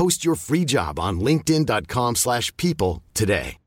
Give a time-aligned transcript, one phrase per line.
[0.00, 3.58] Post your free job on linkedin.com slash people today.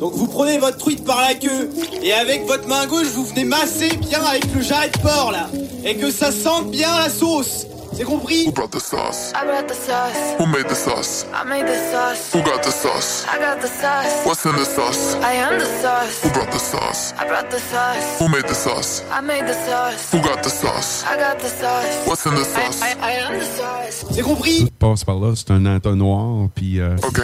[0.00, 1.70] Donc vous prenez votre truite par la queue
[2.02, 5.50] et avec votre main gauche vous venez masser bien avec le jarret de porc là
[5.84, 7.66] et que ça sente bien la sauce.
[7.96, 9.32] C'est compris Who brought the sauce?
[9.34, 10.36] I brought the sauce.
[10.38, 11.24] Who made the sauce?
[11.32, 12.32] I made the sauce.
[12.34, 13.24] Who got the sauce?
[13.26, 14.26] I got the sauce.
[14.26, 15.14] What's in the sauce?
[15.22, 16.22] I am the sauce.
[16.22, 17.14] Who brought the sauce?
[17.18, 18.18] I brought the sauce.
[18.18, 19.02] Who made the sauce?
[19.10, 20.12] I made the sauce.
[20.12, 21.04] Who got the sauce?
[21.04, 22.06] I got the sauce.
[22.06, 22.82] What's in the I, sauce?
[22.82, 24.04] I, I am the sauce.
[24.10, 27.22] C'est compris passe par là, c'est un entonnoir, puis euh, Okay.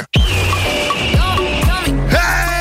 [2.10, 2.51] Hey!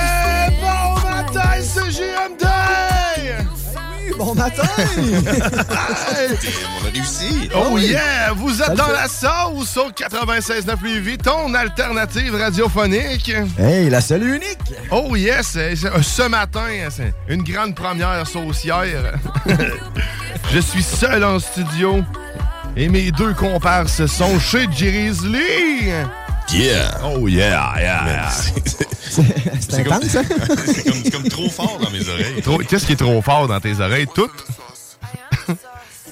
[4.24, 4.62] Bon matin!
[4.88, 7.50] On a réussi!
[7.56, 8.32] Oh yeah!
[8.36, 13.32] Vous êtes dans la sauce au 96.9 Lévis, ton alternative radiophonique.
[13.60, 14.60] hey, la seule et unique!
[14.92, 15.48] Oh yes!
[15.54, 19.14] c'est- Ce matin, c'est une grande première saucière.
[20.54, 22.04] Je suis seul en studio
[22.78, 25.90] et mes deux comparses sont chez Grizzly.
[26.54, 27.00] Yeah!
[27.04, 28.30] Oh yeah, yeah!
[28.30, 30.24] C'est intense, hein?
[30.66, 32.66] C'est comme, trop fort dans mes oreilles.
[32.68, 34.08] Qu'est-ce qui est trop fort dans tes oreilles?
[34.14, 34.32] Toutes?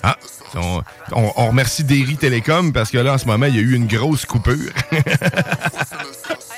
[0.01, 0.15] Ah,
[0.55, 3.61] on, on- on remercie Derry Télécom parce que là, en ce moment, il y a
[3.61, 4.71] eu une grosse coupure.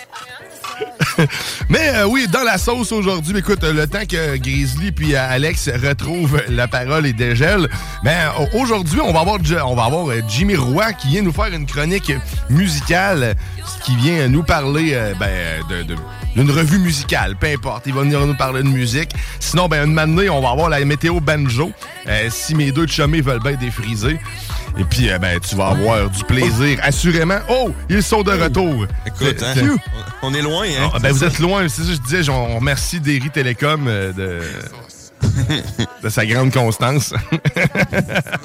[1.69, 5.69] Mais euh, oui, dans la sauce aujourd'hui, écoute, le temps que Grizzly puis euh, Alex
[5.83, 7.69] retrouvent la parole et dégèlent,
[8.03, 11.31] ben au- aujourd'hui, on va avoir on va avoir euh, Jimmy Roy qui vient nous
[11.31, 12.11] faire une chronique
[12.49, 13.35] musicale,
[13.83, 15.29] qui vient nous parler euh, ben,
[16.35, 17.83] d'une revue musicale, peu importe.
[17.87, 19.11] Il va venir nous parler de musique.
[19.39, 21.71] Sinon, ben une matinée, on va avoir la météo banjo.
[22.29, 24.19] si mes deux chumés veulent bien défriser.
[24.77, 27.39] Et puis, euh, ben, tu vas avoir du plaisir, assurément.
[27.49, 28.85] Oh, ils sont de retour.
[29.05, 29.53] Écoute, hein,
[30.21, 30.89] on, est loin, hein?
[30.93, 32.29] ah, ben, vous êtes loin, c'est ça que je disais.
[32.29, 34.41] On remercie Derry Télécom euh, de,
[36.03, 37.13] de sa grande constance.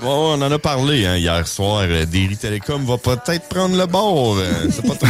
[0.03, 1.85] Bon, on en a parlé hein, hier soir.
[1.89, 4.37] Euh, Derry Télécom va peut-être prendre le bord.
[4.37, 5.09] euh, c'est pas trop.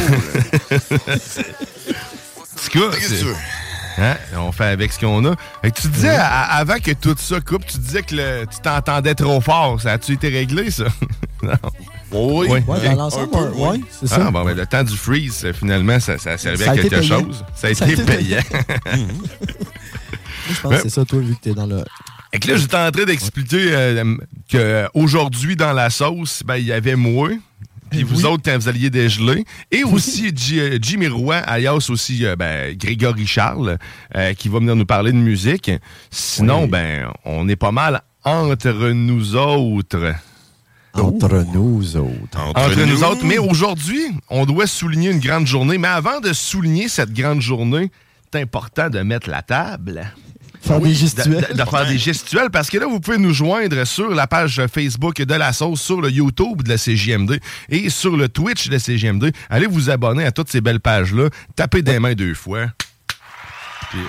[3.98, 5.34] hein, on fait avec ce qu'on a.
[5.62, 9.14] Que tu disais, à- avant que tout ça coupe, tu disais que le- tu t'entendais
[9.14, 9.80] trop fort.
[9.80, 10.84] Ça a-tu été réglé, ça?
[11.42, 11.52] non.
[12.12, 12.60] Oui, Oui.
[12.68, 13.84] Ouais, dans l'ensemble, Un peu, ouais, oui.
[13.90, 14.24] c'est ça.
[14.26, 16.76] Ah, bon, ben, le temps du freeze, euh, finalement, ça, ça servait Ça a à
[16.78, 17.44] quelque chose.
[17.54, 18.40] Ça a Ça a été été payant.
[20.48, 21.84] Je pense que c'est ça, toi, vu que t'es dans le.
[22.32, 24.16] Et que là, j'étais en train d'expliquer euh,
[24.50, 27.30] qu'aujourd'hui, dans la sauce, ben, il y avait moi.
[27.90, 29.44] Puis vous autres, quand vous alliez dégeler.
[29.70, 33.78] Et aussi euh, Jimmy Roy, alias aussi euh, ben, Grégory Charles,
[34.14, 35.70] euh, qui va venir nous parler de musique.
[36.10, 36.68] Sinon, Oui.
[36.68, 40.14] ben, on est pas mal entre nous autres.
[40.94, 42.38] Entre nous autres.
[42.54, 43.24] Entre nous autres.
[43.24, 45.78] Mais aujourd'hui, on doit souligner une grande journée.
[45.78, 47.90] Mais avant de souligner cette grande journée,
[48.32, 50.10] c'est important de mettre la table.
[50.66, 51.46] Faire des De, gestuels.
[51.50, 54.60] de- de faire des gestuels parce que là, vous pouvez nous joindre sur la page
[54.72, 58.72] Facebook de la sauce, sur le YouTube de la CJMD et sur le Twitch de
[58.72, 59.32] la CJMD.
[59.48, 61.28] Allez vous abonner à toutes ces belles pages-là.
[61.54, 62.66] Tapez des mains deux fois.
[63.90, 64.00] Puis-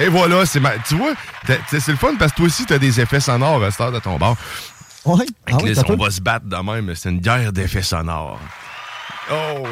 [0.00, 1.14] et voilà, c'est ma- tu vois,
[1.46, 3.80] t'as- c'est le fun parce que toi aussi, tu as des effets sonores à cette
[3.80, 4.36] heure de ton bord.
[5.04, 5.24] Ouais.
[5.46, 8.40] Ah oui, t'as on va se battre de même, c'est une guerre d'effets sonores.
[9.30, 9.64] Oh,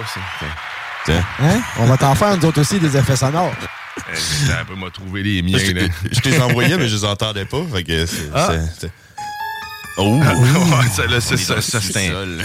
[1.06, 1.12] c'est.
[1.40, 1.60] Hein?
[1.78, 3.52] On va t'en faire, nous autres aussi, des effets sonores.
[4.46, 5.82] Ça un peu m'a trouvé les miens, Je là.
[6.10, 7.62] je les envoyais, mais je les entendais pas.
[7.72, 8.30] Fait que c'est.
[8.34, 8.48] Ah.
[8.50, 8.92] c'est- c'est-
[9.98, 10.18] Oh!
[10.18, 12.38] Ouais, ça, là, c'est ça, ça, un-.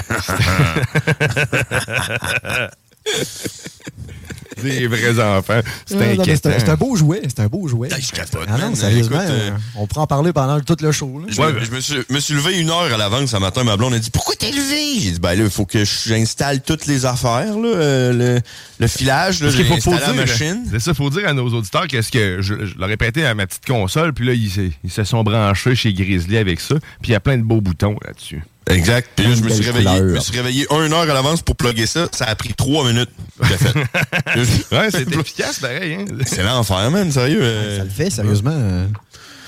[4.62, 5.60] Des vrais enfants.
[5.86, 6.24] C'est inquiétant.
[6.52, 7.22] C'est un, c'est un beau jouet.
[7.28, 7.90] C'est un beau jouet.
[7.94, 8.76] Hey, je capote, Ah non, man.
[8.76, 11.20] sérieusement, Écoute, euh, on pourra en parler pendant tout le show.
[11.20, 11.28] là.
[11.30, 13.64] Je, me, je me suis, me suis levé une heure à l'avance ce matin.
[13.64, 15.00] Ma blonde a dit Pourquoi t'es levé?
[15.00, 18.42] J'ai dit Ben là, il faut que j'installe toutes les affaires, là, euh, le,
[18.80, 19.42] le filage.
[19.44, 20.64] Là, faut, faut dire, la machine.
[20.72, 23.46] c'est ça, faut dire à nos auditeurs qu'est-ce que je, je l'ai répété à ma
[23.48, 27.12] petite console, puis là, ils, ils se sont branchés chez Grizzly avec ça, puis il
[27.12, 28.44] y a plein de beaux boutons là-dessus.
[28.70, 29.10] Exact.
[29.16, 30.02] Puis là, je me suis réveillé.
[30.02, 32.08] Me suis réveillé une heure à l'avance pour plugger ça.
[32.12, 33.10] Ça a pris trois minutes.
[33.44, 33.74] J'ai fait.
[34.76, 35.96] Ouais, c'est efficace, pareil.
[35.96, 36.06] Hein?
[36.26, 37.40] C'est l'enfer, man, sérieux.
[37.42, 37.78] euh.
[37.78, 38.86] Ça le fait, sérieusement.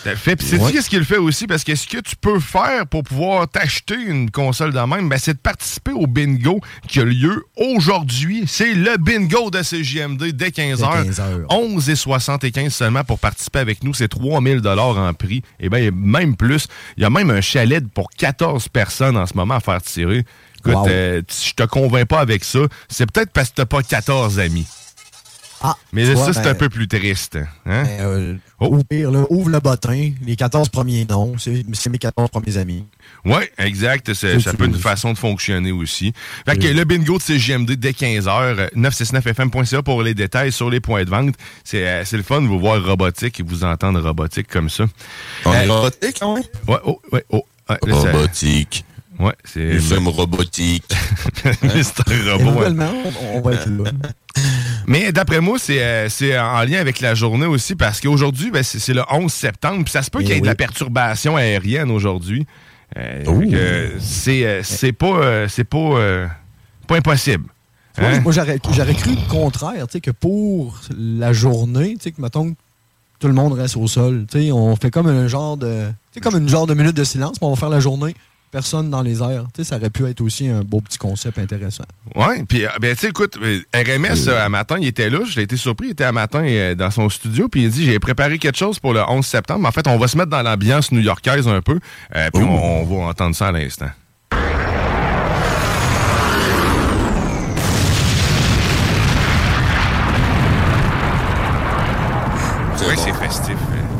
[0.05, 0.35] Euh, T'as fait.
[0.35, 1.47] Puis sais-tu qu'est-ce qu'il fait aussi?
[1.47, 5.17] Parce que ce que tu peux faire pour pouvoir t'acheter une console de même, ben,
[5.17, 8.43] c'est de participer au bingo qui a lieu aujourd'hui.
[8.47, 11.03] C'est le bingo de CJMD dès 15h.
[11.05, 11.39] 15 heures.
[11.49, 13.93] 11 et 75 seulement pour participer avec nous.
[13.93, 15.43] C'est 3000 dollars en prix.
[15.59, 16.67] Et bien, même plus.
[16.97, 20.25] Il y a même un chalet pour 14 personnes en ce moment à faire tirer.
[20.59, 20.87] Écoute, Wow.
[20.89, 22.59] euh, si je te convainc pas avec ça,
[22.89, 24.67] c'est peut-être parce que t'as pas 14 amis.
[25.61, 27.35] Ah, Mais ça, c'est ben, un peu plus triste.
[27.65, 27.83] Hein?
[27.83, 28.65] ben, euh, Oh.
[28.77, 30.11] Au pire, là, ouvre le bottin.
[30.25, 32.85] Les 14 premiers noms, c'est mes 14 premiers amis.
[33.23, 34.13] Oui, exact.
[34.13, 36.11] Ça que peut être une façon de fonctionner aussi.
[36.45, 36.73] Fait que Oui.
[36.73, 41.35] le bingo de CGMD dès 15h, 969fm.ca pour les détails sur les points de vente.
[41.63, 44.85] C'est euh, c'est le fun de vous voir robotique et vous entendre robotique comme ça.
[45.45, 46.35] On est Euh, robotique, hein?
[46.67, 47.45] Ouais, oh, ouais, oh.
[47.69, 48.83] Ouais, là, ça- Robotique.
[49.19, 50.91] ouais, c'est Nous sommes robotiques.
[51.45, 52.63] robot.
[52.79, 52.93] hein.
[53.33, 53.91] on va être là.
[54.89, 58.63] Mais d'après moi, c'est euh, c'est en lien avec la journée aussi parce qu'aujourd'hui, ben,
[58.63, 59.83] c'est le 11 septembre.
[59.83, 62.47] Puis ça se peut Eh qu'il y ait de la perturbation aérienne aujourd'hui.
[62.97, 66.27] Euh, c'est euh, c'est pas, euh, c'est pas, euh,
[66.87, 67.45] pas impossible.
[67.99, 68.21] Vois, Hein?
[68.21, 68.57] Moi, j'aurais
[68.95, 72.57] cru le contraire, que pour la journée, tu sais, que mettons que
[73.19, 74.25] tout le monde reste au sol.
[74.51, 75.91] On fait comme un genre de.
[76.19, 78.15] Comme une genre de minute de silence, mais on va faire la journée,
[78.51, 79.45] personne dans les airs.
[79.53, 81.83] Tu sais, ça aurait pu être aussi un beau petit concept intéressant.
[82.15, 85.19] Ouais, puis euh, ben tu sais écoute, euh, RMS euh, à matin, il était là,
[85.25, 87.99] j'ai été surpris, il était à matin euh, dans son studio puis il dit j'ai
[87.99, 89.67] préparé quelque chose pour le 11 septembre.
[89.67, 91.79] En fait, on va se mettre dans l'ambiance new-yorkaise un peu,
[92.15, 93.89] euh, puis on, on va entendre ça à l'instant.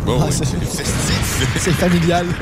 [0.10, 0.34] Bon, Ah, oui,
[1.60, 2.26] c'est- familial.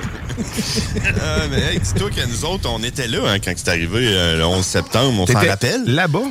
[1.21, 4.37] Ah, mais hey, dis-toi que nous autres, on était là hein, quand c'est arrivé euh,
[4.37, 5.19] le 11 septembre.
[5.19, 5.83] On s'en rappelle?
[5.83, 6.21] Là-bas,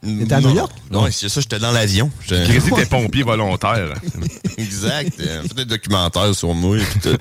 [0.00, 0.40] T'étais à.
[0.40, 0.70] New York?
[0.92, 2.08] Non, c'est ça, j'étais dans l'avion.
[2.28, 3.94] Christy était pompier volontaire.
[4.58, 5.18] Exact.
[5.18, 7.16] Euh, fait des documentaires sur moi et puis tout.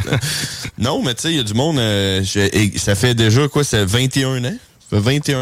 [0.78, 1.80] non, mais tu sais, il y a du monde.
[1.80, 2.24] euh,
[2.76, 3.64] ça fait déjà quoi?
[3.64, 4.54] C'est 21 ans?
[4.92, 5.42] Ça fait 21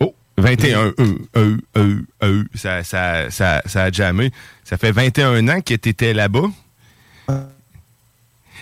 [0.00, 0.13] Oh,
[0.44, 2.44] 21 E, E, E, E.
[2.54, 4.30] Ça, ça, ça, ça a jamais.
[4.62, 6.50] Ça fait 21 ans que tu étais là-bas.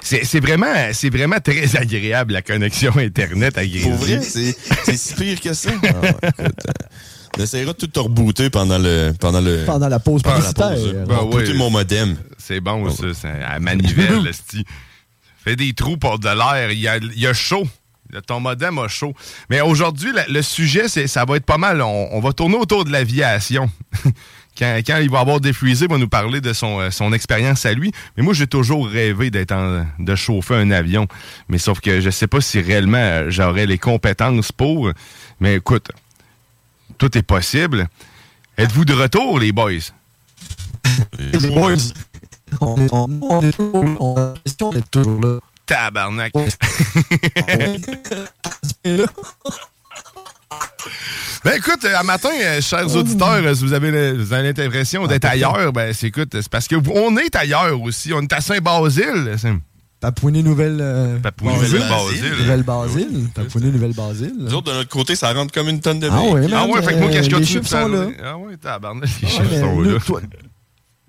[0.04, 3.62] C'est c'est vraiment, c'est vraiment très agréable, la connexion Internet à.
[3.82, 5.70] Pour vrai, c'est c'est si pire que ça.
[5.84, 9.12] Ah, écoute, euh, on essaiera de tout te rebooter pendant le.
[9.18, 10.94] Pendant le Pendant la pause pendant la pause.
[11.06, 11.54] Ben oui.
[11.54, 12.16] mon modem.
[12.36, 13.06] C'est bon, ça.
[13.14, 14.64] c'est à manivelle, le style.
[15.42, 16.70] Fait des trous pour de l'air.
[16.72, 17.66] Il y a, il y a chaud.
[18.20, 19.14] Ton modem a chaud.
[19.48, 21.80] Mais aujourd'hui, le sujet, c'est, ça va être pas mal.
[21.80, 23.70] On, va tourner autour de l'aviation.
[24.58, 27.72] quand, il va avoir défrisé, il va nous parler de son, euh, son expérience à
[27.72, 27.90] lui.
[28.16, 29.54] Mais moi, j'ai toujours rêvé d'être
[29.98, 31.06] de chauffer un avion.
[31.48, 34.90] Mais sauf que je sais pas si réellement euh, j'aurais les compétences pour.
[35.40, 35.90] Mais écoute,
[36.98, 37.88] tout est possible.
[38.58, 39.72] Êtes-vous de retour, les boys?
[41.18, 41.76] Les boys.
[42.60, 42.76] On
[44.76, 45.40] est toujours là?
[45.72, 46.32] Tabarnak.
[51.44, 55.24] Ben écoute, à matin, euh, chers auditeurs, euh, si vous avez, vous avez l'impression d'être
[55.24, 58.12] ailleurs, ben c'est écoute, c'est parce que vous- on est ailleurs aussi.
[58.12, 59.34] On est à Saint-Basile.
[59.38, 59.52] c'est-
[60.00, 60.78] Papouiné Nouvelle.
[60.80, 62.20] Euh, Papouinie-Nouvelle Basile.
[62.22, 62.38] Basile.
[62.40, 63.28] Nouvelle Basile.
[63.34, 64.34] Papouiné Nouvelle Basile.
[64.38, 66.70] Nous autres, de notre côté, ça rentre comme une tonne de Ah ouais, Ah man,
[66.70, 68.06] ouais, fait que moi, euh, qu'est-ce que tu là.
[68.24, 69.98] Ah ouais, tabarnak, les Ah, chiffres sont là.
[70.04, 70.20] toi-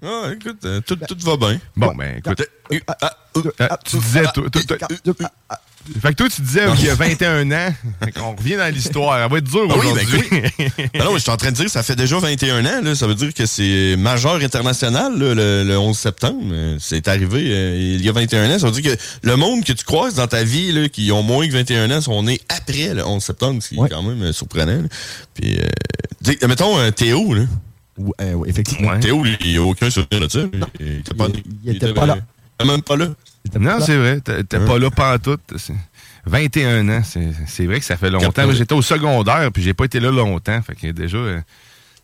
[0.05, 1.60] Ah, écoute, euh, tout, tout va bien.
[1.77, 2.41] Bon, ben écoute.
[3.86, 4.24] Tu disais,
[6.01, 7.74] fait que toi, tu disais qu'il y a 21 ans.
[8.15, 9.17] Qu'on revient dans l'histoire.
[9.19, 10.29] Elle va être dure Ah oui, ben aujourd'hui.
[10.93, 12.95] Ben non, mais je suis en train de dire, ça fait déjà 21 ans, là.
[12.95, 16.43] Ça veut dire que c'est majeur international, là, le, le 11 septembre.
[16.79, 18.60] C'est arrivé euh, il y a 21 ans.
[18.60, 21.24] Ça veut dire que le monde que tu croises dans ta vie, là, qui ont
[21.24, 23.88] moins que 21 ans, sont nés après le 11 septembre, ce qui Ouais.
[23.88, 24.81] est quand même euh, surprenant.
[24.83, 24.88] là.
[25.33, 27.43] Puis, euh, mettons, euh, Théo, là.
[27.97, 28.89] Ouais, euh, ouais, effectivement.
[28.91, 29.00] Ouais.
[29.00, 30.39] Théo, il a aucun souvenir de ça.
[30.51, 32.17] Il, il était pas, Il- il était pas là.
[32.17, 33.07] il était même pas là.
[33.59, 34.19] Non, c'est vrai.
[34.21, 35.41] T'es t'es pas là pantoute.
[35.57, 35.73] C'est
[36.25, 37.01] 21 ans.
[37.03, 38.51] C'est c'est vrai que ça fait longtemps.
[38.51, 40.62] J'étais au secondaire, puis j'ai pas été là longtemps.
[40.62, 41.41] Fait que déjà, euh,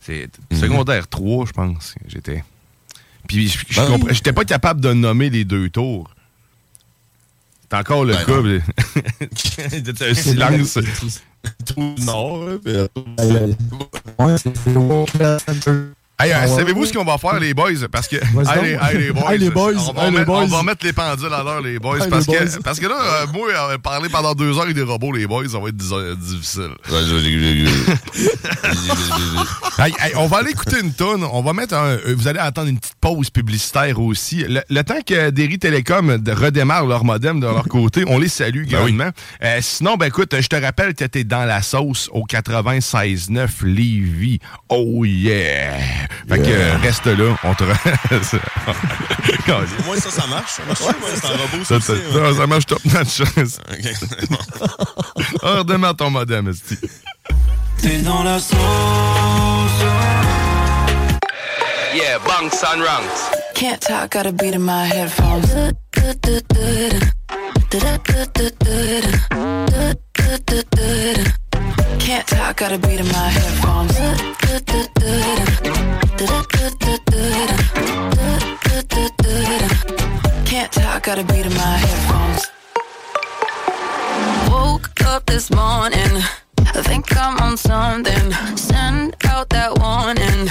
[0.02, 0.60] c'est Mhm.
[0.60, 1.96] secondaire 3, je pense.
[2.08, 2.44] J'étais.
[3.28, 6.10] Puis je- je Ben pas capable de nommer les deux tours.
[7.72, 8.32] C'est encore le Ben cas.
[8.34, 8.44] non.
[8.44, 10.80] mais- C'est un silence.
[11.66, 12.50] Trou du Nord.
[12.50, 12.88] hein, puis, euh,
[14.20, 15.72] Ouais, c'est c'est World Class Center.
[16.22, 16.56] Hey, euh, Ah ouais.
[16.56, 17.72] savez-vous ce qu'on va faire, les boys?
[17.92, 18.18] Parce que.
[18.18, 19.32] Hey, hey, les boys.
[19.32, 19.74] Hey, les boys.
[19.90, 20.44] On va, mettre, boys.
[20.44, 22.00] on va mettre les pendules à l'heure, les boys.
[22.10, 22.60] Parce, les que, boys.
[22.64, 25.48] parce que là, euh, moi, euh, parler pendant deux heures avec des robots, les boys,
[25.48, 26.70] ça va être difficile.
[30.18, 31.24] On va aller écouter une tonne.
[31.24, 34.44] On va mettre un, Vous allez attendre une petite pause publicitaire aussi.
[34.48, 38.28] Le, le temps que Derry Télécom de- redémarre leur modem de leur côté, on les
[38.28, 38.94] salue Ben oui.
[38.94, 39.12] grandement.
[39.44, 44.40] Euh, sinon, ben écoute, je te rappelle que t'es dans la sauce au 96.9 Lévis.
[44.68, 45.78] Oh yeah!
[46.28, 47.64] Fait que euh, reste là, on te...
[49.86, 50.52] moins, ça, ça marche.
[50.52, 50.82] Ça marche.
[50.82, 52.32] ouais, c'est un robot, ça, ça, ça, aussi, ouais.
[52.34, 53.22] ça, ça marche top notch.
[53.22, 53.28] Ok.
[55.42, 56.78] Ah, Redémarre ton modem, esti.
[57.82, 58.58] T'es dans la sauce.
[61.94, 63.30] Yeah, bunks and ranks.
[63.56, 65.50] Can't talk, got a beat in my headphones.
[72.10, 73.96] Can't talk, got a beat in my headphones.
[80.44, 82.52] Can't talk, got a beat in my headphones.
[84.50, 86.24] Woke up this morning,
[86.74, 88.32] I think I'm on something.
[88.58, 90.50] Send out that warning.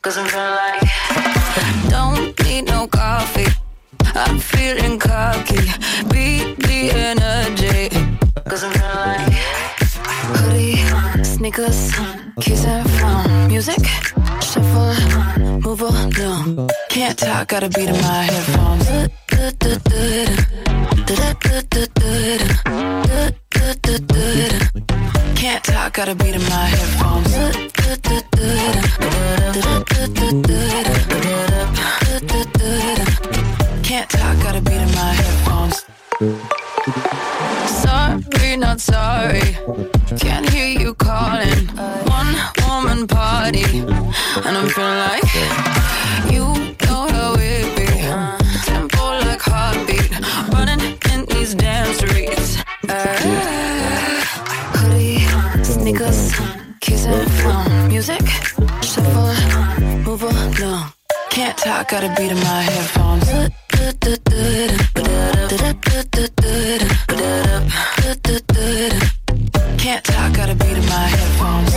[0.00, 3.52] Cause I'm feeling like don't need no coffee.
[4.14, 5.66] I'm feeling cocky.
[6.08, 7.90] Beat the energy.
[8.48, 9.33] Cause I'm feeling like
[10.36, 13.48] hoodie, sneakers, and phone.
[13.48, 13.84] Music,
[14.42, 14.94] shuffle,
[15.60, 16.68] move along.
[16.88, 18.86] Can't talk, got a beat in my headphones.
[25.34, 27.32] Can't talk, got a beat in my headphones.
[33.82, 35.84] Can't talk, got a beat in my headphones.
[38.56, 39.56] Not sorry.
[40.18, 41.66] Can't hear you calling.
[42.06, 42.34] One
[42.66, 45.34] woman party, and I'm feeling like
[46.32, 46.44] you
[46.86, 47.86] know how it be.
[48.64, 50.08] Tempo like heartbeat,
[50.52, 52.62] running in these damn streets.
[52.88, 53.18] Uh,
[54.78, 55.26] hoodie,
[55.64, 56.32] sneakers,
[57.06, 57.88] and phone.
[57.88, 58.26] Music,
[58.82, 59.34] shuffle,
[60.04, 60.92] move along.
[61.30, 63.63] Can't talk, got a beat in my headphones.
[63.84, 64.00] Can't
[70.02, 71.70] talk, got a beat in my headphones.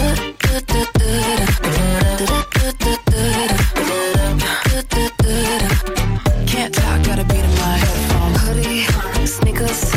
[6.47, 8.39] Can't talk, got a beat in my headphones.
[8.41, 8.87] Hoodie,
[9.27, 9.91] sneakers,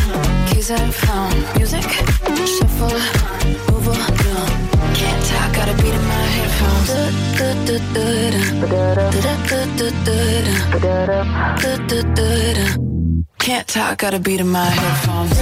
[0.50, 1.44] keys and phone.
[1.56, 1.84] Music,
[2.44, 2.98] shuffle,
[3.70, 4.16] move along.
[4.94, 6.90] Can't talk, got a beat in my headphones.
[13.38, 15.40] Can't talk, got a beat in my headphones.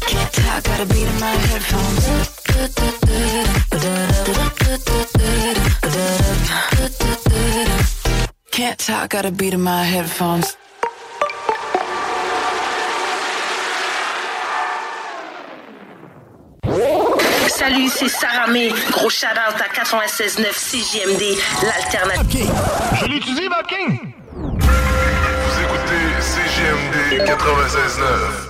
[0.00, 2.06] Can't talk, got a beat in my headphones.
[8.50, 10.56] Can't talk, got a beat in my headphones.
[17.60, 18.72] Salut, c'est Sarah May.
[18.90, 22.50] Gros shout-out à 96.9 CJMD, l'alternative.
[22.98, 24.14] Je l'utilise, Vapking!
[24.32, 28.49] Vous écoutez CGMD 96.9.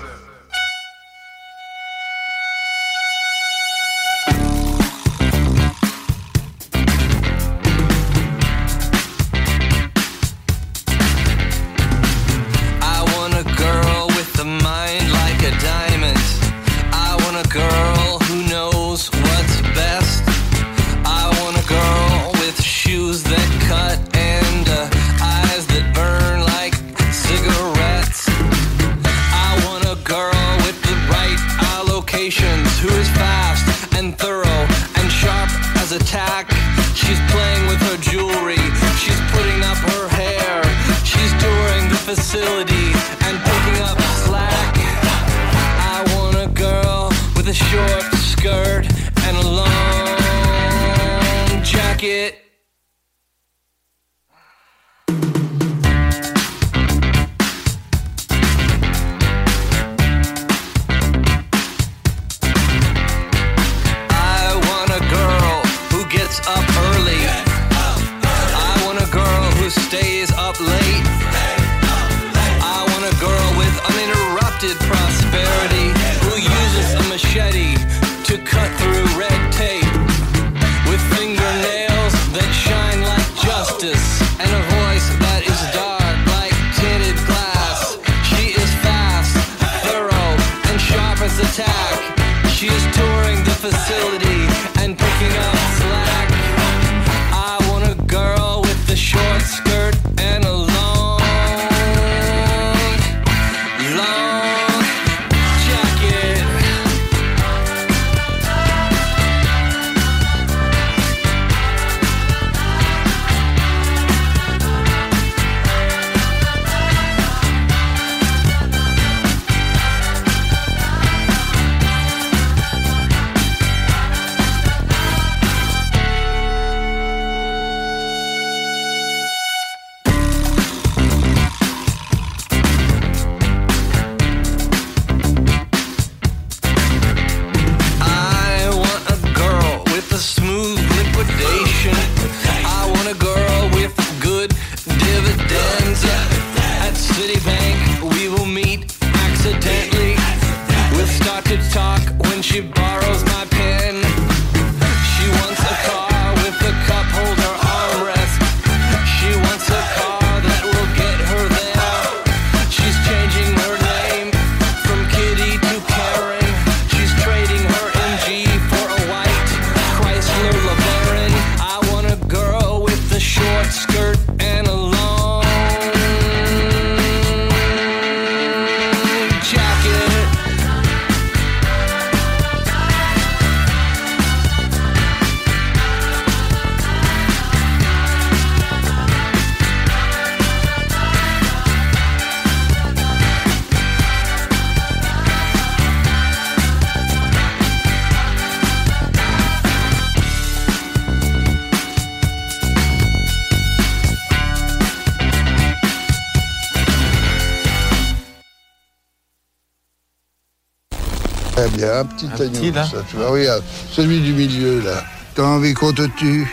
[212.00, 215.04] Un petit agneau, ça, tu vois, regarde, celui du milieu, là.
[215.34, 216.50] T'as envie qu'on te tue?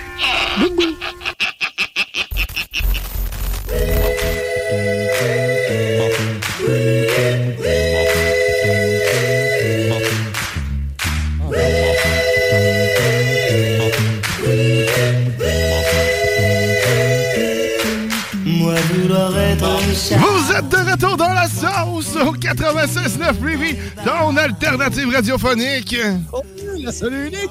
[22.54, 25.96] 96.9 Lévis, ton alternative radiophonique.
[26.32, 26.42] Oh,
[26.80, 27.50] la seule unique.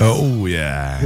[0.00, 0.98] Oh yeah.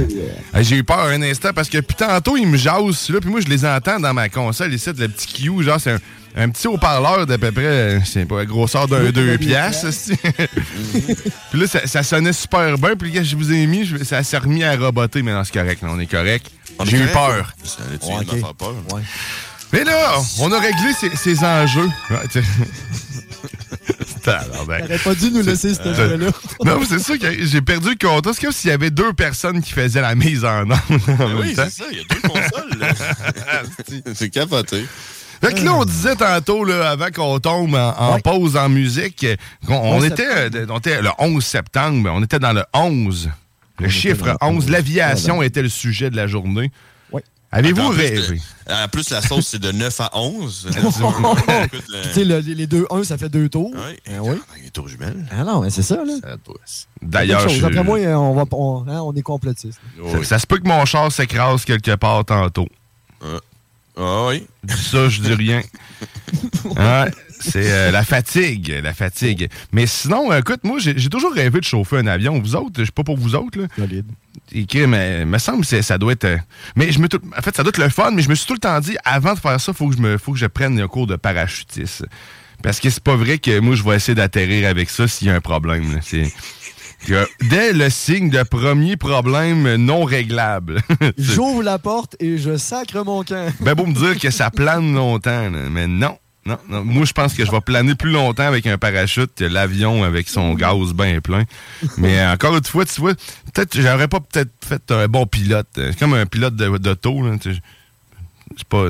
[0.53, 3.29] Hey, J'ai eu peur un instant parce que puis tantôt ils me jasent là, puis
[3.29, 5.99] moi je les entends dans ma console ici, le petit Q, genre c'est un,
[6.37, 9.87] un petit haut-parleur d'à peu près, c'est pas la grosseur d'un 2 piastres.
[11.51, 14.23] puis là ça, ça sonnait super bien, puis quand je vous ai mis, je- ça
[14.23, 16.47] s'est remis à roboter, mais non c'est correct, là, on est correct.
[16.79, 17.37] On est J'ai eu correct, peur.
[17.37, 17.45] là?
[17.63, 18.73] Ça allait-tu viens de me faire peur?
[19.73, 21.89] Mais là, on a réglé ces, ces enjeux.
[24.23, 24.81] Tabarnak.
[24.83, 26.31] T'aurais pas dû nous laisser ce Euh, jeu-là.
[26.65, 28.27] Non, c'est ça que j'ai perdu le compte.
[28.33, 31.37] C'est comme s'il y avait deux personnes qui faisaient la mise en onde en même
[31.39, 32.79] Oui, c'est ça, il y a deux consoles.
[32.79, 32.93] là.
[34.15, 34.85] c'est capoté.
[35.43, 39.27] Fait que là, on disait tantôt, là, avant qu'on tombe en, en pause en musique,
[39.67, 40.25] qu'on- on, 11 était,
[40.55, 43.29] euh, on était le 11 septembre, on était dans le 11.
[43.79, 44.69] Le chiffre 11.
[44.69, 46.71] L'aviation était le sujet de la journée.
[47.57, 48.15] Avez-vous rêvé?
[48.67, 50.67] le- En plus, la sauce, c'est de 9 à 11.
[50.77, 50.93] Écoute,
[51.89, 53.71] le- Tu sais, le- les 2-1, ça fait deux tours.
[53.73, 53.95] Oui.
[54.07, 54.35] Ben oui.
[54.63, 55.25] Les tours jumelles.
[55.31, 56.13] Ah non, mais c'est ça, là.
[57.01, 59.79] D'ailleurs, je- Après moi, on, va, on, hein, on est complotiste.
[60.11, 62.67] ça, ça se peut que mon char s'écrase quelque part tantôt.
[63.97, 64.45] Ah oui.
[64.67, 65.61] Ça, je dis rien.
[67.49, 69.49] C'est euh, la fatigue, la fatigue.
[69.71, 72.39] Mais sinon, euh, écoute, moi, j'ai toujours rêvé de chauffer un avion.
[72.39, 73.67] Vous autres, je sais pas pour vous autres, là.
[74.51, 76.25] Et mais me semble que ça doit être.
[76.25, 76.37] euh,
[76.75, 78.53] mais je me en fait, ça doit être le fun, mais je me suis tout
[78.53, 80.79] le temps dit, avant de faire ça, faut que je me, faut que je prenne
[80.79, 82.05] un cours de parachutiste.
[82.63, 85.29] Parce que c'est pas vrai que moi, je vais essayer d'atterrir avec ça s'il y
[85.29, 85.99] a un problème.
[86.01, 86.31] C'est
[87.49, 90.81] dès le signe de premier problème non réglable.
[91.17, 93.51] J'ouvre la porte et je sacre mon camp.
[93.59, 96.17] Ben beau me dire que ça plane longtemps, là, mais non.
[96.45, 96.85] Non, non.
[96.85, 100.29] Moi, je pense que je vais planer plus longtemps avec un parachute que l'avion avec
[100.29, 101.43] son gaz bien plein.
[101.97, 103.13] Mais euh, encore une fois, tu vois,
[103.51, 105.67] peut-être j'aurais pas peut-être fait un bon pilote.
[105.75, 107.21] C'est comme un pilote de- d'auto.
[107.27, 107.61] là, tu sais.
[108.57, 108.89] C'est pas.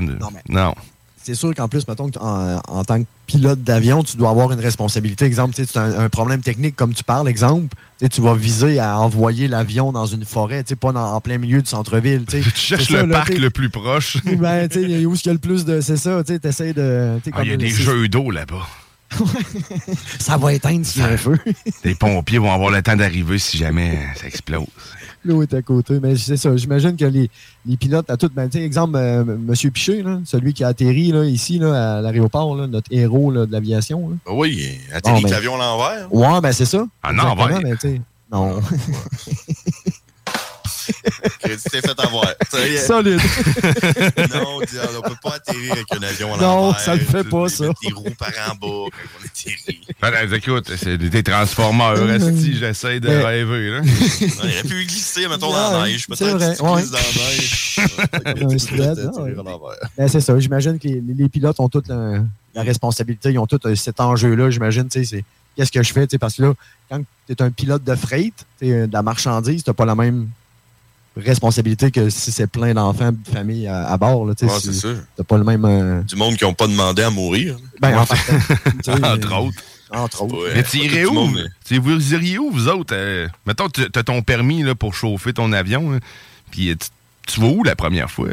[0.49, 0.75] Non.
[1.23, 4.59] C'est sûr qu'en plus, mettons, en, en tant que pilote d'avion, tu dois avoir une
[4.59, 5.25] responsabilité.
[5.25, 7.75] Exemple, tu as un, un problème technique, comme tu parles, exemple,
[8.09, 11.69] tu vas viser à envoyer l'avion dans une forêt, pas dans- en plein milieu du
[11.69, 12.25] centre-ville.
[12.29, 14.17] Tu cherches ça, le là, parc le plus proche.
[14.37, 15.81] Ben, tu sais, où est-ce qu'il y a le plus de.
[15.81, 17.19] C'est ça, tu sais, de.
[17.33, 18.67] Ah, Il y a des jeux d'eau là-bas.
[20.19, 21.37] Ça va éteindre s'il y a un feu.
[21.83, 24.65] Les pompiers vont avoir le temps d'arriver si jamais ça explose.
[25.25, 25.99] L'eau est à côté.
[25.99, 26.55] Mais c'est ça.
[26.55, 27.29] J'imagine que les,
[27.65, 28.29] les pilotes, à tout.
[28.29, 29.53] Tu sais, exemple, euh, M.
[29.73, 33.51] Piché, là, celui qui a atterri là, ici, là, à l'aéroport, notre héros là, de
[33.51, 34.09] l'aviation.
[34.25, 36.13] Ben Oui, atterri Bon, ben- l'avion à l'envers.
[36.13, 36.85] Ouais, ben c'est ça.
[37.03, 38.61] Ah, non, Exactement, ouais.
[40.85, 41.55] tu Non.
[41.71, 42.33] T'es fait avoir.
[42.85, 43.19] Solide.
[44.33, 46.79] non, on on peut pas atterrir avec un avion à Non, l'envers.
[46.79, 47.65] ça le fait pas, ça.
[47.81, 49.81] Des roues par en bas quand on atterrit.
[50.01, 53.71] Ben, écoute, c'est des transformeurs, esti, j'essaie de rêver.
[53.71, 53.81] Là.
[53.81, 56.05] On aurait pu glisser, mettons, dans la neige.
[56.09, 56.81] c'est Peut-être vrai, que tu ouais.
[56.81, 57.75] glisses dans la neige.
[59.97, 60.37] Ben, c'est ça.
[60.39, 62.19] J'imagine que les, les pilotes ont toute la,
[62.53, 63.31] la responsabilité.
[63.31, 64.49] Ils ont tout euh, cet enjeu-là.
[64.49, 65.23] J'imagine, tu sais, c'est
[65.55, 66.53] qu'est-ce que je fais, tu sais, parce que là,
[66.89, 70.29] quand tu es un pilote de freight, tu de la marchandise, tu pas la même
[71.17, 74.25] responsabilité que si c'est plein d'enfants, de famille à, à bord.
[74.25, 74.51] Là, tu sais,
[74.87, 75.65] Ouais, c'est pas le même.
[75.65, 77.57] euh, Du monde qui n'ont pas demandé à mourir.
[77.79, 78.01] Ben, en
[79.03, 79.61] Entre autres.
[79.91, 80.35] Entre autres.
[80.43, 80.51] Ouais.
[80.55, 81.25] Mais tu irais Tout le où?
[81.27, 82.93] monde, mais- Vous iriez où, vous autres?
[82.95, 85.99] Euh, mettons, tu as ton permis là, pour chauffer ton avion.
[86.51, 86.87] Puis tu,
[87.27, 88.27] tu vas où la première fois?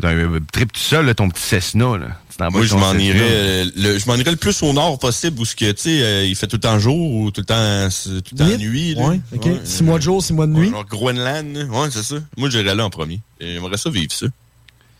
[0.00, 1.98] T'as un trip tout seul, là, ton petit Cessna.
[1.98, 2.50] Là.
[2.50, 5.44] Moi, je m'en irais, euh, le, je m'en irais le plus au nord possible où
[5.44, 7.88] ce que, tu sais, euh, il fait tout le temps jour ou tout le temps,
[8.02, 8.94] tout le temps nuit.
[8.94, 9.02] là.
[9.08, 9.20] Ouais,
[9.64, 10.70] six mois de jour, six mois de nuit?
[10.70, 11.64] Genre Groenland, là.
[11.66, 12.16] ouais, c'est ça.
[12.36, 13.20] Moi, j'irais là en premier.
[13.38, 14.26] Et J'aimerais ça vivre ça.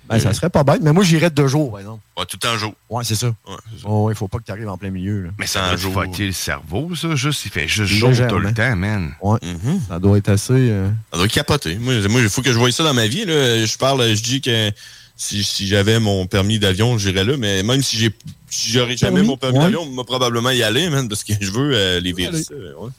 [0.09, 0.81] Ben, ça serait pas bête.
[0.83, 2.01] Mais moi, j'irais de deux jours, par exemple.
[2.19, 2.75] Ouais, tout temps jour.
[2.91, 3.29] Ouais, c'est ça.
[3.29, 3.85] Ouais, ça.
[3.89, 5.23] Oh, il faut pas que tu arrives en plein milieu.
[5.23, 5.31] Là.
[5.39, 5.95] Mais ça doit jour.
[5.95, 7.15] fucker le cerveau, ça.
[7.15, 9.15] Juste, il fait juste chaud tout le temps, man.
[9.23, 9.39] Ouais.
[9.43, 9.81] Mhm.
[9.89, 10.53] Ça doit être assez.
[10.53, 11.77] euh, Ça doit capoter.
[11.77, 13.25] Moi, moi, il faut que je voie ça dans ma vie.
[13.25, 13.65] Là.
[13.65, 14.71] Je parle, je dis que
[15.17, 17.37] si, si j'avais mon permis d'avion, j'irais là.
[17.37, 18.11] Mais même si j'ai
[18.49, 19.65] si j'aurais jamais mon permis Ouais.
[19.65, 22.91] d'avion, on va probablement y aller, man, parce que je veux euh, les ça, ouais.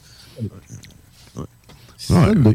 [2.10, 2.54] Ouais.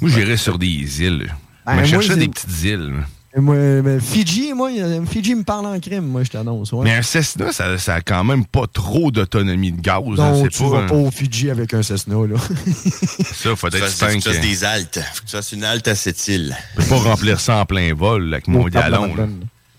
[0.00, 1.34] Moi, j'irais sur des îles.
[1.66, 2.94] Ben, je moi, cherchais des petites îles.
[3.36, 4.70] Moi, mais Fidji, moi,
[5.08, 6.72] Fidji me parle en crime, moi, je t'annonce.
[6.72, 6.82] Ouais.
[6.82, 10.02] Mais un Cessna, ça, ça a quand même pas trop d'autonomie de gaz.
[10.18, 12.36] hein, Non, c'est tu pas, vas un- pas au Fidji avec un Cessna, là.
[13.32, 14.98] Ça, faudrait Tu que tu fasses, tu tanques, fasses euh, des haltes.
[15.14, 16.56] Faut que tu fasses une halte à cette île.
[16.76, 19.14] Je peux pas remplir ça en plein vol avec mon galon.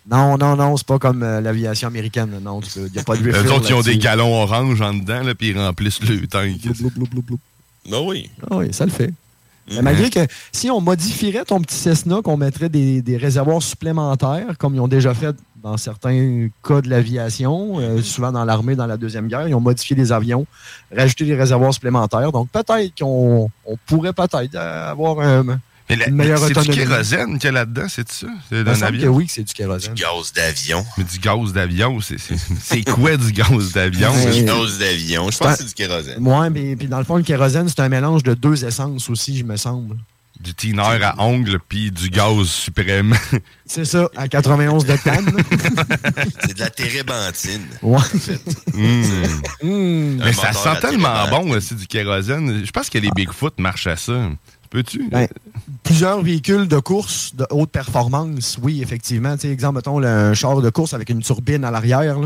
[0.10, 2.32] Non, non, non, c'est pas comme euh, l'aviation américaine.
[2.32, 2.40] là.
[2.42, 3.44] Non, il n'y a pas de refill.
[3.44, 6.58] Les autres, ils ont des galons orange en dedans, là, puis ils remplissent le tank.
[6.80, 7.40] Blou, blou, blou, blou.
[7.90, 8.30] Ben oui.
[8.50, 9.12] Ah oui, ça le fait.
[9.72, 9.84] Mais Mhm.
[9.84, 10.20] malgré que
[10.52, 14.88] si on modifierait ton petit Cessna, qu'on mettrait des, des réservoirs supplémentaires, comme ils ont
[14.88, 18.02] déjà fait dans certains cas de l'aviation, euh, Mhm.
[18.02, 20.46] souvent dans l'armée, dans la Deuxième Guerre, ils ont modifié les avions,
[20.96, 22.32] rajouté des réservoirs supplémentaires.
[22.32, 25.60] Donc peut-être qu'on on pourrait peut-être avoir un,
[25.92, 28.28] Mais la- une meilleure c'est du kérosène qu'il y a là-dedans, c'est ça?
[28.50, 29.94] C'est d'un que oui, c'est du kérosène.
[29.94, 30.86] Gaz d'avion.
[30.98, 34.12] Mais du gaz d'avion, c'est- c'est c'est quoi du gaz d'avion?
[34.32, 35.30] Du gaz d'avion.
[35.30, 36.20] Je pense que c'est du kérosène.
[36.20, 39.38] Moi, mais puis dans le fond, le kérosène, c'est un mélange de deux essences aussi,
[39.38, 39.98] je me semble.
[40.40, 43.16] Du tiner à ongles, puis du gaz suprême.
[43.68, 45.30] C'est ça, à 91 de canne.
[46.44, 47.62] C'est de la térébenthine.
[47.84, 48.00] ouais.
[48.74, 49.04] Mm.
[49.62, 50.16] Hum.
[50.18, 52.66] Mais ça sent tellement bon aussi du kérosène.
[52.66, 54.30] Je pense que les Bigfoot marchent à ça.
[54.72, 55.10] Peux-tu?
[55.10, 55.28] Ben,
[55.84, 59.36] plusieurs véhicules de course de haute performance, oui, effectivement.
[59.36, 62.18] Exemple, mettons, un char de course avec une turbine à l'arrière,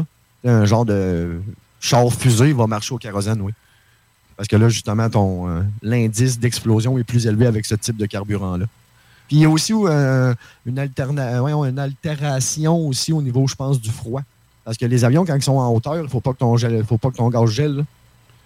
[0.45, 1.41] un genre de
[1.79, 3.51] char fusée va marcher au kérosène, oui.
[4.37, 8.05] Parce que là, justement, ton euh, l'indice d'explosion est plus élevé avec ce type de
[8.05, 8.65] carburant-là.
[9.27, 13.89] Puis il y a aussi euh, voyons, une altération aussi au niveau, je pense, du
[13.89, 14.21] froid.
[14.65, 16.57] Parce que les avions, quand ils sont en hauteur, il ne faut pas que ton
[16.85, 17.85] faut pas que ton gaz gèle.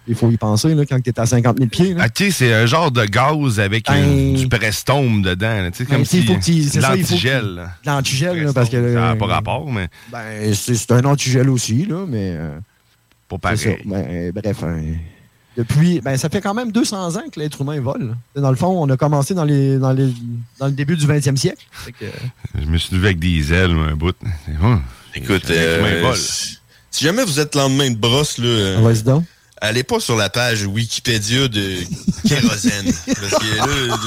[0.09, 1.93] Il faut y penser là, quand tu es à 50 000 pieds.
[1.93, 2.05] là.
[2.07, 5.61] OK, c'est un genre de gaz avec Ben- une- du prestome dedans.
[5.61, 7.69] là, Tu sais, Ben, comme faut si c'est l'antigel.
[7.85, 8.77] L'antigel, parce que.
[8.93, 12.33] Ça n'a euh, pas rapport, mais Ben, c'est c'est un antigel aussi, là, mais.
[12.33, 12.57] euh,
[13.29, 13.69] pas c'est ça.
[13.69, 13.83] pareil.
[13.85, 14.81] Ben, euh, bref, hein,
[15.55, 16.01] depuis.
[16.01, 18.15] Ben, ça fait quand même 200 ans que l'être humain vole.
[18.35, 18.41] là.
[18.41, 20.11] Dans le fond, on a commencé dans, les, dans, les,
[20.59, 21.63] dans le début du 20e siècle.
[21.99, 22.05] Que,
[22.59, 24.15] Je me suis levé avec des ailes, un bout.
[25.13, 26.13] Écoute, C'est euh,
[26.91, 29.23] si jamais vous êtes lendemain de brosse, là, euh, Vas-y donc.
[29.61, 31.75] Allez pas sur la page Wikipédia de
[32.27, 32.85] kérosène.
[33.07, 33.65] parce que là,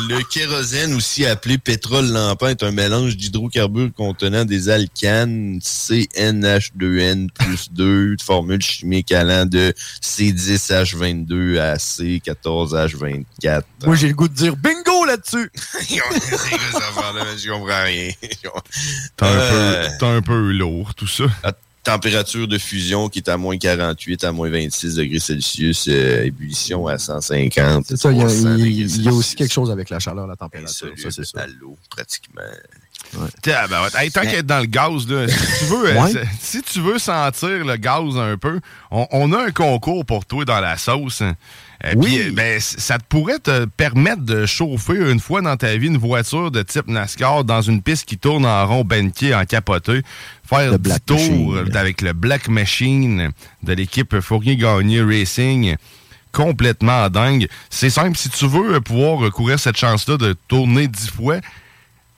[0.09, 7.71] le kérosène, aussi appelé pétrole lampant, est un mélange d'hydrocarbures contenant des alcanes CNH2N plus
[7.73, 13.63] 2, de formule chimique allant de C10H22 à C14H24.
[13.85, 15.51] Moi, j'ai le goût de dire bingo là-dessus.
[15.89, 18.11] Je comprends rien.
[18.21, 21.25] T'es un, Euh, peu- t'es un peu lourd, tout ça.
[21.45, 21.53] la
[21.85, 26.87] température de fusion qui est à moins 48, à moins 26 degrés Celsius, euh, ébullition
[26.87, 27.87] à 150.
[27.89, 29.07] C'est ça, il y, a, 300 il- degrés il y a Celsius.
[29.15, 30.89] aussi quelque chose avec la chaleur, la température.
[30.97, 31.41] Ça, c'est ça.
[31.43, 32.41] à l'eau, pratiquement.
[33.43, 33.89] Tiens, ben, ouais.
[34.05, 36.13] Hey, tant qu'être dans le gaz, là, si tu veux, euh, Ouais.
[36.41, 40.45] si tu veux sentir le gaz un peu, on, on a un concours pour toi
[40.45, 41.23] dans la sauce.
[41.85, 42.17] Euh, Oui.
[42.19, 45.89] puis, euh, ben, ça te pourrait te permettre de chauffer une fois dans ta vie
[45.89, 50.03] une voiture de type NASCAR dans une piste qui tourne en rond benké, en capoté.
[50.49, 51.77] Faire Le du Black tour Machine.
[51.77, 53.31] avec le Black Machine
[53.63, 55.77] de l'équipe Fournier-Gagné Racing
[56.31, 57.47] complètement dingue.
[57.69, 61.37] C'est simple, si tu veux pouvoir courir cette chance-là de tourner dix fois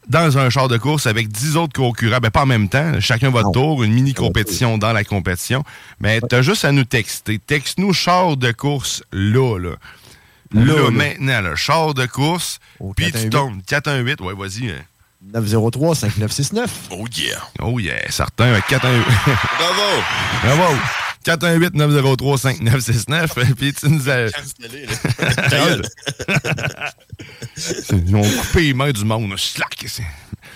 [0.08, 3.30] dans un char de course avec dix autres concurrents, ben pas en même temps, chacun
[3.30, 5.62] votre tour, une mini-compétition dans la compétition,
[6.00, 7.38] mais t'as juste à nous texter.
[7.38, 9.70] Texte-nous char de course là, là.
[10.52, 10.90] Là, Là, là.
[10.90, 12.60] maintenant, là, char de course,
[12.96, 13.30] puis tu 418.
[13.30, 13.60] tombes.
[13.66, 14.70] 418, ouais, vas-y.
[14.70, 14.84] hein.
[15.32, 16.66] 903-5969.
[16.90, 17.38] Oh yeah.
[17.60, 18.52] Oh yeah, certain.
[18.52, 19.04] ouais, 418.
[19.58, 20.02] Bravo!
[20.42, 20.76] Bravo!
[21.24, 23.54] 418-903-5969.
[23.54, 24.26] Puis tu nous as.
[27.92, 29.38] Ils ont coupé les mains du monde.
[29.38, 29.86] Slack!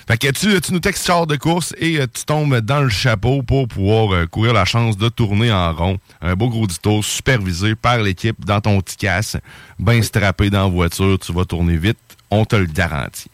[0.09, 2.89] Fait que tu, tu nous textes char de course et euh, tu tombes dans le
[2.89, 5.99] chapeau pour pouvoir euh, courir la chance de tourner en rond.
[6.23, 9.37] Un beau gros dito supervisé par l'équipe dans ton petit casse,
[9.79, 11.19] bien strappé dans la voiture.
[11.19, 11.99] Tu vas tourner vite.
[12.31, 13.31] On te le garantit.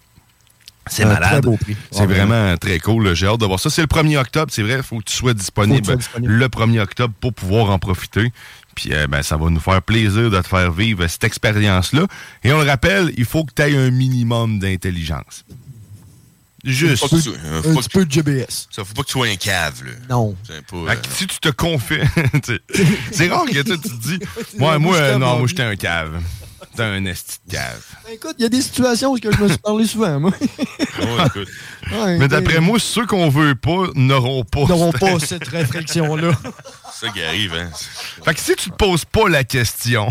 [0.90, 1.30] C'est malade.
[1.30, 1.76] très beau prix.
[1.90, 3.14] C'est Ah, vraiment très cool.
[3.14, 3.70] J'ai hâte de voir ça.
[3.70, 4.76] C'est le 1er octobre, c'est vrai.
[4.76, 8.32] Il faut que tu sois disponible, tu le 1er octobre pour pouvoir en profiter.
[8.74, 12.06] Puis euh, ben, ça va nous faire plaisir de te faire vivre cette expérience-là.
[12.42, 15.44] Et on le rappelle, il faut que tu aies un minimum d'intelligence.
[16.64, 17.06] Juste.
[17.06, 18.68] Faut que tu- euh, faut Un petit peu de GBS.
[18.70, 19.92] Ça, faut pas que tu sois un cave, là.
[20.08, 20.34] Non.
[20.44, 22.00] C'est pas, que si tu te confies,
[23.12, 24.18] c'est rare que tu te dis,
[24.58, 26.20] moi, moi, euh, non, moi, j'étais un cave.
[26.76, 27.82] T'es un esti de cave.
[28.04, 30.32] Ben, Écoute, il y a des situations où je me suis parlé souvent, moi.
[30.96, 31.48] Ouais, écoute.
[31.92, 34.60] Ouais, Mais d'après moi, ceux qu'on veut pas n'auront pas.
[34.60, 36.30] Ils n'auront pas cette réflexion-là.
[36.92, 37.68] C'est ça qui arrive, hein.
[38.24, 40.08] Fait que si tu te poses pas la question,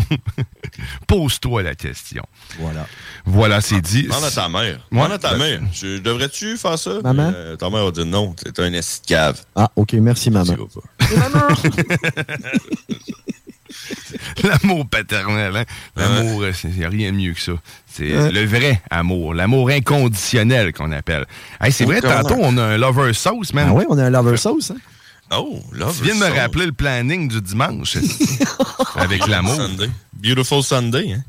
[1.06, 2.22] pose-toi la question.
[2.58, 2.86] Voilà.
[3.24, 4.02] Voilà, c'est dit.
[4.04, 4.78] Demande à ta mère.
[4.92, 5.60] Demande à ta Ben- mère.
[6.02, 7.00] Devrais-tu faire ça?
[7.02, 7.32] Maman?
[7.34, 9.40] Euh, ta mère va dire non, c'est un esti de cave.
[9.56, 10.54] Ah, OK, merci, maman.
[14.42, 15.64] L'amour paternel, hein?
[15.96, 17.52] L'amour, il n'y a rien de mieux que ça.
[17.92, 18.30] C'est Ouais.
[18.32, 21.26] le vrai amour, l'amour inconditionnel qu'on appelle.
[21.60, 23.68] Hey, c'est vrai, tantôt, on a un lover sauce, man.
[23.70, 24.76] Ah oui, on a un lover sauce, hein?
[25.30, 27.96] Oh, love Tu viens de me rappeler le planning du dimanche.
[28.96, 29.54] avec l'amour.
[29.56, 29.90] Sunday.
[30.12, 31.22] Beautiful Sunday, hein?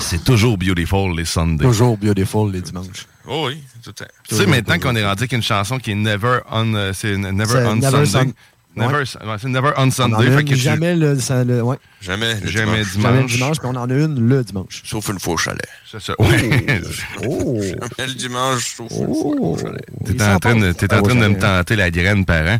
[0.00, 1.64] C'est toujours beautiful les Sundays.
[1.66, 3.06] Toujours beautiful les dimanches.
[3.26, 4.04] Oh oui, tout temps.
[4.28, 7.16] Tu sais, maintenant qu'on est rendu avec une chanson qui est Never on, euh, c'est
[7.16, 8.06] Never on Never Sunday.
[8.06, 8.32] Sun-
[8.76, 9.04] Never, Ouais.
[9.40, 10.28] c'est Never on On Sunday.
[10.28, 12.34] a fait que tu- jamais le, ça, le- ouais, Jamais.
[12.40, 13.02] le Jamais dimanche.
[13.02, 14.82] jamais le dimanche, puis on en a une le dimanche.
[14.84, 15.66] Sauf une fois au chalet.
[15.90, 16.14] C'est ça.
[16.18, 16.82] Ouais.
[17.26, 17.58] Oh!
[17.62, 19.54] Jamais le dimanche, sauf une fois Oh!
[19.54, 19.84] au chalet.
[20.04, 22.58] T'es en train de, t'es en train de me tenter la graine, parent.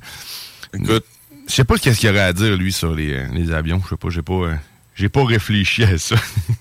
[0.75, 1.05] Écoute,
[1.49, 3.81] Je sais pas qu'est-ce qu'il aurait à dire, lui, sur les, euh, les avions.
[3.85, 4.55] Je sais pas, j'ai pas, euh,
[4.97, 6.17] j'ai pas réfléchi à ça.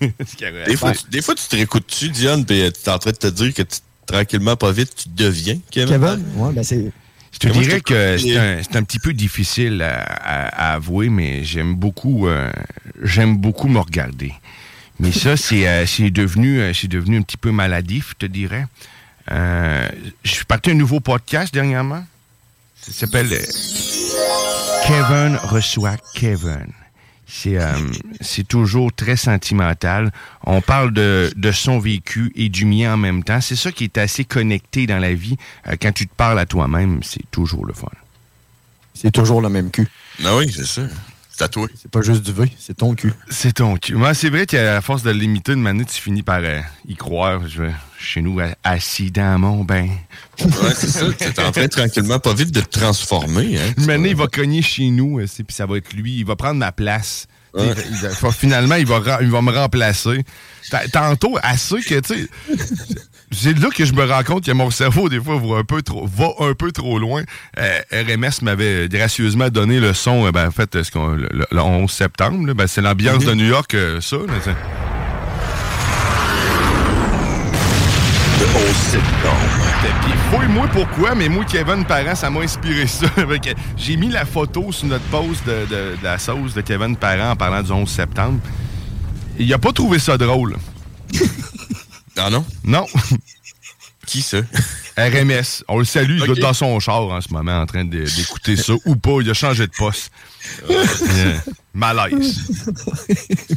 [0.66, 3.10] Des fois, tu, des fois, tu te réécoutes-tu, Diane, puis euh, tu es en train
[3.10, 5.88] de te dire que tu- tranquillement, pas vite, tu deviens Kevin?
[5.98, 6.22] Kevin?
[6.36, 6.92] Ouais, ben c'est.
[7.42, 11.74] Je te dirais que c'est un, petit peu difficile à, à- à avouer, mais j'aime
[11.74, 12.50] beaucoup, euh,
[13.02, 14.32] j'aime beaucoup me regarder.
[14.98, 18.26] Mais ça, c'est euh, c'est devenu, euh, c'est devenu un petit peu maladif, je te
[18.26, 18.66] dirais.
[19.28, 22.04] Je suis parti à un nouveau podcast dernièrement.
[22.80, 23.28] Ça s'appelle
[24.86, 26.72] Kevin reçoit Kevin.
[27.28, 27.72] C'est euh,
[28.20, 30.12] c'est toujours très sentimental.
[30.44, 33.40] On parle de, de son vécu et du mien en même temps.
[33.40, 35.36] C'est ça qui est assez connecté dans la vie.
[35.66, 37.88] Euh, quand tu te parles à toi-même, c'est toujours le fun.
[38.94, 39.88] C'est toujours le même cul.
[40.24, 40.82] Ah oui, c'est ça.
[41.38, 41.68] C'est à toi.
[41.78, 43.12] C'est pas juste du V, c'est ton cul.
[43.28, 43.94] C'est ton cul.
[43.94, 47.46] Moi, c'est vrai qu'à force de limiter de manière, tu finis par euh, y croire.
[47.46, 47.64] Je
[47.98, 49.88] chez nous assis dans mon bain.
[50.40, 51.04] Ouais, c'est ça.
[51.12, 53.58] Tu es en train tranquillement, pas vite, de te transformer.
[53.58, 53.72] Hein.
[53.76, 56.16] Une manée, il va cogner chez nous, euh, c'est- puis ça va être lui.
[56.16, 57.26] Il va prendre ma place.
[57.52, 57.74] Ouais.
[57.90, 60.24] il finalement, il va, ra- il va me remplacer.
[60.70, 62.28] Ta- Tantôt, assez que, tu sais,
[63.32, 65.82] c'est là que je me rends compte que mon cerveau, des fois, va un peu
[65.82, 67.22] trop, va un peu trop loin.
[67.58, 71.60] Euh, RMS m'avait gracieusement donné le son, euh, ben, en fait, ce qu'on- le, le
[71.60, 72.46] 11 septembre.
[72.46, 74.16] là, ben, c'est l'ambiance de New York, euh, ça.
[74.16, 74.50] là, c'est-
[78.40, 80.02] Le 11 septembre.
[80.02, 83.06] Puis fouille-moi pourquoi, mais moi, Kevin Parent, ça m'a inspiré ça.
[83.76, 87.36] J'ai mis la photo sur notre de, de- de la sauce de Kevin Parent en
[87.36, 88.38] parlant du 11 septembre.
[89.38, 90.56] Il a pas trouvé ça drôle.
[92.16, 92.44] Ah non?
[92.64, 92.86] Non.
[94.06, 94.38] Qui ça?
[94.96, 95.64] RMS.
[95.66, 98.74] On le salue, il être dans son char en ce moment en train d'écouter ça
[98.84, 99.18] ou pas.
[99.20, 100.12] Il a changé de poste.
[100.70, 101.34] Euh,
[101.74, 102.46] malaise.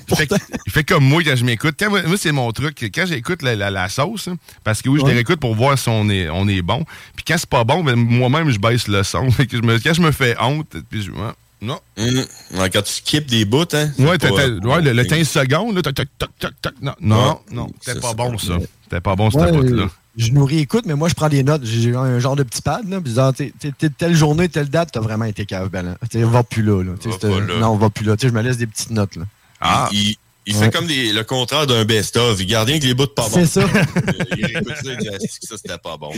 [0.10, 0.30] Il fait,
[0.66, 1.80] il fait comme moi quand je m'écoute.
[1.88, 2.84] Moi, moi, c'est mon truc.
[2.94, 5.12] Quand j'écoute la, la- la sauce, hein, parce que oui, je Ouais.
[5.12, 6.84] les réécoute pour voir si on est, on est bon.
[7.16, 9.30] Puis quand c'est pas bon, ben, moi-même, je baisse le son.
[9.32, 11.12] Fait que je me- quand je me fais honte, puis je.
[11.12, 11.80] ouais, non.
[11.98, 13.92] Ouais, Quand tu skips des bouts, hein?
[14.00, 14.48] Ouais, pas-
[14.82, 18.14] le, le 15 secondes, là, toc, toc, toc, toc, toc, non, non, non, c'était pas
[18.14, 18.58] bon, pas ça.
[18.84, 19.88] C'était pas bon, cette Ouais, bout-là.
[20.18, 21.64] je nous réécoute, mais moi, je prends des notes.
[21.66, 23.52] J'ai un genre de petit pad, là, puis disant, t'es-
[23.98, 25.96] telle journée, telle date, t'as vraiment été cave, ben, là.
[26.10, 26.94] T'sais, on va plus là, là.
[27.00, 27.60] T'sais, Va c'est- pas là.
[27.60, 28.16] Non, on va plus là.
[28.18, 29.24] T'sais, je me laisse des petites notes, là.
[29.62, 29.90] Ah.
[29.92, 30.16] Il,
[30.50, 30.64] il Ouais.
[30.66, 32.40] fait comme des- le contraire d'un best-of.
[32.42, 33.36] Il garde rien que les bouts de pas bons.
[33.36, 33.68] C'est ça.
[34.38, 36.12] il réécoute ça, il dit, Ah, c'est que ça, c'était pas bon.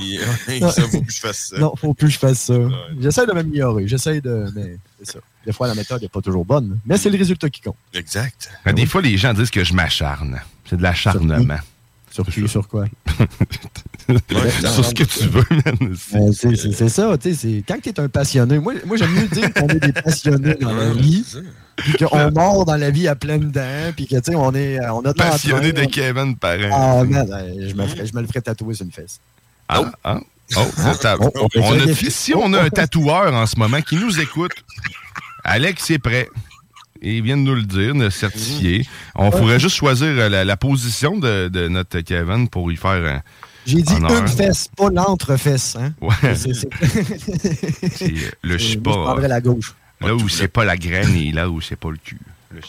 [0.00, 1.58] Il- ça, faut que je fasse ça.
[1.58, 2.54] Non, faut plus que je fasse ça.
[3.00, 3.86] J'essaie de m'améliorer.
[3.86, 4.46] J'essaie de.
[4.54, 5.18] Mais c'est ça.
[5.46, 6.78] Des fois, la méthode n'est pas toujours bonne.
[6.86, 7.76] Mais c'est le résultat qui compte.
[7.94, 8.50] Exact.
[8.64, 10.40] Ben, des fois, les gens disent que je m'acharne.
[10.68, 11.58] C'est de l'acharnement.
[12.10, 12.86] Sur qui, sur quoi?
[14.08, 15.96] sur ce que tu veux, man.
[16.14, 18.58] Euh, c'est ça, tu sais, quand tu es un passionné.
[18.58, 21.24] Moi, moi j'aime mieux dire qu'on est des passionnés dans la vie,
[21.98, 24.92] qu'on mord dans la vie à pleines dents, puis que, tu sais, on, est, euh,
[24.92, 25.84] on a Passionné de.
[25.84, 26.70] Kevin Parent.
[26.72, 29.20] Ah, man, euh, je me, ferais- je me le ferais tatouer sur une fesse.
[29.68, 30.18] Ah, ah.
[30.56, 33.96] Oh, c'est ta- Oh, on a- si on a un tatoueur en ce moment qui
[33.96, 34.52] nous écoute,
[35.44, 36.28] Alex est prêt.
[37.02, 38.86] Et il vient de nous le dire, de certifier.
[39.14, 42.90] On pourrait juste choisir euh, la, la position de, de notre Kevin pour y faire
[42.90, 43.22] un.
[43.64, 44.20] J'ai dit honneur.
[44.22, 45.76] une fesse, pas l'entrefesse.
[45.80, 45.92] Hein?
[46.00, 46.34] Ouais.
[46.34, 46.68] C'est-
[48.42, 48.90] le Moi, je chipa.
[48.90, 49.74] prendrais la gauche.
[50.00, 52.18] Là où c'est pas la graine et là où c'est pas le cul.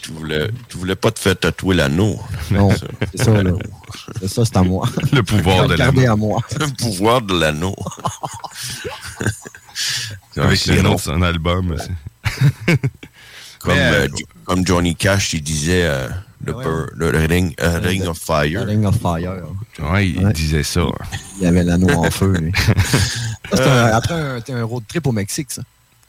[0.00, 2.20] Tu voulais, tu voulais pas te faire tatouer l'anneau.
[2.52, 3.50] Non, c'est ça, là.
[4.20, 4.88] C'est ça, c'est à moi.
[5.12, 6.12] Le pouvoir de l'anneau.
[6.12, 6.40] à moi.
[6.60, 7.74] Le pouvoir de l'anneau.
[10.36, 10.94] Avec c'est le nom long.
[10.96, 11.76] de son album.
[13.58, 14.08] Comme, Mais, euh, euh,
[14.44, 16.08] comme Johnny Cash, il disait euh,
[16.44, 18.66] le, le ring, ring of Fire.
[18.66, 19.34] Ring of Fire.
[19.80, 20.82] Ouais, il disait ça.
[21.38, 22.52] Il y avait l'anneau en feu, lui.
[23.50, 25.62] Ça, c'était un- après un, c'était un road trip au Mexique, ça.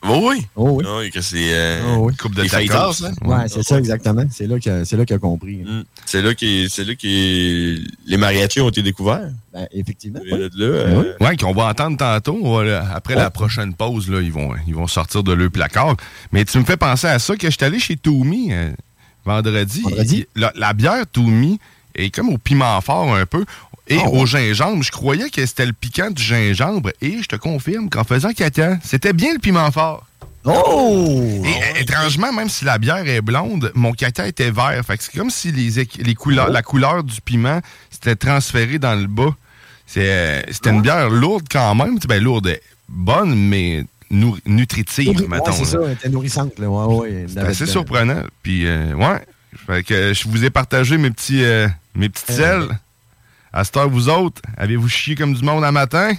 [0.05, 0.45] Oh oui.
[0.55, 0.85] Oh oui.
[0.87, 2.15] Ah oui, que c'est euh, Oh oui.
[2.17, 3.13] Coupe de fajitas, hein?
[3.25, 4.25] Ouais, c'est ça, exactement.
[4.31, 5.57] C'est là qu'il a, c'est là qu'il a compris.
[5.57, 5.83] Mm.
[6.05, 9.29] C'est là que c'est là que les mariachis ont été découverts.
[9.53, 10.19] Ben, effectivement.
[10.25, 12.37] Et là, euh, Ouais, qu'on va entendre tantôt.
[12.43, 15.49] On va, là, après la prochaine pause, là, ils, vont, ils vont sortir de leur
[15.49, 15.95] placard.
[16.33, 18.71] Mais tu me fais penser à ça que je suis allé chez Toumi euh,
[19.23, 19.83] vendredi.
[19.83, 20.25] Vendredi?
[20.35, 21.59] La, la bière Toumi
[21.95, 23.45] est comme au piment fort un peu.
[23.87, 24.21] Et Ah ouais.
[24.21, 26.91] au gingembre, je croyais que c'était le piquant du gingembre.
[27.01, 30.05] Et je te confirme qu'en faisant caca, c'était bien le piment fort.
[30.45, 31.41] Oh!
[31.45, 34.81] Et euh, étrangement, même si la bière est blonde, mon caca était vert.
[34.85, 38.95] Fait que c'est comme si les, les couleurs, la couleur du piment s'était transférée dans
[38.99, 39.35] le bas.
[39.85, 41.97] C'est, euh, C'était une bière lourde quand même.
[42.07, 42.55] Ben, lourde, euh,
[42.89, 43.83] bonne, mais
[44.45, 45.51] nutritive, Ouais, mettons.
[45.51, 46.57] c'est ça, elle était nourrissante.
[46.59, 46.69] Là.
[46.69, 48.23] Ouais, ouais, C'est assez surprenant.
[48.41, 49.19] Puis, euh, ouais.
[49.67, 52.67] Fait que euh, je vous ai partagé mes petits, euh, mes petites selles.
[53.55, 56.13] À cette heure, vous autres, avez-vous chié comme du monde à matin?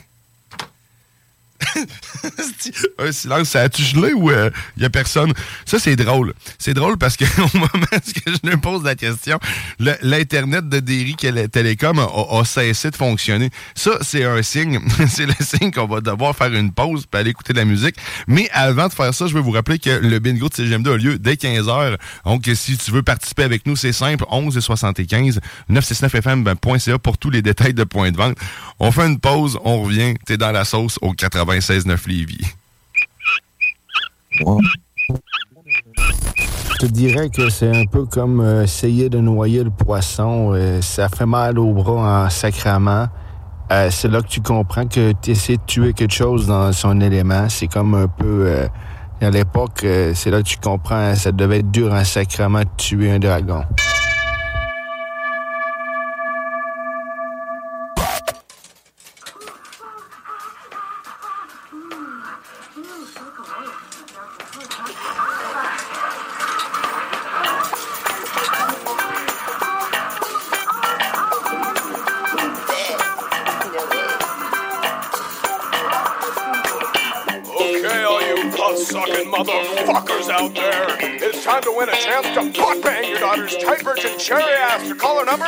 [2.99, 5.33] Un silence, ça a-tu gelé ou il y a personne?
[5.67, 6.35] Ça, c'est drôle.
[6.59, 9.39] C'est drôle parce que au moment où je me pose la question,
[9.79, 13.51] l'Internet de Derry Télé- Télécom a, cessé de fonctionner.
[13.75, 14.81] Ça, c'est un signe.
[15.09, 17.97] c'est le signe qu'on va devoir faire une pause pour aller écouter de la musique.
[18.27, 20.97] Mais avant de faire ça, je vais vous rappeler que le bingo de CGM2 a
[20.97, 21.97] lieu dès 15h.
[22.25, 24.25] Donc, si tu veux participer avec nous, c'est simple.
[24.31, 28.37] 11 et 75 969fm.ca pour tous les détails de points de vente.
[28.79, 30.15] On fait une pause, on revient.
[30.27, 31.13] T'es dans la sauce au
[31.61, 32.55] 96.9 Lévis.
[36.73, 40.53] Je te dirais que c'est un peu comme euh, essayer de noyer le poisson.
[40.55, 43.09] euh, ça fait mal au bras en sacrament.
[43.71, 47.01] Euh, c'est là que tu comprends que tu essaies de tuer quelque chose dans son
[47.01, 47.49] élément.
[47.49, 48.67] C'est comme un peu...
[49.23, 53.13] à l'époque, c'est là que tu comprends, ça devait être dur en sacrament de tuer
[53.13, 53.65] un dragon.
[84.95, 85.44] call our number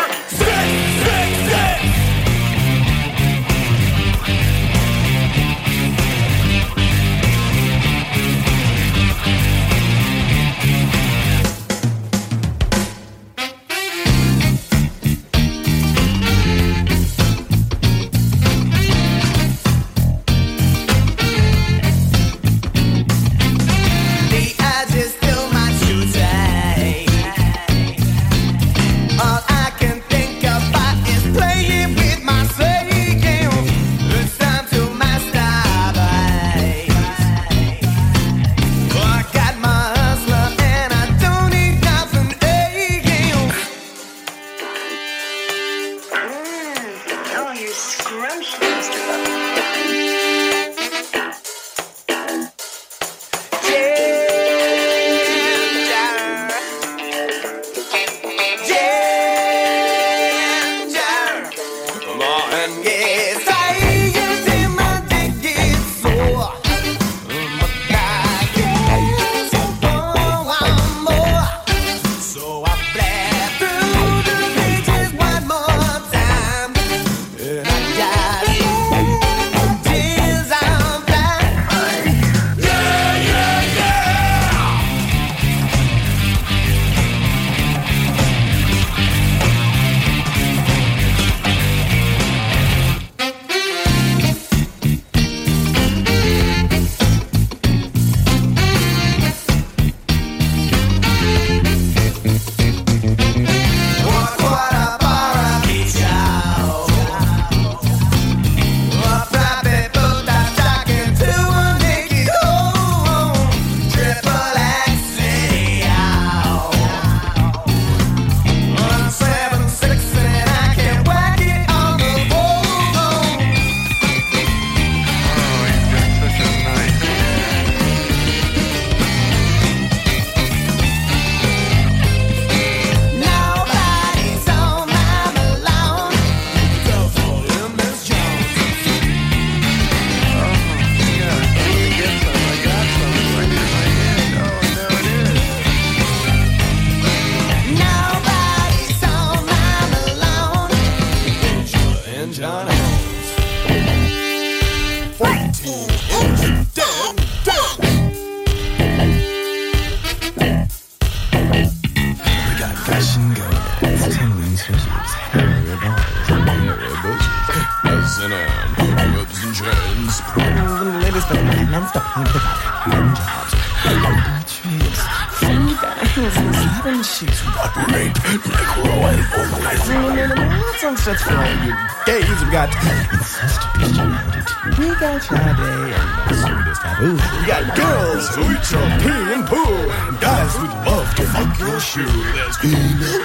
[188.26, 189.56] girls who eat your pee and poo.
[189.56, 192.06] And guys who'd love to fuck your shoe.
[192.06, 193.22] There's female.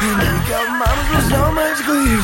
[0.00, 2.18] and we got mamas with so much glee.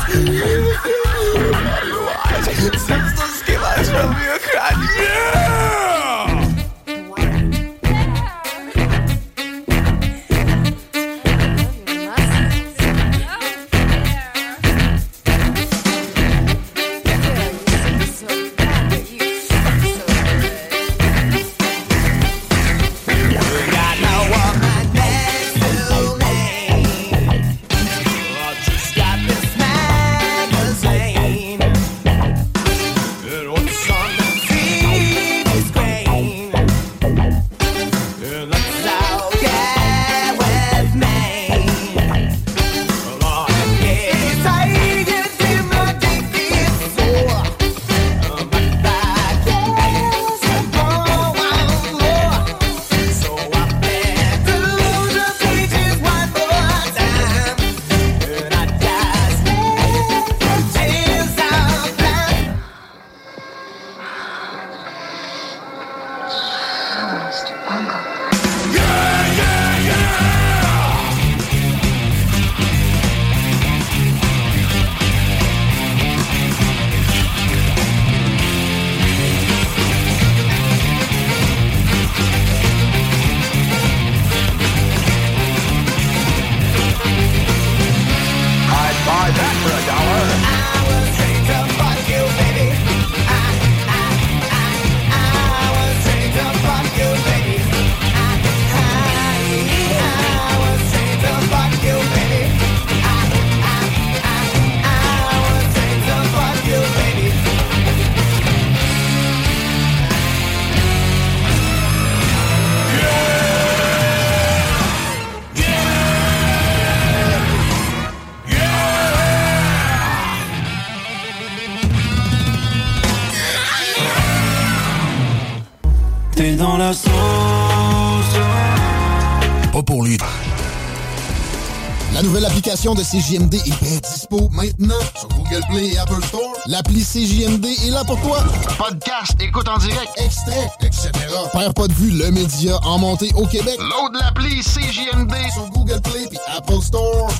[132.92, 136.52] De CJMD est bien dispo maintenant sur Google Play et Apple Store.
[136.66, 138.44] L'appli CJMD est là pour toi.
[138.76, 141.10] Podcast, écoute en direct, extrait, etc.
[141.54, 143.78] Père pas de vue, le média en montée au Québec.
[143.78, 147.30] Load l'appli CJMD sur Google Play et Apple Store.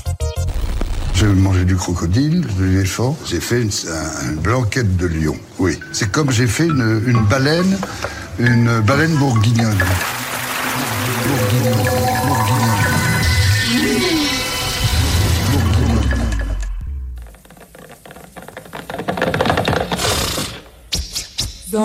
[1.13, 3.15] J'ai mangé du crocodile, de l'éléphant.
[3.29, 5.35] J'ai fait une, un- une blanquette de lion.
[5.59, 5.77] Oui.
[5.93, 7.77] C'est comme j'ai fait une, une baleine,
[8.39, 9.77] une baleine bourguignonne.
[11.27, 11.83] Bourguignonne.
[12.27, 12.74] Bourguignonne.
[21.75, 21.81] Vous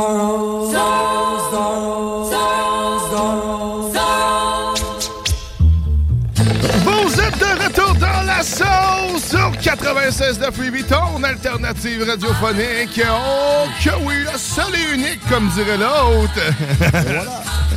[7.20, 13.03] êtes de retour dans la sauce sur 96 de Freebie, ton alternative radiophonique.
[13.05, 16.41] Oh, que oui, le seul et unique, comme dirait l'autre.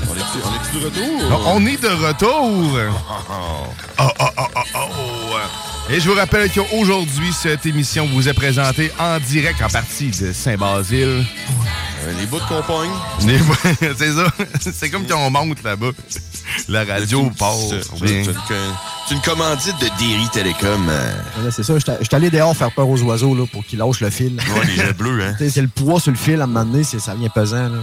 [0.07, 1.41] On est-tu on est-tu de retour?
[1.47, 2.77] On est de retour.
[3.99, 4.79] Oh, oh, oh, oh, oh.
[5.89, 10.31] Et je vous rappelle qu'aujourd'hui, cette émission vous est présentée en direct en partie de
[10.31, 11.25] Saint-Basile.
[12.19, 12.89] Les bouts de compagne.
[13.97, 14.25] C'est ça.
[14.59, 15.91] C'est comme quand on monte là-bas.
[16.67, 17.53] La radio part.
[19.07, 20.87] C'est une, commandite de Derry Télécom.
[20.89, 21.51] euh.
[21.51, 24.09] C'est ça, j'étais j'étais allé dehors faire peur aux oiseaux là, pour qu'ils lâchent le
[24.09, 24.39] fil.
[24.55, 25.35] Ouais, les jets bleus, hein.
[25.49, 27.69] C'est le poids sur le fil à un moment donné, c'est- ça vient pesant.
[27.69, 27.79] Là.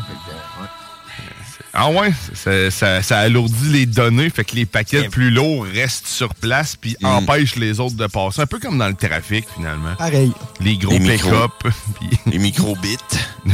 [1.83, 6.07] Ah ouais, ça, ça- ça alourdit les données, fait que les paquets plus lourds restent
[6.09, 7.07] sur place puis Mm.
[7.07, 8.43] empêchent les autres de passer.
[8.43, 9.95] Un peu comme dans le trafic, finalement.
[9.97, 10.31] Pareil.
[10.61, 11.53] Les gros pick-up.
[12.26, 12.99] Les micro-bits.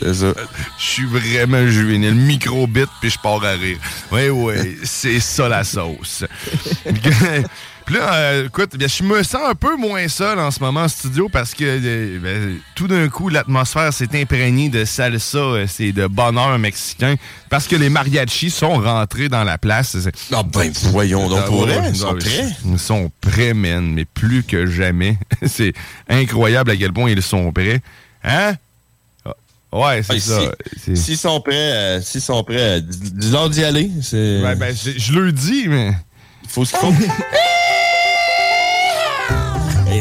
[0.00, 0.32] C'est ça.
[0.78, 2.14] Je suis vraiment juvénile.
[2.14, 3.78] Micro-bit, puis je pars à rire.
[4.10, 6.24] Oui, oui, c'est ça la sauce.
[7.86, 10.80] Puis là, euh, écoute, bien, je me sens un peu moins seul en ce moment
[10.82, 15.66] en studio parce que euh, ben, tout d'un coup, l'atmosphère s'est imprégnée de salsa, euh,
[15.68, 17.14] c'est de bonheur mexicain
[17.48, 19.96] parce que les mariachis sont rentrés dans la place.
[20.32, 22.48] Ah ben, voyons donc, pour vrai, ils sont prêts?
[22.64, 25.16] Ils sont prêts, man, mais plus que jamais.
[25.46, 25.72] c'est
[26.08, 27.80] incroyable à quel point ils sont prêts.
[28.24, 28.54] Hein?
[29.24, 29.30] Ah,
[29.72, 30.40] Ouais, c'est Ah, ça.
[30.84, 33.88] si- S'ils sont prêts, euh, s'ils sont prêts, euh, dis- dis-leur d'y aller.
[34.02, 34.40] C'est...
[34.42, 35.92] Ouais, ben, je, le dis, mais.
[36.42, 36.92] Il faut ce qu'il faut.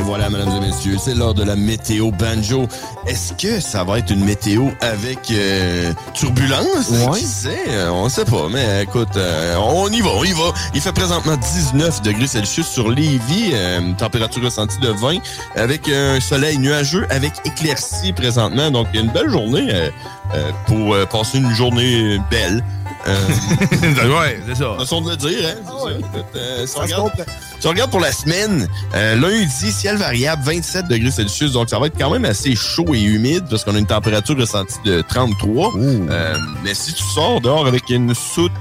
[0.06, 2.68] Voilà, mesdames et messieurs, c'est l'heure de la météo banjo.
[3.08, 6.89] Est-ce que ça va être une météo avec euh, turbulence?
[6.91, 7.18] Ouais.
[7.20, 7.64] Qui sait?
[7.70, 10.53] Euh, On sait pas, mais écoute, euh, on y va, on y va.
[10.76, 15.18] Il fait présentement 19 degrés Celsius sur Lévis, euh, température ressentie de 20,
[15.56, 18.70] avec un soleil nuageux, avec éclaircie présentement.
[18.70, 22.64] Donc, une belle journée euh, pour passer une journée belle.
[23.08, 24.76] Euh, ouais, c'est ça.
[24.80, 25.62] façon de le dire, hein?
[25.66, 25.91] ça.
[25.91, 27.26] Écoute, euh, si, on regarde,
[27.60, 31.78] si on regarde pour la semaine, euh, lundi, ciel variable, 27 degrés Celsius, donc ça
[31.78, 35.01] va être quand même assez chaud et humide parce qu'on a une température ressentie de
[35.01, 35.74] 33.
[35.78, 38.51] Euh, mais si tu sors dehors avec une soute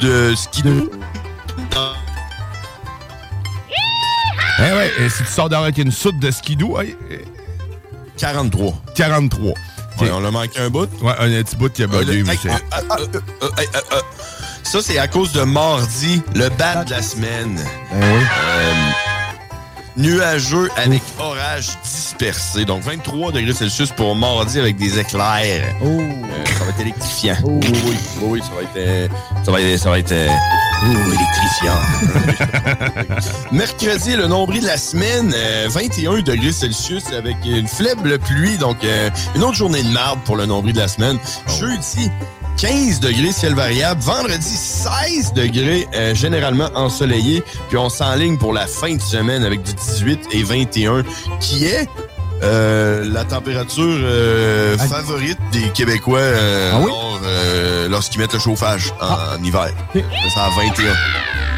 [0.00, 0.90] de ski de...
[4.58, 7.24] Eh ouais, et si tu sors dehors avec une soute de skidoo, eh,
[8.18, 8.74] 43.
[8.94, 9.54] 43.
[10.00, 10.88] Ouais, on a manqué un bout.
[11.02, 12.54] Ouais, un petit bout qui a bugué, Hey, mais c'est- euh,
[13.42, 14.00] euh, hey, euh, euh.
[14.62, 17.60] Ça, c'est à cause de mardi, le bat de la semaine.
[17.92, 18.22] Euh,
[20.00, 22.64] nuageux avec orage dispersé.
[22.64, 25.74] Donc 23 degrés Celsius pour mardi avec des éclairs.
[25.82, 25.98] Euh,
[26.58, 27.36] ça va être électrifiant.
[27.44, 28.76] Oui, oui, oui, oui, ça va être.
[28.76, 29.08] euh,
[29.44, 29.78] ça va être.
[29.80, 30.28] Ça va être euh,
[30.84, 31.78] oh, électrifiant.
[33.52, 38.56] Mercredi, le nombril de la semaine, euh, 21 degrés Celsius avec une faible pluie.
[38.58, 38.78] Donc,
[39.34, 41.18] une autre journée de marde pour le nombril de la semaine.
[41.58, 42.10] Jeudi,
[42.60, 44.02] 15 degrés ciel variable.
[44.02, 47.42] Vendredi, 16 degrés euh, généralement ensoleillé.
[47.70, 51.02] Puis on s'enligne pour la fin de semaine avec du 18 et 21
[51.40, 51.88] qui est
[52.42, 56.72] euh, la température euh, favorite des Québécois euh,
[57.24, 59.70] euh, lorsqu'ils mettent le chauffage en, en hiver.
[59.94, 60.00] C'est
[60.40, 60.92] à 21.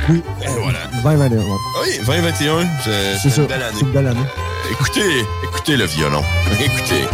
[0.09, 0.22] Oui.
[0.42, 0.78] Et voilà.
[1.03, 1.44] 20, 21, ouais.
[1.82, 3.40] Oui, 2021, c'est C'est c'est ça.
[3.42, 3.80] une belle année.
[3.80, 4.26] Une belle année.
[4.70, 6.22] Écoutez, écoutez le violon.
[6.61, 7.05] Écoutez.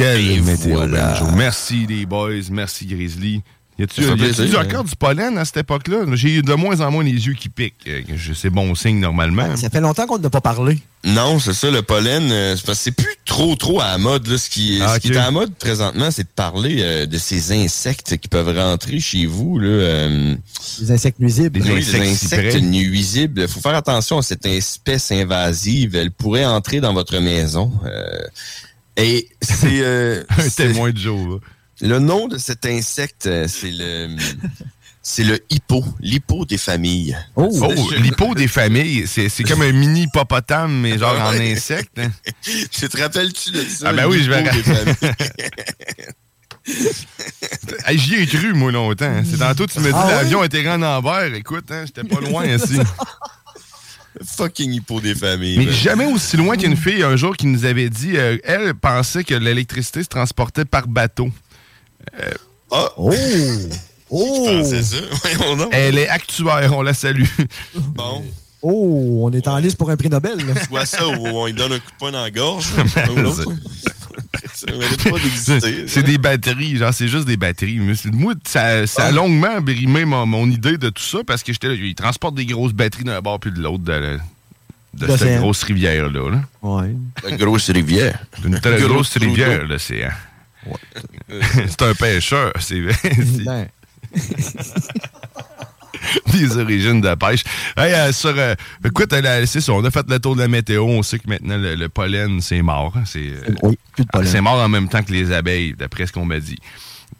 [0.00, 1.20] Quelle météo, voilà.
[1.36, 3.42] Merci les boys, merci Grizzly.
[3.78, 4.60] Y a-tu hein.
[4.62, 6.04] encore du pollen à cette époque-là?
[6.12, 7.74] J'ai eu de moins en moins les yeux qui piquent.
[7.88, 8.02] Euh,
[8.34, 9.56] C'est bon signe normalement.
[9.56, 10.78] Ça fait longtemps qu'on n'a pas parlé.
[11.02, 13.98] Non, c'est ça, le pollen, euh, c'est parce que c'est plus trop trop à la
[13.98, 14.26] mode.
[14.26, 14.36] Là.
[14.36, 15.14] Ce, qui, Ah, ce qui ok.
[15.14, 19.00] est à la mode présentement, c'est de parler euh, de ces insectes qui peuvent rentrer
[19.00, 19.58] chez vous.
[19.58, 20.34] Là, euh,
[20.80, 21.60] Les insectes nuisibles.
[21.64, 22.48] oui, insectes les cyprès.
[22.48, 23.40] insectes nuisibles.
[23.42, 25.96] Il faut faire attention à cette espèce invasive.
[25.96, 27.72] Elle pourrait entrer dans votre maison.
[29.00, 29.80] Et c'est...
[29.82, 31.28] euh, Un témoin de Joe.
[31.82, 31.88] là.
[31.88, 34.16] Le nom de cet insecte, euh, c'est le...
[35.02, 37.16] C'est le hippo, l'hippo des familles.
[37.34, 37.48] Oh,
[37.96, 41.98] l'hippo des familles, c'est c'est comme un mini hippopotame, mais genre en insecte.
[41.98, 42.10] hein.
[42.70, 43.86] Tu te rappelles-tu de ça?
[43.88, 45.14] Ah ben oui, je vais l'hippo des familles?
[47.86, 49.06] Hey, J'y ai cru, moi, longtemps.
[49.06, 49.22] hein.
[49.28, 51.32] C'est tantôt, tu me dis, Ah l'avion était grand en envers.
[51.34, 52.78] Écoute, hein, j'étais pas loin ici.
[54.24, 55.58] Fucking hippo des familles.
[55.58, 59.22] Mais jamais aussi loin qu'une fille un jour qui nous avait dit, euh, elle pensait
[59.24, 61.30] que l'électricité se transportait par bateau.
[62.20, 62.30] Euh,
[62.72, 62.88] Ah!
[62.96, 63.12] Oh!
[64.12, 64.96] Je pensais ça.
[65.72, 67.24] Elle est actuaire, on la salue.
[67.76, 68.24] Bon.
[68.60, 70.36] Oh, on est en liste pour un prix Nobel.
[70.46, 70.54] là.
[70.66, 72.66] Soit ça ou on lui donne un coup de poing dans la gorge.
[74.68, 75.02] un ou l'autre.
[75.02, 75.84] Ça mérite pas d'exister.
[75.88, 77.78] C'est des batteries, genre c'est juste des batteries.
[77.78, 79.06] Mais Moi, ça, ça Ah.
[79.08, 82.34] a longuement brimé mon, mon idée de tout ça parce que j'étais là, ils transportent
[82.34, 84.18] des grosses batteries d'un bord puis de l'autre de,
[85.16, 86.30] cette grosse rivière-là.
[86.30, 86.42] là.
[86.62, 86.94] Ouais.
[87.24, 88.18] La grosse rivière.
[88.44, 90.10] Une Grosse rivière, l'océan.
[91.68, 93.66] c'est un pêcheur, c'est c'est Ben,
[96.32, 97.44] des origines de pêche.
[97.76, 98.54] Hey, euh, sur, euh,
[98.84, 100.84] écoute, euh, la- c'est ça, on a fait le tour de la météo.
[100.84, 102.92] On sait que maintenant, le, le pollen, c'est mort.
[102.96, 104.28] hein, C'est euh, oui, plus de pollen.
[104.30, 106.58] c'est mort en même temps que les abeilles, d'après ce qu'on m'a dit.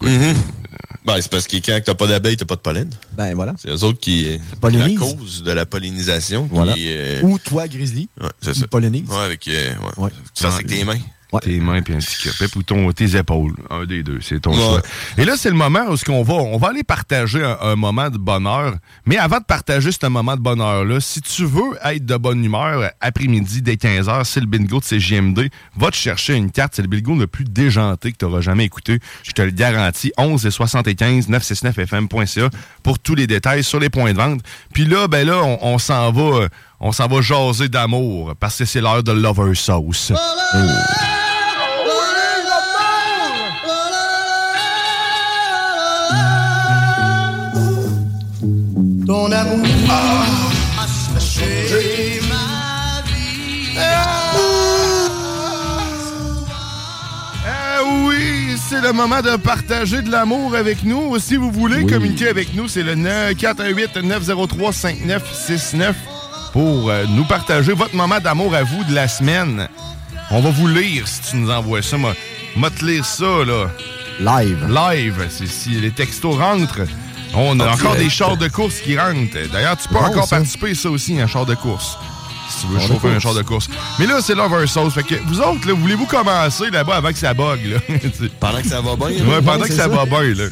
[0.03, 0.35] Mhm.
[1.05, 2.89] Ben, c'est parce que quand t'as pas d'abeilles, t'as pas de pollen.
[3.13, 3.55] ben voilà.
[3.59, 4.39] C'est eux autres qui.
[4.53, 4.99] la Pollinise.
[4.99, 6.45] cause de la pollinisation.
[6.49, 6.73] qui Voilà.
[6.77, 8.09] est, euh, Ou toi, Grizzly.
[8.21, 8.67] ouais, c'est ça.
[8.67, 9.09] pollinise.
[9.09, 9.47] Ouais, avec.
[9.49, 10.05] euh, ouais.
[10.05, 10.11] Ouais.
[10.35, 10.99] Tu fais ça avec tes mains.
[11.43, 12.29] Tes mains puis un petit.
[12.57, 13.55] Ou ton, tes épaules.
[13.71, 14.57] Un des deux, c'est ton Ouais.
[14.57, 14.83] choix.
[15.19, 17.77] Et là, c'est le moment où ce qu'on va, on va aller partager un, un
[17.77, 18.75] moment de bonheur.
[19.07, 22.91] Mais avant de partager ce moment de bonheur-là, si tu veux être de bonne humeur,
[23.01, 25.51] après-midi, dès 15h, c'est le bingo de CGMD.
[25.77, 26.73] Va te chercher une carte.
[26.75, 28.99] C'est le bingo le plus déjanté que tu auras jamais écouté.
[29.23, 30.13] Je te le garantis.
[30.19, 32.51] 11 et 75 969fm.ca
[32.83, 34.41] pour tous les détails sur les points de vente.
[34.73, 36.49] Puis là, ben là, on, on s'en va, euh,
[36.81, 40.13] on s'en va jaser d'amour parce que c'est l'heure de Lover Sauce.
[40.15, 41.20] Oh.
[58.71, 61.19] C'est le moment de partager de l'amour avec nous.
[61.19, 65.93] Si vous voulez communiquer avec nous, c'est le 418-903-5969
[66.53, 69.67] pour euh, nous partager votre moment d'amour à vous de la semaine.
[70.31, 71.97] On va vous lire si tu nous envoies ça.
[71.97, 72.15] Moi,
[72.55, 73.71] moi te lire ça, là.
[74.21, 74.65] Live.
[74.69, 75.27] Live.
[75.31, 76.83] C'est si les textos rentrent.
[77.35, 78.03] On a En encore direct.
[78.05, 79.49] des chars de course qui rentrent.
[79.53, 80.37] D'ailleurs, tu peux Bon, encore ça.
[80.37, 81.99] participer, ça aussi, un char de course.
[82.61, 83.69] Si tu veux chauffer un char de course.
[83.99, 84.93] Mais là, c'est Lover Sauce.
[84.95, 87.79] Fait que vous autres, là, voulez-vous commencer là-bas avant que ça bug, là?
[88.41, 89.25] Pendant que ça va bien.
[89.27, 89.89] Ouais, pendant que ça, ça.
[89.89, 90.45] va bien, là.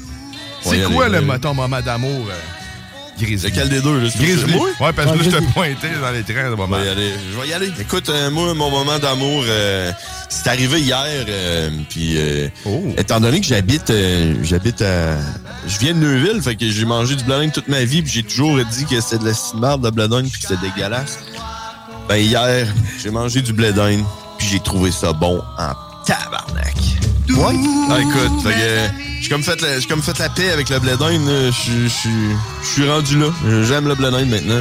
[0.63, 3.51] C'est quoi, le, moment d'amour, euh, Grizzly?
[3.51, 4.09] Lequel des deux, là?
[4.17, 4.41] Grizzly?
[4.53, 4.59] celui?
[4.59, 6.77] Ouais, parce que là, je te pointais dans l'écran, de moment.
[6.79, 7.13] Je vais y aller.
[7.33, 7.73] Je vais y aller.
[7.81, 9.93] Écoute, euh, moi, mon moment d'amour, euh,
[10.29, 11.05] c'est arrivé hier.
[11.29, 12.85] euh, puis, euh, Oh.
[12.97, 15.17] étant donné que j'habite, euh, j'habite à,
[15.67, 18.23] je viens de Neuville, fait que j'ai mangé du bledin toute ma vie, puis j'ai
[18.23, 21.19] toujours dit que c'était de la cimarde de bledin, puis que c'était dégueulasse.
[22.09, 22.67] Ben hier,
[22.99, 24.03] j'ai mangé du bledin,
[24.39, 25.73] puis j'ai trouvé ça bon en
[26.05, 26.75] tabarnak.
[27.29, 27.55] Ouais.
[27.91, 30.79] Ah, écoute, fait que, j'ai comme fait la, j'ai comme fait la paix avec le
[30.79, 31.11] bledin.
[31.19, 31.51] là.
[31.51, 33.27] Je suis- rendu là.
[33.65, 34.61] J'aime le bledin maintenant.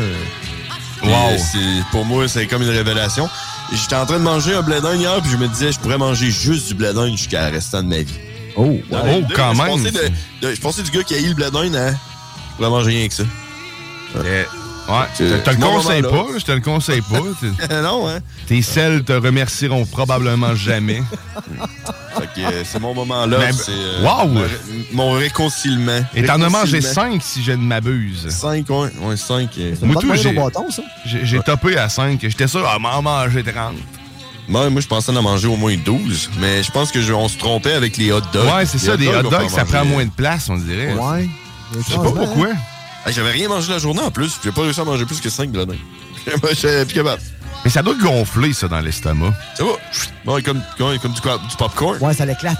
[1.03, 1.37] Wow.
[1.37, 3.29] c'est- Pour moi, c'est comme une révélation.
[3.71, 6.29] J'étais en train de manger un bledin hier, puis je me disais, je pourrais manger
[6.31, 8.13] juste du bledin jusqu'à la restant de ma vie.
[8.57, 8.95] Oh, oh,
[9.27, 9.67] deux, quand je même.
[9.67, 11.95] pensais de- de- Je pensais du gars qui a eu le bledin, hein?
[12.51, 13.23] Je pourrais manger rien que ça.
[14.25, 14.45] Eh,
[14.88, 17.19] Ouais, je te le conseille pas, je te le conseille pas.
[17.67, 18.19] T'es- non, hein?
[18.47, 21.03] Tes selles te remercieront probablement jamais.
[22.17, 23.38] Fait que euh, c'est mon moment là.
[23.39, 24.27] Mais- c'est euh, Wow!
[24.27, 24.49] mon ré-
[24.93, 25.99] Mon réconciliement.
[26.15, 27.11] Et t'en as mangé Réconciliement.
[27.17, 28.27] 5 si je ne m'abuse.
[28.29, 28.89] 5, ouais.
[29.01, 29.49] Ouais, 5.
[29.81, 30.81] Moi, pas de tout, j'ai au bâton, ça.
[31.05, 32.19] j'ai- j'ai topé à 5.
[32.21, 33.75] J'étais sûr à m'en manger 30.
[34.47, 37.27] Moi, moi, je pensais en manger au moins 12, mais je pense que je- on
[37.27, 38.45] se trompait avec les hot dogs.
[38.47, 40.93] Ouais, c'est ça, des hot dogs, ça en prend moins de place, on dirait.
[40.93, 41.27] Ouais.
[41.77, 42.47] Je sais pas pourquoi.
[43.07, 44.37] Hey, J'avais rien mangé la journée en plus.
[44.43, 45.77] J'ai pas réussi à manger plus que 5 grenades.
[46.51, 47.21] J'étais plus capable.
[47.63, 49.33] Mais ça doit gonfler, ça, dans l'estomac.
[49.55, 50.31] Ça va.
[50.33, 51.97] Ouais, comme, comme, comme du, du popcorn.
[52.01, 52.57] Ouais, ça l'éclate.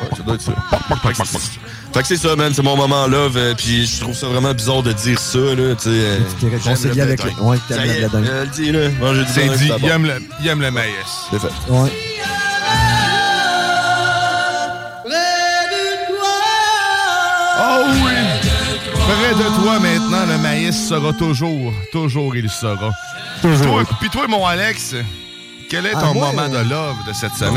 [0.00, 0.52] Ouais, ça doit être ça.
[1.92, 2.52] Fait que c'est ça, man.
[2.54, 3.36] C'est mon moment love.
[3.36, 5.74] euh, puis je trouve ça vraiment bizarre de dire ça, là.
[5.74, 5.88] Tu sais.
[5.90, 6.18] euh,
[7.02, 8.24] avec le- ouais, t'aimes est, bledin.
[8.24, 8.88] euh, le dis, là.
[9.00, 9.76] Manger du C'est dit, bon.
[9.82, 10.92] il aime le, il aime le maïs.
[11.30, 11.48] C'est fait.
[11.68, 11.90] Ouais.
[20.72, 22.90] Sera toujours, toujours il sera.
[23.42, 23.82] Toujours.
[23.84, 24.94] Toi- Puis toi, mon Alex,
[25.70, 27.52] quel est Ah, ton moi, moment euh, de love de cette semaine?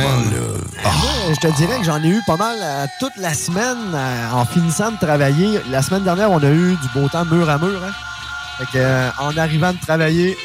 [0.84, 4.32] Moi, je te dirais que j'en ai eu pas mal euh, toute la semaine euh,
[4.34, 5.59] en finissant de travailler.
[5.70, 7.82] La semaine dernière, on a eu du beau temps mur à mur.
[7.84, 7.91] Hein?
[8.59, 10.38] Fait que, euh, en arrivant de travailler,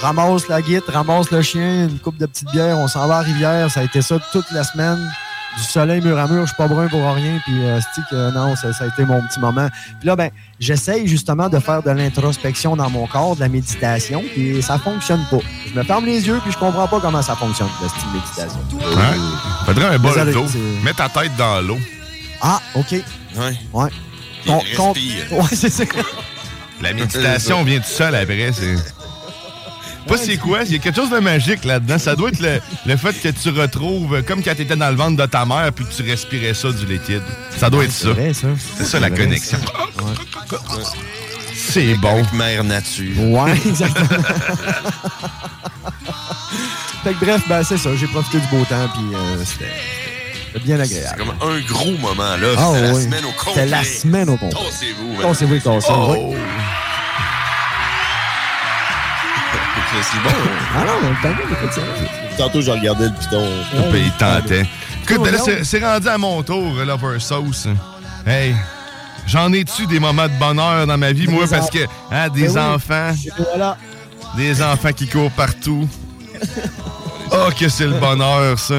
[0.00, 3.20] ramasse la guite, ramasse le chien, une coupe de petites bières, on s'en va à
[3.22, 3.70] Rivière.
[3.70, 5.10] Ça a été ça toute la semaine.
[5.56, 7.38] Du soleil mur à mur, je suis pas brun pour rien.
[7.44, 9.68] Puis, euh, c'est que non, ça, ça a été mon petit moment.
[10.00, 10.30] Puis là, ben,
[10.60, 15.24] j'essaye justement de faire de l'introspection dans mon corps, de la méditation, puis ça fonctionne
[15.30, 15.38] pas.
[15.72, 18.60] Je me ferme les yeux, puis je comprends pas comment ça fonctionne, le style méditation.
[18.98, 19.16] Ouais.
[19.64, 20.44] Faudrait un bol d'eau.
[20.84, 21.78] Mets ta tête dans l'eau.
[22.42, 22.92] Ah, OK.
[22.92, 23.02] Ouais.
[23.72, 23.88] Ouais.
[24.42, 25.32] Puis Con- con- respire.
[25.32, 25.84] Ouais, c'est ça.
[26.82, 28.50] La méditation vient tout seul après.
[28.52, 28.76] C'est.
[30.06, 31.98] Pas c'est quoi, il y a quelque chose de magique là-dedans.
[31.98, 34.96] Ça doit être le, le fait que tu retrouves, comme quand tu étais dans le
[34.96, 37.22] ventre de ta mère puis que tu respirais ça du liquide.
[37.56, 38.10] Ça doit être ça.
[38.10, 38.48] vrai, ça.
[38.76, 39.58] C'est ça la C'est vrai, connexion.
[39.58, 40.58] Ouais.
[41.54, 42.10] C'est bon.
[42.10, 43.18] Avec mère nature.
[43.30, 44.06] Ouais, exactement.
[47.04, 47.90] fait que bref, ben c'est ça.
[47.96, 51.18] J'ai profité du beau temps, puis euh, c'était bien C'est agréable.
[51.38, 52.48] comme un gros moment, là.
[52.56, 53.02] Ah, C'était la oui.
[53.04, 53.52] semaine au complet.
[53.54, 54.58] C'était la semaine au complet.
[54.70, 55.22] Tassez-vous.
[55.22, 56.34] Tassez-vous, Oh.
[60.02, 60.30] C'est bon.
[60.74, 61.80] Ah non, mais t'as vu, écoute ça.
[62.36, 63.46] Tantôt, je regardais le piton.
[63.90, 64.66] Puis il tentait.
[65.02, 67.68] Écoute, ben là, c'est rendu à mon tour, Lover Sauce.
[68.26, 68.54] Hey,
[69.26, 71.78] j'en ai-tu des moments de bonheur dans ma vie, moi, parce que
[72.10, 72.58] hein, des Ben oui.
[72.74, 73.76] enfants, Voilà.
[74.36, 75.88] des enfants qui courent partout.
[77.32, 78.74] Oh, que c'est le bonheur, ça.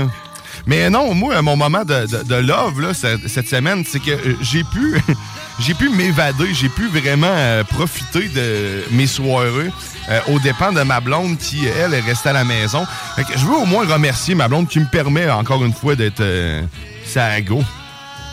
[0.66, 4.12] Mais non, moi, mon moment de, de- de love, là, cette, cette semaine, c'est que
[4.12, 5.02] euh, j'ai pu,
[5.60, 9.72] j'ai pu m'évader, j'ai pu vraiment euh, profiter de mes soirées
[10.10, 12.86] euh, aux dépens de ma blonde qui, elle, est restée à la maison.
[13.16, 15.96] Fait que je veux au moins remercier ma blonde qui me permet, encore une fois,
[15.96, 16.62] d'être euh,
[17.06, 17.64] sa go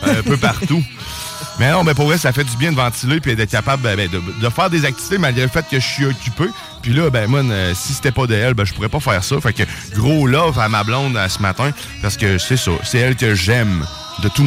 [0.03, 0.83] un peu partout.
[1.59, 3.97] Mais non, mais pour vrai, ça fait du bien de ventiler puis d'être capable ben,
[3.97, 6.45] de, de faire des activités malgré le fait que je suis occupé.
[6.83, 9.23] Puis là, ben moi, euh, si c'était pas de elle, ben je pourrais pas faire
[9.23, 9.41] ça.
[9.41, 9.63] Fait que
[9.95, 11.71] gros love à ma blonde euh, ce matin
[12.03, 13.87] parce que c'est ça, c'est elle que j'aime
[14.23, 14.47] de tout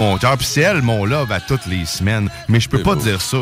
[0.00, 2.28] Mon cœur, puis c'est elle, mon love, à toutes les semaines.
[2.48, 3.36] Mais je peux pas dire ça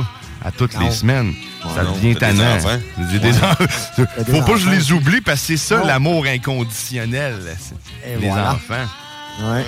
[0.44, 0.80] à toutes Non.
[0.84, 1.32] les semaines.
[1.74, 2.56] ça non, devient des tannant.
[2.58, 3.28] des Ouais.
[3.30, 3.54] enfants.
[3.96, 7.56] T'as des Faut pas que je les oublie parce que c'est ça l'amour inconditionnel.
[8.06, 8.52] Et Les voilà.
[8.52, 8.86] enfants.
[9.50, 9.64] Ouais.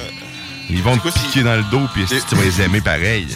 [0.69, 3.29] Ils vont te piquer dans le dos puis est-ce que tu vas les aimer pareil.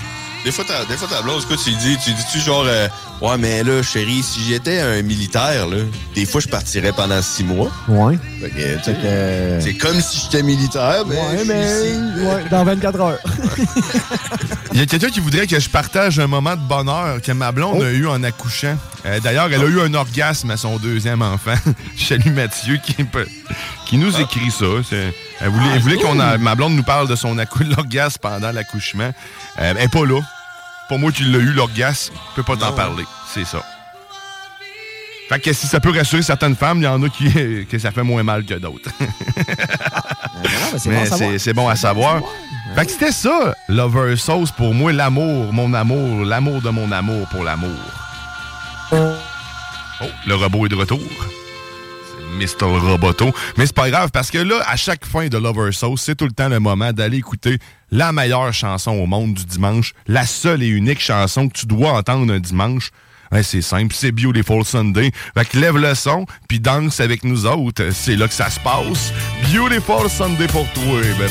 [0.44, 2.88] Des fois, ta, des fois, ta blonde, tu dis, tu dis-tu genre, euh,
[3.20, 5.78] ouais, mais là, chérie, si j'étais un militaire, là,
[6.14, 7.70] des fois, je partirais pendant six mois.
[7.88, 8.16] Ouais.
[8.40, 11.16] Fait que, tu sais, C'est comme si j'étais militaire, mais.
[11.16, 12.22] Ouais, mais.
[12.22, 13.18] Ouais, dans 24 heures.
[14.72, 17.50] Il y a quelqu'un qui voudrait que je partage un moment de bonheur que ma
[17.52, 18.76] blonde a eu en accouchant.
[19.06, 21.54] Euh, D'ailleurs, elle a eu un orgasme à son deuxième enfant.
[21.96, 23.26] Je salue Mathieu qui, peut-
[23.86, 24.66] qui nous écrit ça.
[25.40, 28.50] Elle voulait, elle voulait qu'on a- ma blonde nous parle de son accou- l'orgasme pendant
[28.52, 29.12] l'accouchement.
[29.60, 30.20] Euh, elle est pas là.
[30.88, 32.14] Pour moi, tu l'as eu, l'orgasme.
[32.30, 33.04] Je peux pas t'en parler.
[33.32, 33.62] C'est ça.
[35.28, 37.90] Fait que si ça peut rassurer certaines femmes, il y en a qui que ça
[37.90, 38.88] fait moins mal que d'autres.
[40.78, 42.22] c'est Mais bon c'est- c'est bon à savoir.
[42.74, 47.26] Fait que c'était ça, Lover Sauce, pour moi, l'amour, mon amour, l'amour de mon amour
[47.28, 47.78] pour l'amour.
[48.92, 51.00] Oh, le robot est de retour.
[52.36, 52.66] Mr.
[52.66, 53.32] Roboto.
[53.56, 56.26] Mais c'est pas grave, parce que là, à chaque fin de Lover Sauce, c'est tout
[56.26, 57.58] le temps le moment d'aller écouter
[57.90, 61.92] la meilleure chanson au monde du dimanche, la seule et unique chanson que tu dois
[61.92, 62.90] entendre un dimanche.
[63.30, 65.10] Ouais, c'est simple, c'est Beautiful Sunday.
[65.36, 67.90] Fait que lève le son, puis danse avec nous autres.
[67.92, 69.12] C'est là que ça se passe.
[69.52, 71.28] Beautiful Sunday pour toi, bébé.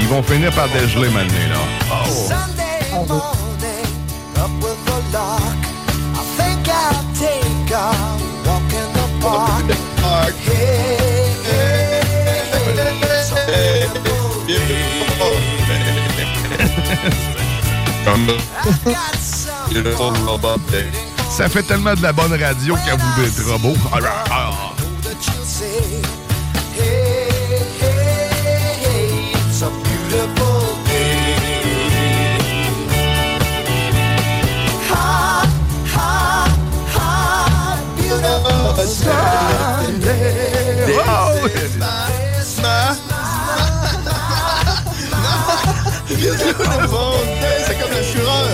[0.00, 1.58] Ils vont finir par dégeler maintenant, là.
[3.08, 3.22] Oh.
[21.30, 23.74] Ça fait tellement de la bonne radio qu'à vous d'être robot.
[23.92, 23.98] Ah,
[24.30, 24.72] ah,
[46.18, 48.48] C'est comme la fureur.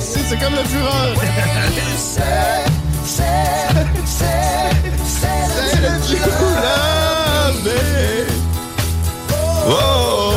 [0.00, 1.14] C'est c'est comme la fureur.
[1.96, 2.22] C'est,
[3.04, 3.22] c'est,
[4.04, 4.26] c'est,
[5.70, 6.00] c'est le
[9.66, 10.32] Oh!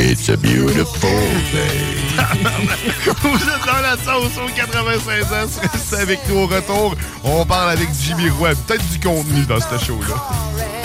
[0.00, 1.10] It's a beautiful
[1.52, 1.96] day.
[3.22, 5.60] Vous êtes dans la sauce au 96 ans.
[5.72, 6.94] Restez avec nous au.
[7.24, 8.50] On parle avec Jimmy Roy.
[8.66, 10.77] Peut-être du contenu dans ce show-là.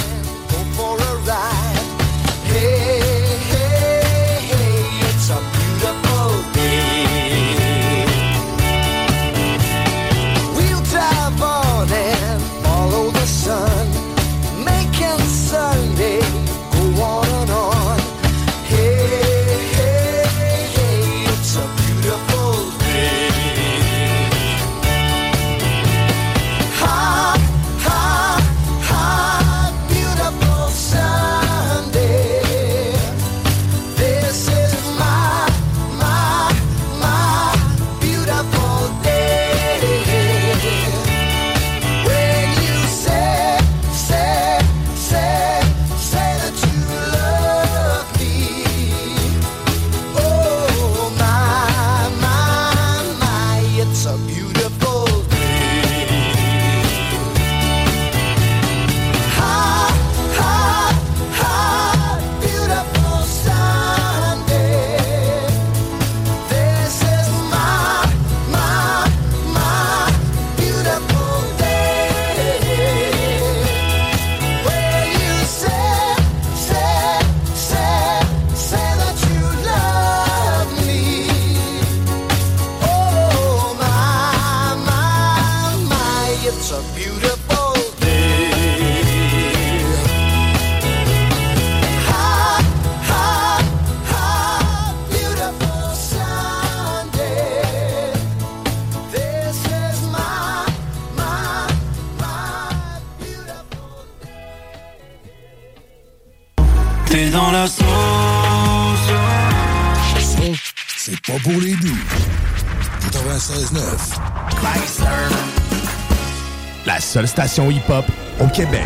[117.62, 118.06] Hip-hop
[118.42, 118.86] au Québec.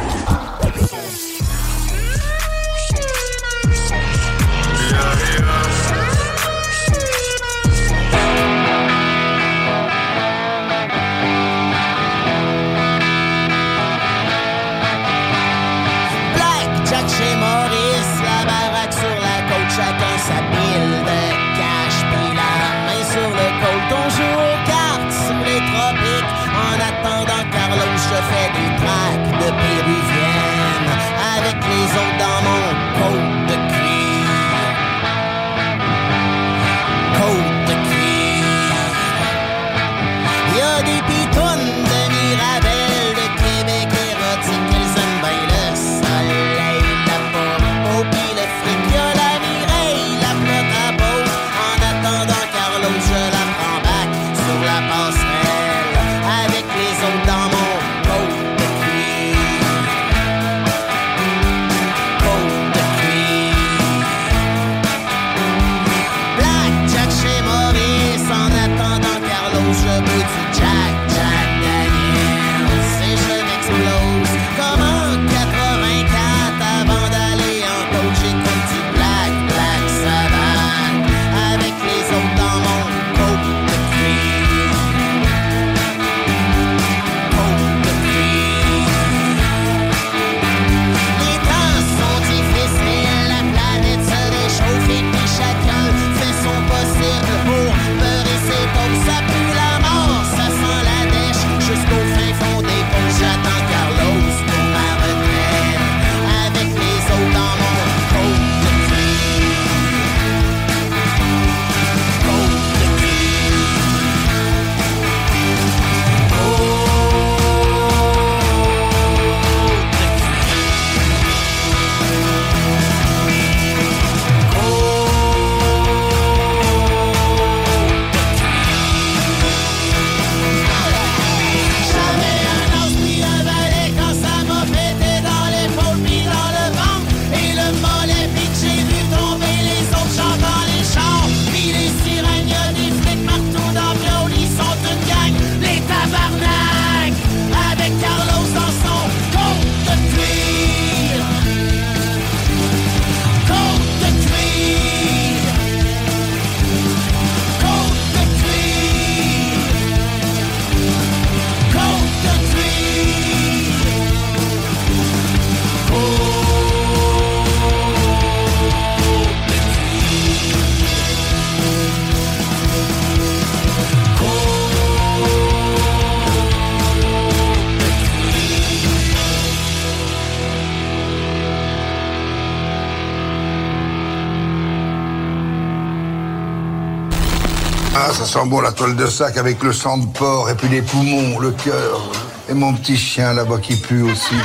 [188.28, 191.40] Sent bon la toile de sac avec le sang de porc et puis les poumons,
[191.40, 192.12] le cœur.
[192.50, 194.36] Et mon petit chien là-bas qui pue aussi.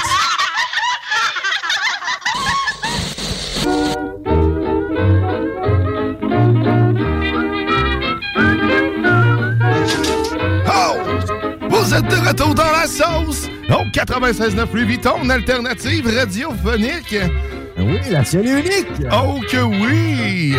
[10.69, 10.97] Oh!
[11.69, 13.49] Vous êtes de retour dans la sauce!
[13.69, 17.17] Donc, 96.9 Louis Vuitton, une alternative radiophonique.
[17.79, 19.03] Oui, la seule unique.
[19.11, 20.55] Oh que oui!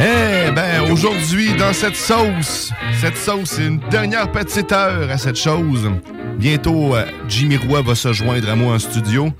[0.00, 2.70] Eh ben, aujourd'hui, dans cette sauce,
[3.00, 5.90] cette sauce, c'est une dernière petite heure à cette chose.
[6.38, 9.32] Bientôt, euh, Jimmy Roy va se joindre à moi en studio.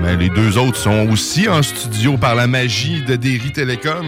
[0.00, 4.06] Mais les deux autres sont aussi en studio par la magie de Derry Télécom.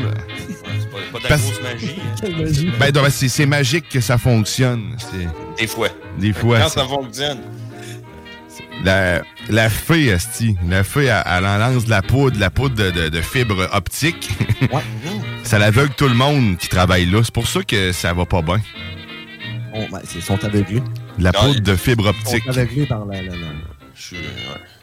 [1.12, 2.70] Pas de la Parce- grosse magie.
[2.78, 4.96] Ben, ben, c'est magique que ça fonctionne.
[4.98, 5.88] C'est- Des fois.
[6.18, 6.60] Des fois.
[6.60, 7.38] Quand ça fonctionne.
[8.86, 9.20] La,
[9.50, 12.76] la fée, Asti, la fée, elle, elle en lance de la poudre, de la poudre
[12.76, 14.30] de, de- de fibre optique.
[15.42, 17.20] ça l'aveugle tout le monde qui travaille là.
[17.24, 18.60] C'est pour ça que ça va pas bien.
[19.72, 20.82] Bon, ben, ils sont aveuglés.
[21.18, 22.44] De La Non, poudre de fibre Ils optique.
[22.44, 23.22] sont aveuglés par la...
[23.22, 23.36] la- la-
[23.96, 24.16] Je suis.
[24.16, 24.22] ouais.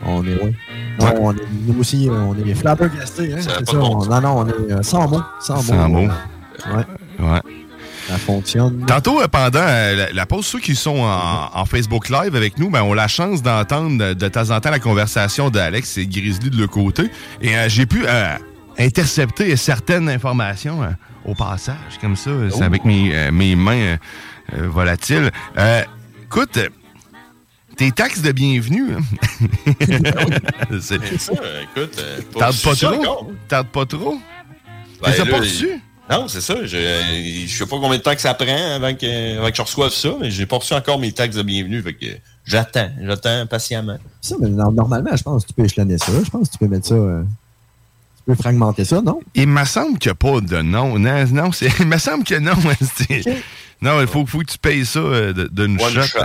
[0.06, 0.54] On est, oui.
[1.00, 3.34] Non, on est, nous aussi, euh, on est flabbergastés.
[3.34, 3.62] Hein, Ça ça.
[3.62, 5.22] de bon on- non, non, on est euh, sans mots.
[5.40, 6.02] Sans, Sans mots.
[6.02, 6.12] mots.
[6.68, 7.26] Ouais.
[7.26, 7.40] Ouais.
[8.14, 8.86] Ça fonctionne.
[8.86, 12.60] Tantôt, euh, pendant euh, la, la pause, ceux qui sont en, en Facebook Live avec
[12.60, 16.06] nous, ben, ont la chance d'entendre de, de temps en temps la conversation d'Alex et
[16.06, 17.10] Grizzly de le côté.
[17.42, 18.36] Et euh, j'ai pu euh,
[18.78, 20.88] intercepter certaines informations euh,
[21.26, 23.98] au passage, comme ça, euh, c'est avec mes, euh, mes mains euh,
[24.58, 25.32] euh, volatiles.
[25.58, 25.82] Euh,
[26.26, 26.70] écoute, euh,
[27.78, 29.02] tes taxes de bienvenue, hein?
[30.82, 31.34] c'est- Ça,
[31.64, 33.32] écoute, euh, pas tarde pas ça trop?
[33.48, 34.20] Tarde pas trop?
[35.02, 35.70] Là, pas il- reçu?
[36.10, 36.56] Non, c'est ça.
[36.66, 39.62] Je, je sais pas combien de temps que ça prend avant que, avant que je
[39.62, 41.82] reçoive ça, mais j'ai pas reçu encore mes taxes de bienvenue.
[41.82, 42.06] Fait que
[42.46, 43.98] j'attends, j'attends patiemment.
[44.22, 46.12] Ça, mais normalement, je pense que tu peux échelonner ça.
[46.24, 46.96] Je pense que tu peux mettre ça.
[46.96, 47.24] euh,
[48.18, 49.22] tu peux fragmenter ça, non?
[49.34, 51.00] Il me semble qu'il n'y a pas de nom.
[51.00, 52.54] Non, non c'est- il me semble que non.
[52.98, 53.24] c'est-
[53.82, 56.02] Non, il faut, faut que tu payes ça euh, de- d'une shot.
[56.04, 56.20] shot.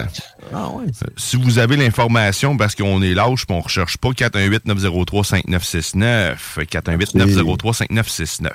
[0.53, 0.87] Ah ouais.
[0.87, 6.59] Euh, Si vous avez l'information, parce qu'on est lâche, puis on recherche pas 418-903-5969.
[6.71, 8.51] 418-903-5969.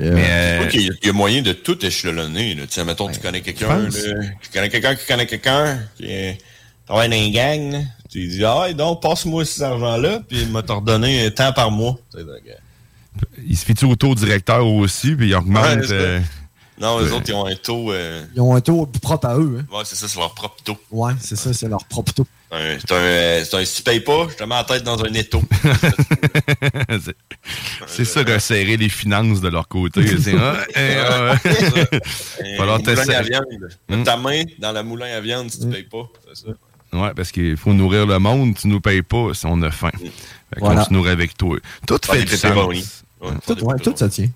[0.00, 2.54] Mais, euh, y il y a moyen de tout échelonner.
[2.54, 2.62] Là.
[2.66, 6.32] Tu sais, mettons, tu connais quelqu'un, tu connais quelqu'un qui connaît quelqu'un, qui euh,
[6.86, 7.78] travaille dans une gang, là.
[8.10, 11.98] tu dis, ah, ouais, donc, passe-moi cet argent-là, puis il m'a un temps par mois.
[12.14, 12.54] Donc, euh,
[13.46, 15.64] il se fait-tu auto-directeur aussi, puis il augmente.
[15.64, 16.20] Ouais, euh,
[16.80, 17.12] Non, les Ouais.
[17.16, 17.92] autres, ils ont un taux.
[17.92, 19.58] euh, Ils ont un taux propre à eux.
[19.60, 19.66] Hein?
[19.76, 20.78] Ouais, c'est ça, c'est leur propre taux.
[20.90, 22.26] Ouais, c'est ça, c'est leur propre taux.
[22.52, 25.12] C'est un, euh, c'est un si paye pas, je te mets la tête dans un
[25.14, 25.40] étau.
[26.90, 27.16] c'est-
[27.86, 30.04] c'est ça, resserrer les finances de leur côté.
[30.18, 31.36] C'est, Un
[32.56, 33.44] Falloir moulin à viande.
[33.88, 34.04] Mets Hmm?
[34.04, 36.08] ta main dans la moulin à viande si tu payes pas.
[36.34, 36.52] C'est ça.
[36.92, 38.56] Ouais, parce qu'il faut nourrir le monde.
[38.56, 39.90] Tu nous payes pas si on a faim.
[40.52, 40.84] Fait qu'on Voilà.
[40.84, 41.56] se nourrit avec toi.
[41.86, 42.82] Tout fait des du pepperonis.
[42.82, 43.04] sens.
[43.20, 44.28] Ouais, Tout, ouais, tout ça tient.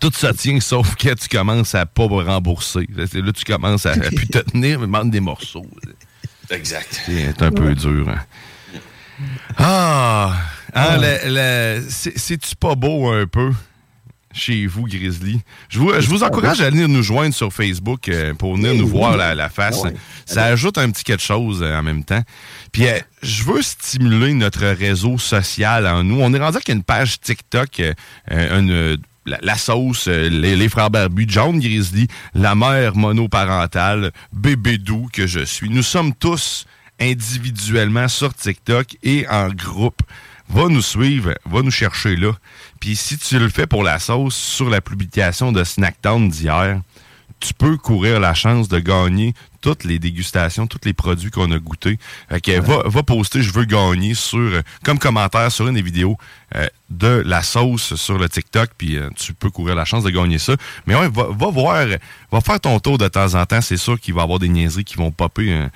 [0.00, 2.86] Tout ça tient, sauf que tu commences à pas rembourser.
[2.94, 5.66] Là, tu commences à, à plus te tenir, mais manque des morceaux.
[6.50, 7.02] Exact.
[7.06, 8.08] C'est un peu dur.
[8.08, 8.20] hein.
[9.58, 10.32] Ah!
[10.74, 11.34] hein, le-
[11.78, 13.52] le- c'est- C'est-tu pas beau un peu
[14.32, 15.40] chez vous, Grizzly?
[15.68, 18.86] Je vous, je vous encourage à venir nous joindre sur Facebook euh, pour venir nous
[18.88, 19.82] voir la, la face.
[19.82, 19.92] Ouais.
[20.24, 22.22] Ça ajoute un petit quelque chose euh, en même temps.
[22.72, 26.20] Puis euh, je veux stimuler notre réseau social en nous.
[26.20, 28.96] On est rendu avec une page TikTok, euh, une,
[29.26, 35.40] la, sauce, euh, les, frères barbus, John Grizzly, la mère monoparentale, bébé doux que je
[35.40, 35.68] suis.
[35.68, 36.66] Nous sommes tous
[37.00, 40.02] individuellement sur TikTok et en groupe.
[40.48, 42.32] Va nous suivre, va nous chercher là.
[42.80, 46.80] Puis si tu le fais pour la sauce sur la publication de Snackdown d'hier,
[47.40, 51.58] tu peux courir la chance de gagner toutes les dégustations, tous les produits qu'on a
[51.58, 51.98] goûtés.
[52.30, 56.16] Va, poster je veux gagner euh, comme commentaire sur une des vidéos
[56.54, 60.10] euh, de la sauce sur le TikTok, puis euh, tu peux courir la chance de
[60.10, 60.54] gagner ça.
[60.86, 61.86] Mais ouais, va, voir,
[62.30, 63.60] va faire ton tour de temps en temps.
[63.60, 65.52] C'est sûr qu'il va y avoir des niaiseries qui vont popper.
[65.52, 65.68] euh,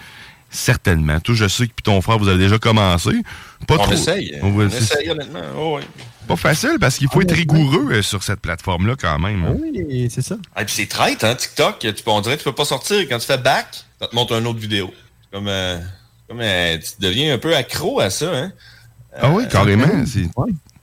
[0.54, 1.18] Certainement.
[1.18, 3.10] Toi, je sais que puis ton frère, vous avez déjà commencé.
[3.66, 3.92] Pas on trop.
[3.92, 4.38] essaye.
[4.40, 5.42] On essaye, honnêtement.
[5.58, 5.80] Oh.
[6.28, 9.44] Pas facile parce qu'il faut être rigoureux euh, sur cette plateforme-là quand même.
[9.44, 9.56] hein.
[9.60, 10.36] Oui, c'est ça.
[10.54, 11.80] Ah, puis c'est traite, hein, TikTok.
[11.80, 13.00] Tu peux, on dirait que tu peux pas sortir.
[13.08, 13.66] Quand tu fais back,
[14.00, 14.92] ça te montre une autre vidéo.
[15.22, 15.78] C'est Comme, euh,
[16.28, 18.52] comme euh, tu deviens un peu accro à ça, hein.
[19.20, 20.06] Ah oui, carrément.
[20.06, 20.28] c'est-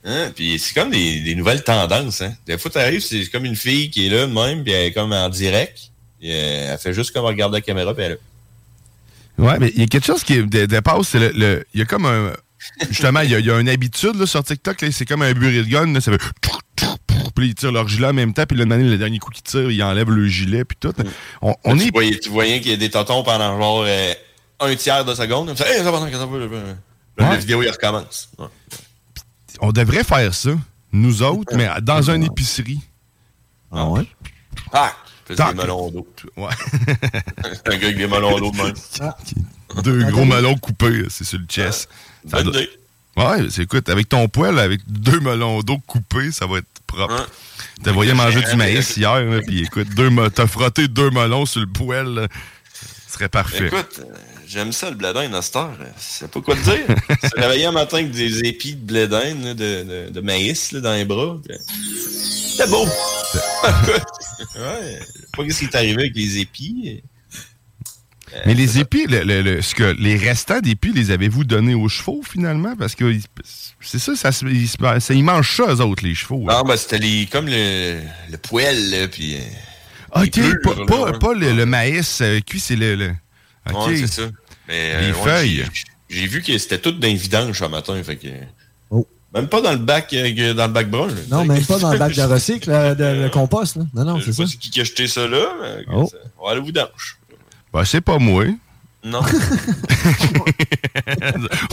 [0.03, 2.21] Hein, Puis c'est comme des, des nouvelles tendances.
[2.21, 2.33] Hein.
[2.47, 5.13] Des fois, t'arrives, c'est comme une fille qui est là même, puis elle est comme
[5.13, 5.77] en direct.
[6.19, 8.19] Puis, euh, elle fait juste comme regarder la caméra, puis elle est là.
[9.41, 11.83] Ouais, mais il y a quelque chose qui dé- dépasse, c'est le, le- Il y
[11.83, 12.31] a comme un.
[12.89, 15.33] Justement, il y a, il y a une habitude là, sur TikTok, c'est comme un
[15.33, 16.21] de gun, là, ça fait.
[17.35, 19.71] Puis ils tirent leur gilet en même temps, puis le, le dernier coup qu'ils tirent,
[19.71, 20.93] ils enlèvent le gilet, puis tout.
[21.41, 21.91] On, on tu, est.
[21.91, 24.13] voyais, tu voyais qu'il y a des totons pendant genre euh,
[24.59, 25.55] un tiers de seconde.
[25.55, 26.37] Puis, hey, ça va, ça va,
[27.17, 28.29] La vidéo, il recommence.
[28.37, 28.45] Ouais.
[29.59, 30.51] On devrait faire ça,
[30.91, 32.79] nous autres, mais dans une épicerie.
[33.71, 34.05] Ah ouais?
[34.73, 34.93] Ah!
[35.35, 36.07] Des melons d'eau.
[36.37, 36.49] Ouais.
[37.65, 38.73] un gars avec des melons d'eau de même.
[39.83, 41.89] Deux gros melons coupés, c'est sur le chest.
[42.29, 42.69] Ça Bonne doit- idée.
[43.17, 47.27] Ouais, c'est écoute, avec ton poêle, avec deux melons d'eau coupés, ça va être propre.
[47.83, 51.59] T'as voyé manger du maïs hier, là, puis écoute, deux t'as frotté deux melons sur
[51.61, 52.27] le poêle.
[53.07, 53.67] Ce serait parfait.
[53.67, 54.13] Écoute, euh,
[54.51, 55.77] j'aime ça le blédin à cette heure.
[55.79, 56.85] Je sais pas quoi te dire.
[57.23, 60.79] Se réveiller un matin avec des épis de blédin, là, de, de, de maïs là,
[60.81, 61.37] dans les bras.
[62.49, 62.85] C'était beau.
[64.55, 64.99] ouais,
[65.35, 67.03] pas ce qui est arrivé avec les épis.
[68.45, 71.89] Mais les épis, le- le- le- ce que, les restants d'épis, les avez-vous donnés aux
[71.89, 72.75] chevaux finalement?
[72.77, 73.13] Parce que
[73.81, 76.47] c'est ça, ça, ils, ça- ils mangent ça, eux autres, les chevaux.
[76.47, 76.57] là.
[76.59, 77.99] Non, ben c'était les, comme le,
[78.31, 79.35] le poêle, là, puis...
[79.35, 81.19] euh, ok, plures, pas, là, pas- ouais.
[81.19, 83.11] pas le, maïs euh, cuit, c'est le.
[83.69, 83.87] ok.
[83.87, 84.29] Ouais, c'est ça.
[84.71, 85.65] Mais, Les ouais, feuilles.
[85.73, 85.83] j'ai-
[86.21, 88.27] J'ai vu que c'était tout d'un vidange ce matin, fait que...
[88.89, 89.05] Oh.
[89.33, 91.07] Même pas dans le bac, euh, dans le bac brun.
[91.07, 91.13] là.
[91.29, 93.75] Non, même pas dans le bac de recycle, là, de, le compost.
[93.77, 93.83] Là.
[93.93, 94.49] Non, non, Je c'est sais ça.
[94.51, 96.07] c'est qui qui a jeté ça là, mais Oh.
[96.11, 97.17] ça- on va aller au vidange.
[97.73, 98.45] Ben, c'est pas moi.
[99.03, 99.21] Non.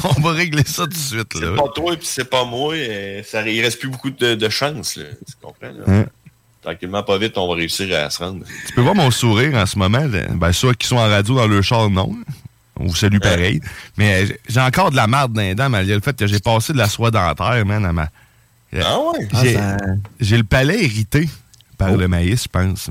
[0.04, 1.32] On va régler ça tout de suite.
[1.34, 2.74] C'est pas toi et puis c'est pas moi.
[2.74, 4.96] euh, ça, il reste plus beaucoup de, de chance.
[4.96, 5.66] Là, tu comprends?
[5.68, 5.84] Là?
[5.86, 6.06] Hein.
[6.62, 8.44] Tranquillement, pas vite, on va réussir à se rendre.
[8.66, 10.06] Tu peux voir mon sourire en ce moment.
[10.36, 12.16] Ben, ceux qui sont en radio dans le char, non.
[12.78, 13.60] On vous salue pareil.
[13.96, 16.38] Mais euh, j'ai encore de la marde dans les dents, malgré le fait que j'ai
[16.40, 18.08] passé de la soie dentaire, man, à ma.
[18.80, 19.28] Ah ouais?
[19.42, 19.84] J'ai Ah, ça-
[20.20, 21.28] j'ai le palais irrité
[21.76, 22.88] par le maïs, je pense.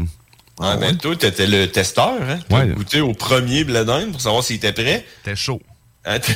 [0.59, 2.39] Ah, mais toi, t'étais le testeur, hein?
[2.49, 2.67] T'as Ouais.
[2.73, 5.05] goûté au premier bledin pour savoir s'il était prêt?
[5.23, 5.61] T'es chaud.
[6.03, 6.35] Hein, t'es-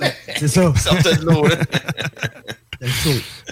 [0.36, 0.72] C'est ça.
[0.76, 1.56] Sortez de l'eau, là.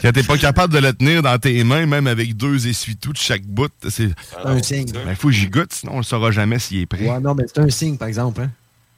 [0.02, 3.18] Quand t'es pas capable de le tenir dans tes mains, même avec deux essuie-tout de
[3.18, 4.08] chaque bout, c'est.
[4.44, 4.88] Un signe.
[5.08, 7.08] Il faut que j'y goûte, sinon on ne saura jamais s'il est prêt.
[7.08, 8.40] Ouais, non, mais c'est un signe, par exemple.
[8.42, 8.50] hein.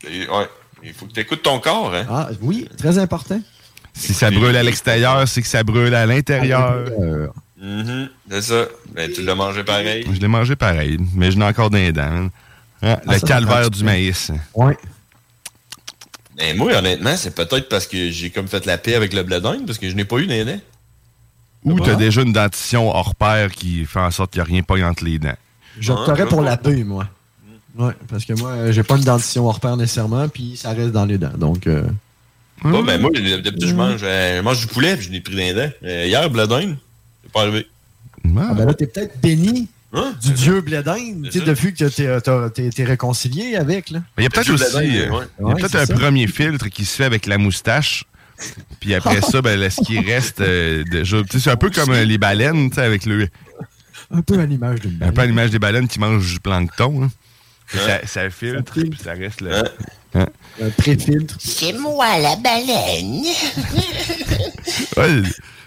[0.09, 0.49] Et- ouais.
[0.85, 1.95] Il faut que tu écoutes ton corps.
[1.95, 2.07] Hein?
[2.11, 3.41] Ah, oui, très important.
[3.95, 6.89] Si ça brûle à l'extérieur, c'est que ça brûle à l'intérieur.
[7.61, 8.65] Mhm, c'est ça.
[8.93, 10.05] Ben, tu l'as mangé pareil.
[10.13, 12.03] Je l'ai mangé pareil, mais je n'ai encore des dents.
[12.03, 12.31] hein.
[12.83, 14.33] Hein, Ah, le ça, calvaire du maïs.
[14.55, 14.77] Ouais.
[16.37, 19.41] Ben, moi, honnêtement, c'est peut-être parce que j'ai comme fait la paix avec le blé
[19.41, 20.61] d'Inde, parce que je n'ai pas eu d'aîné.
[21.65, 24.53] Ou tu as déjà une dentition hors pair qui fait en sorte qu'il n'y a
[24.53, 25.37] rien pas entre les dents.
[25.79, 27.07] J'opterais pour la paix, moi.
[27.79, 31.05] Ouais, parce que moi, j'ai pas une dentition hors pair nécessairement, puis ça reste dans
[31.07, 31.33] les dents.
[31.37, 31.83] Donc, euh,
[32.65, 35.35] Bon, ben, moi, d'habitude, je mange, euh, je mange du poulet, puis je n'ai pris
[35.35, 35.71] des dents.
[35.85, 36.77] Euh, hier, blé d'Inde,
[37.23, 37.67] c'est pas arrivé.
[38.37, 40.15] ah, ben là, t'es peut-être béni Hein?
[40.23, 43.91] du dieu tu sais, depuis que t'es, t'as- t'es- t'es réconcilié avec.
[43.91, 44.01] Là.
[44.17, 44.87] Il y a peut-être aussi euh, ouais.
[44.89, 45.13] il y a
[45.49, 45.93] Ouais, peut-être c'est un ça.
[45.95, 48.05] premier filtre qui se fait avec la moustache.
[48.81, 50.83] Puis après ça, ben, là, ce qui reste euh,
[51.29, 53.29] tu C'est un peu comme les baleines, tu sais, avec le.
[54.11, 57.03] Un peu à l'image d'une Un peu à l'image des baleines qui mangent du plancton.
[57.05, 57.11] hein.
[57.75, 59.65] Ça, ça filtre, puis ça reste là.
[60.15, 60.27] Hein?
[60.61, 61.37] Un pré-filtre.
[61.39, 63.25] C'est moi la baleine.
[64.97, 65.23] Ouais,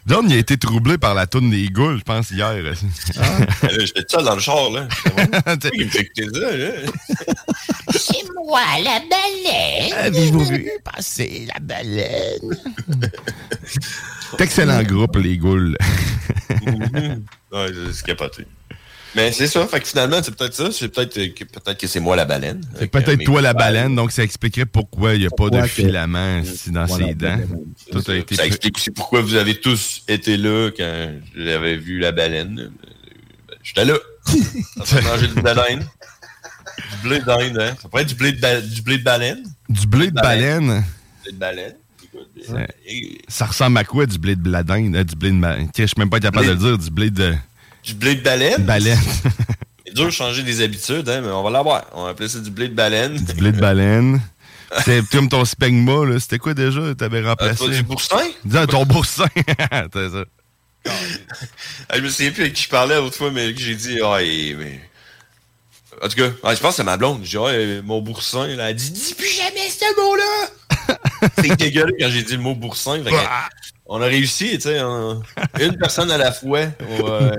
[0.07, 2.53] John, il a été troublé par la toune des goules, je pense, hier.
[2.53, 2.75] Ben
[3.63, 4.87] là, J'étais seul dans le char, là.
[5.61, 6.71] C'est me ça, là?
[8.45, 9.93] Moi la baleine.
[9.93, 12.57] Avez-vous vu passer la baleine?
[14.31, 15.75] C'est excellent groupe, les goules.
[17.51, 18.45] Ouais, c'est capoté.
[19.15, 20.71] Mais c'est ça, fait que finalement, c'est peut-être ça.
[20.71, 22.61] C'est peut-être euh, que, peut-être que c'est moi la baleine.
[22.77, 26.41] C'est peut-être toi la baleine, donc ça expliquerait pourquoi il n'y a pas de filament
[26.67, 27.39] dans ses dents.
[27.91, 31.99] Tout a été Ça explique aussi pourquoi vous avez tous été là quand j'avais vu
[31.99, 32.71] la baleine.
[33.63, 33.95] J'étais là.
[34.83, 35.85] Ça fait manger du blé d'Inde.
[37.01, 37.75] Du blé d'Inde, hein.
[37.81, 39.43] Ça pourrait être du blé de, ba- du blé de baleine.
[39.69, 40.83] Du blé de baleine?
[41.23, 41.73] Blé de baleine.
[42.47, 42.57] Ça,
[43.27, 44.93] ça ressemble à quoi du blé de bladin?
[44.93, 45.41] euh, du blé de
[45.77, 46.77] Je suis même pas capable Blé- de le dire.
[46.77, 47.33] Du blé de.
[47.85, 48.63] Du blé de baleine.
[48.63, 48.99] Baleine.
[49.85, 51.85] C'est dur de changer des habitudes, hein, mais on va l'avoir.
[51.93, 53.15] On va appeler ça du blé de baleine.
[53.17, 54.21] du blé de baleine.
[54.83, 56.19] C'est comme ton spegma, là.
[56.19, 56.95] C'était quoi déjà?
[56.95, 57.57] T'avais remplacé?
[57.57, 58.17] toi, du boursin?
[58.43, 59.27] Dis, ah, ton boursin.
[59.93, 60.23] C'est ça.
[61.89, 64.55] Ah, je me souviens plus avec qui je parlais l'autre fois, mais j'ai dit, et-
[64.55, 64.79] mais.
[66.03, 67.21] En tout cas, je pense que c'est ma blonde.
[67.23, 70.89] J'ai dit, et mon boursin, là, elle a dit, dis plus jamais ce mot-là!
[71.37, 73.01] c'est dégueulé quand j'ai dit le mot boursin.
[73.03, 73.15] Fait que
[73.85, 75.21] on a réussi, tu sais, en-
[75.59, 76.61] une personne à la fois.
[76.99, 77.31] On, euh,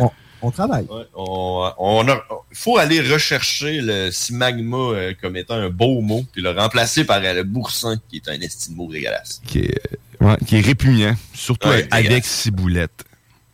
[0.43, 0.85] on, travaille.
[0.91, 2.23] ouais, on, on a-
[2.53, 7.21] faut aller rechercher le simagma euh, comme étant un beau mot, puis le remplacer par
[7.23, 9.41] euh, le boursin, qui est un estime mot dégueulasse.
[9.47, 9.75] Qui est,
[10.23, 11.15] euh, ouais, qui est répugnant.
[11.35, 13.05] Surtout Ouais, avec ciboulette.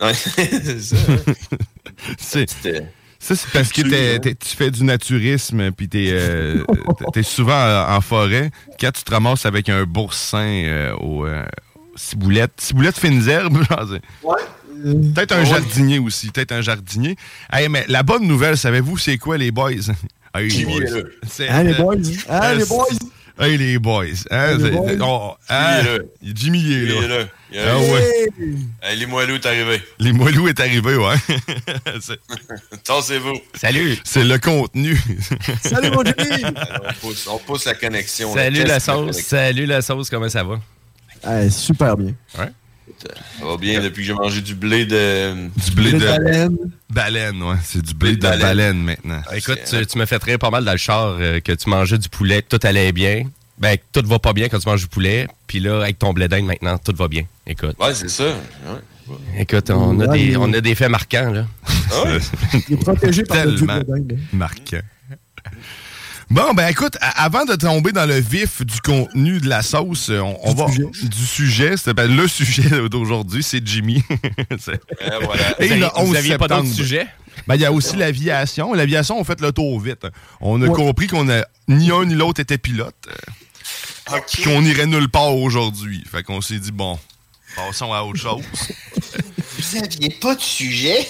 [0.00, 0.96] Ouais, c'est ça.
[1.08, 1.32] hein.
[2.18, 2.50] C'est-
[3.18, 6.64] Ça, c'est parce que t'es- t'es- tu fais du naturisme, puis t'es euh,
[7.12, 8.50] t'es souvent en, en forêt.
[8.80, 11.44] Quand tu te ramasses avec un boursin euh, au euh,
[11.94, 14.02] ciboulette, ciboulette fines herbes, genre, c'est-
[15.14, 15.46] peut-être un Ouais.
[15.46, 17.16] jardinier aussi, peut-être un jardinier.
[17.52, 19.70] Hey, mais la bonne nouvelle, savez-vous, c'est quoi, les boys?
[20.34, 20.82] Hey, les Jimmy boys.
[20.86, 21.08] est là?
[21.28, 21.94] C'est- Hein, les boys?
[22.30, 22.86] Hein, les boys?
[23.38, 24.04] Hey, les boys.
[24.30, 24.90] Hein, les boys?
[25.02, 26.32] oh, hein, Jimmy est là?
[26.34, 26.94] Jimmy il est Il là.
[27.02, 27.28] est là?
[27.50, 27.78] Il est Ah là.
[27.80, 28.28] ouais.
[28.82, 29.82] Hey, les moelleux est arrivé.
[29.98, 31.16] Les moelleux est arrivé, ouais.
[32.00, 32.18] C'est-
[32.82, 33.34] Tassez-vous.
[33.54, 33.98] Salut.
[34.04, 34.98] C'est le contenu.
[35.62, 36.44] Salut, mon Jimmy!
[36.44, 38.32] on, pousse, on pousse la connexion.
[38.32, 40.60] Salut la sauce, salut la sauce, comment ça va?
[41.26, 42.14] Ouais, super bien.
[42.38, 42.48] Ouais.
[43.38, 45.32] Ça va bien depuis que j'ai mangé du blé de.
[45.56, 46.56] Du blé Blé de baleine.
[46.90, 47.56] baleine, ouais.
[47.64, 48.76] C'est du blé Blé de de baleine, baleine.
[48.82, 49.22] maintenant.
[49.34, 51.98] Écoute, tu, tu me fais très pas mal dans le char euh, que tu mangeais
[51.98, 53.24] du poulet, que tout allait bien.
[53.58, 55.28] Ben, que tout va pas bien quand tu manges du poulet.
[55.46, 57.22] Puis là, avec ton blé d'Inde, maintenant, tout va bien.
[57.46, 57.76] Écoute.
[57.78, 58.24] Ouais, c'est ça.
[58.24, 59.16] Ouais.
[59.38, 61.46] Écoute, on a, des, mais- on a des faits marquants, là.
[61.92, 62.18] Ah ouais?
[62.68, 64.18] Il est protégé par le blé d'Inde.
[64.32, 64.80] marquant.
[66.32, 70.20] Bon, ben écoute, avant de tomber dans le vif du contenu de la sauce, euh,
[70.20, 70.84] on, on va sujet.
[71.08, 71.76] du sujet.
[71.76, 74.02] c'est- ben, le sujet d'aujourd'hui, c'est Jimmy.
[75.24, 75.60] Voilà.
[75.60, 77.06] Et Vous le avez- 11 vous aviez pas d'autres sujets?
[77.46, 78.72] Ben, il y a aussi l'aviation.
[78.72, 80.06] L'aviation, on fait le tour vite.
[80.40, 80.72] On a Ouais.
[80.74, 82.94] compris qu'on a ni un ni l'autre était pilote.
[83.08, 86.02] euh, qu'on irait nulle part aujourd'hui.
[86.10, 86.98] Fait qu'on s'est dit, bon,
[87.56, 88.42] passons à autre chose.
[89.58, 91.06] Vous aviez pas de sujet?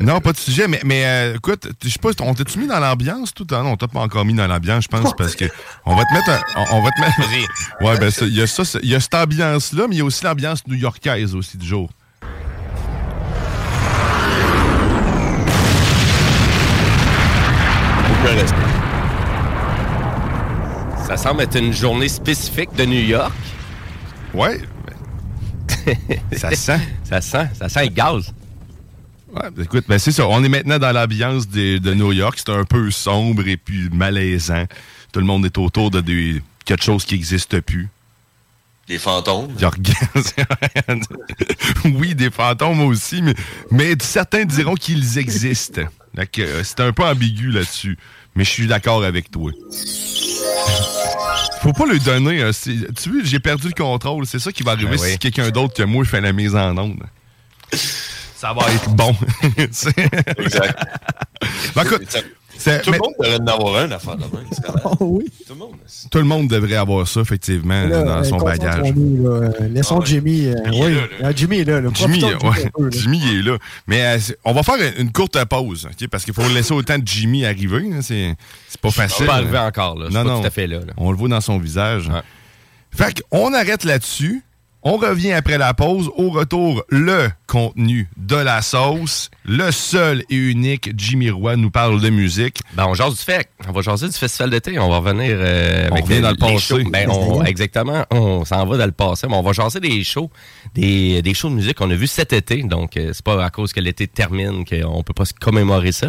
[0.00, 2.80] Non, pas de sujet, mais, mais euh, écoute, je sais pas, on t'a-tu mis dans
[2.80, 3.66] l'ambiance tout à l'heure?
[3.66, 5.44] On t'a pas encore mis dans l'ambiance, je pense, parce que
[5.86, 7.20] on va te mettre un- on, on va te mettre.
[7.80, 10.04] Ouais, ben il y a ça, il y a cette ambiance-là, mais il y a
[10.04, 11.90] aussi l'ambiance new-yorkaise aussi du jour.
[21.06, 23.32] Ça semble être une journée spécifique de New York.
[24.34, 24.60] Ouais.
[26.36, 26.80] Ça sent.
[27.04, 28.34] Ça sent, ça sent le gaz.
[29.32, 30.26] Ouais, ben, écoute, ben c'est ça.
[30.26, 32.38] On est maintenant dans l'ambiance de, de New York.
[32.38, 34.64] C'est un peu sombre et puis malaisant.
[35.12, 37.88] Tout le monde est autour de des- quelque chose qui n'existe plus.
[38.88, 39.48] Des fantômes?
[41.84, 43.34] Oui, des fantômes aussi, mais,
[43.70, 45.82] mais certains diront qu'ils existent.
[46.38, 47.98] Euh, C'est un peu ambigu là-dessus.
[48.34, 49.50] Mais je suis d'accord avec toi.
[51.60, 52.42] Faut pas le donner.
[52.42, 54.26] hein, c'est- tu vois, j'ai perdu le contrôle.
[54.26, 55.10] C'est ça qui va arriver Ben oui.
[55.12, 57.02] si quelqu'un d'autre que moi fait la mise en onde.
[58.38, 59.16] Ça va être bon.
[59.58, 59.84] exact.
[62.84, 64.46] Tout le monde devrait en avoir un, affaire de même.
[64.52, 64.96] c'est correct.
[65.00, 65.24] oui.
[65.44, 65.74] Tout le monde.
[66.08, 68.94] Tout le monde devrait avoir ça, effectivement, Là, dans son bagage.
[68.94, 69.50] là.
[69.68, 70.44] Laissons Jimmy.
[70.44, 70.94] Jimmy est oui.
[70.94, 71.80] là, Ah, Jimmy est là.
[71.92, 73.58] Jimmy, ouais, peu, est là.
[73.88, 77.06] Mais euh, on va faire une, courte pause, ok, parce qu'il faut laisser autant de
[77.06, 77.90] Jimmy arriver.
[77.92, 78.36] hein, C'est
[78.68, 79.26] c'est pas facile.
[79.26, 80.06] pas arrivé encore, là.
[80.10, 80.92] Je suis pas tout à fait là, là.
[80.96, 82.08] On le voit dans son visage.
[82.92, 84.44] Fait qu'on arrête là-dessus.
[84.90, 86.10] On revient après la pause.
[86.16, 89.30] Au retour, le contenu de la sauce.
[89.44, 92.60] Le seul et unique Jimmy Roy nous parle de musique.
[92.72, 93.50] Ben, on jase du fait.
[93.68, 94.78] On va jaser du festival d'été.
[94.78, 96.58] On va revenir euh, On avec revient les- dans le passé.
[96.58, 96.90] shows.
[96.90, 98.06] Ben, on- exactement.
[98.10, 100.30] On s'en va dans le passé, mais on va jaser des shows,
[100.74, 102.62] des, des shows de musique qu'on a vus cet été.
[102.62, 106.08] Donc, euh, c'est pas à cause que l'été termine qu'on peut pas se commémorer ça.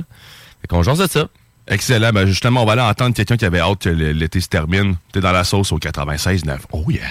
[0.62, 1.28] Fait qu'on jase de ça.
[1.68, 2.12] Excellent.
[2.14, 4.96] Ben justement, on va aller entendre quelqu'un qui avait hâte que l'été se termine.
[5.12, 6.60] T'es dans la sauce au 96.9.
[6.72, 7.02] Oh yeah!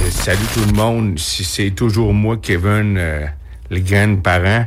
[0.00, 3.26] Euh, salut tout le monde, c'est toujours moi, Kevin, euh,
[3.70, 4.66] le grand-parent.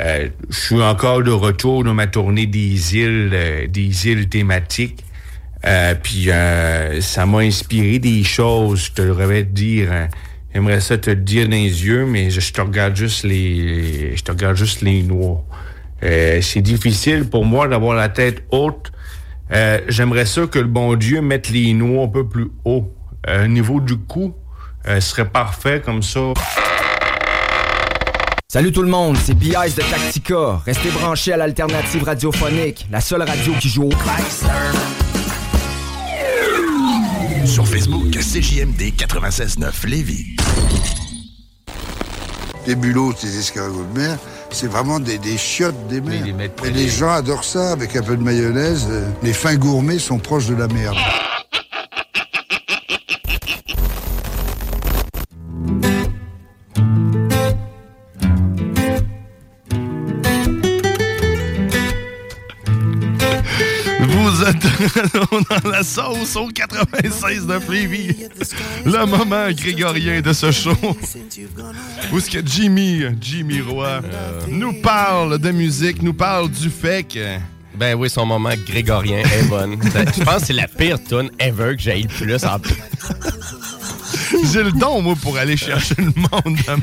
[0.00, 5.04] Euh, je suis encore de retour dans ma tournée des îles, euh, des îles thématiques.
[6.04, 6.28] Puis
[7.00, 9.92] ça m'a inspiré des choses, je te devrais te dire.
[9.92, 10.08] hein.
[10.54, 14.16] J'aimerais ça te dire dans les yeux, mais je, te regarde juste les.
[14.16, 15.44] Je te regarde juste les noix.
[16.00, 18.92] C'est difficile pour moi d'avoir la tête haute.
[19.88, 22.94] J'aimerais ça que le bon Dieu mette les noix un peu plus haut.
[23.28, 24.34] Au niveau du cou,
[24.88, 26.20] euh, ce serait parfait comme ça.
[28.50, 29.74] Salut tout le monde, c'est B.I.S.
[29.74, 30.62] de Tactica.
[30.64, 33.92] Restez branchés à l'alternative radiophonique, la seule radio qui joue au
[37.46, 40.36] Sur Facebook, CJMD 96.9 Lévis.
[42.66, 44.18] Les bulots, les escargots de mer,
[44.50, 46.24] c'est vraiment des, des chiottes des mers.
[46.64, 48.88] Et les gens adorent ça avec un peu de mayonnaise.
[49.22, 50.96] Les fins gourmets sont proches de la merde.
[65.62, 68.16] dans la sauce au 96 de Lévis.
[68.84, 70.76] Le moment grégorien de ce show.
[72.12, 74.00] Où est-ce que Jimmy, Jimmy Roy,
[74.48, 77.36] nous parle de musique, nous parle du fait que...
[77.74, 79.78] Ben oui, son moment grégorien est bonne.
[80.16, 82.58] Je pense que c'est la pire tune ever que j'ai eu le plus en
[84.52, 86.82] J'ai le don, moi, pour aller chercher le monde de même.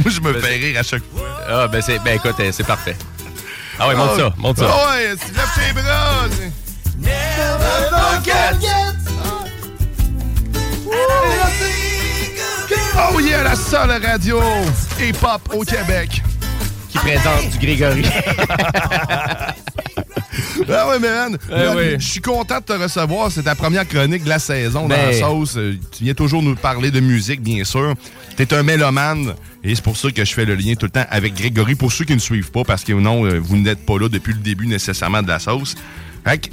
[0.00, 1.40] Moi, je me fais rire à chaque fois.
[1.48, 2.96] Ah, ben, c'est, ben écoute, euh, c'est parfait.
[3.78, 4.68] Ah ouais, monte ça, monte ça.
[4.68, 6.59] Ah ouais, tu lèves
[7.02, 7.10] tes
[7.58, 8.20] bras.
[13.12, 14.40] Oh yeah, la seule radio
[15.00, 16.22] hip-hop au Québec.
[16.88, 18.04] Qui présente du Grégory.
[20.72, 21.96] Ah ouais, mais man, man, oui.
[21.98, 23.32] je suis content de te recevoir.
[23.32, 25.18] C'est ta première chronique de la saison dans la Ben.
[25.20, 25.54] sauce.
[25.56, 27.94] Euh, Tu viens toujours nous parler de musique, bien sûr.
[28.36, 31.06] T'es un mélomane et c'est pour ça que je fais le lien tout le temps
[31.10, 31.74] avec Grégory.
[31.74, 34.32] Pour ceux qui ne suivent pas, parce que non, euh, vous n'êtes pas là depuis
[34.32, 35.74] le début nécessairement de la sauce.
[36.24, 36.48] Fait que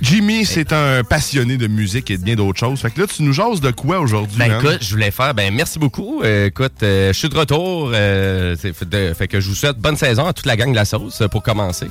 [0.00, 2.80] Jimmy, c'est un passionné de musique et de bien d'autres choses.
[2.80, 4.38] Fait que là, tu nous jases de quoi aujourd'hui?
[4.38, 4.60] Ben man?
[4.64, 6.22] écoute, je voulais faire, ben merci beaucoup.
[6.22, 7.90] Euh, écoute, euh, je suis de retour.
[7.92, 10.76] euh, fait, de- fait que je vous souhaite bonne saison à toute la gang de
[10.76, 11.88] la sauce pour commencer.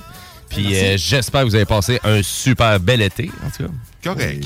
[0.49, 3.69] Puis j'espère que vous avez passé un super bel été, en tout cas.
[4.03, 4.43] Correct.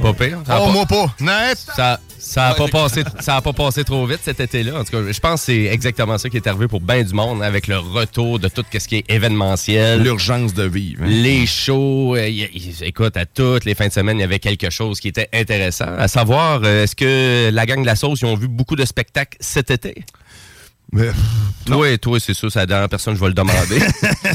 [0.00, 0.38] Pas pire.
[0.42, 1.14] Oh, pas- moi pas.
[1.20, 1.58] Net.
[1.76, 4.78] Ça, ça a pas passé, ça a pas passé trop vite cet été-là.
[4.80, 7.12] En tout cas, je pense que c'est exactement ça qui est arrivé pour bien du
[7.12, 10.02] monde avec le retour de tout ce qui est événementiel.
[10.02, 11.02] L'urgence de vivre.
[11.04, 11.08] hein.
[11.08, 14.38] Les shows, euh, y- y- écoute, à toutes les fins de semaine, il y avait
[14.38, 15.92] quelque chose qui était intéressant.
[15.98, 18.84] À savoir, euh, est-ce que la gang de la sauce, ils ont vu beaucoup de
[18.84, 20.04] spectacles cet été?
[21.64, 23.80] Toi, toi, c'est sûr, c'est la dernière personne que je vais le demander.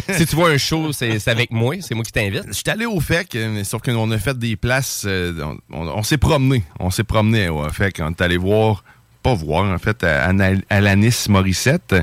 [0.18, 2.46] si tu vois un show, c'est avec moi, c'est moi qui t'invite.
[2.48, 5.04] Je suis allé au FEC, sauf qu'on a fait des places.
[5.08, 5.34] euh,
[5.70, 6.64] on s'est promené.
[6.80, 8.00] On s'est promené au FEC.
[8.02, 8.84] On est allé voir,
[9.24, 11.96] pas voir, en fait, à, Ana- Alanis Morissette.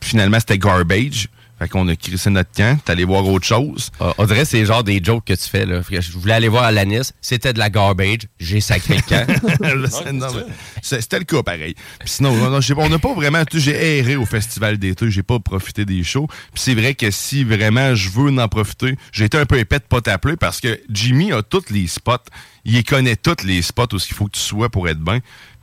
[0.00, 1.28] Finalement, c'était Garbage.
[1.60, 2.78] Fait qu'on a crissé notre camp.
[2.84, 3.90] T'es allé voir autre chose.
[4.00, 5.66] Ah, on dirait que c'est genre des jokes que tu fais.
[5.66, 5.82] Là.
[5.82, 9.26] Fait que Je voulais aller voir Alanis, c'était de la garbage, j'ai sacré le camp.
[10.82, 11.74] C'était le cas, pareil.
[11.98, 13.44] Puis sinon, non, non, j'ai- on n'a pas vraiment...
[13.44, 16.26] tu sais, J'ai erré au festival d'été, j'ai pas profité des shows.
[16.54, 19.78] Puis c'est vrai que si vraiment je veux en profiter, j'ai été un peu épais
[19.78, 22.16] de pas t'appeler parce que Jimmy a tous les spots.
[22.64, 25.18] Il connaît tous les spots où il faut que tu sois pour être bien.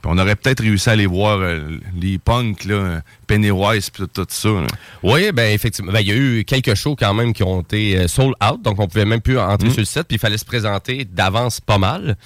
[0.10, 4.26] On aurait peut-être réussi à aller voir euh, les punks, là, Pennywise, puis tout, tout
[4.30, 4.50] ça.
[4.50, 4.68] là.
[5.04, 5.92] Oui, ben effectivement.
[5.92, 8.62] Ben, il y a eu quelques shows quand même qui ont été euh, sold out,
[8.62, 9.72] donc on pouvait même plus entrer Mm.
[9.72, 12.18] sur le site, puis il fallait se présenter d'avance pas mal.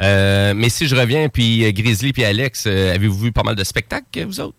[0.00, 4.24] Euh, mais si je reviens, puis Grizzly puis Alex, avez-vous vu pas mal de spectacles,
[4.24, 4.56] vous autres?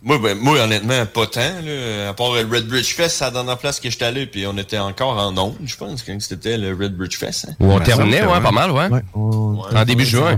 [0.00, 1.40] Moi, ben, moi, honnêtement, pas tant.
[1.64, 2.10] Là.
[2.10, 4.56] À part le Red Bridge Fest, c'est la dernière place que j'étais allé, puis on
[4.56, 7.48] était encore en ondes, je pense, quand c'était le Red Bridge Fest.
[7.50, 7.54] hein.
[7.58, 8.88] On terminait, ouais, pas mal, ouais.
[9.14, 10.36] on- En début juin.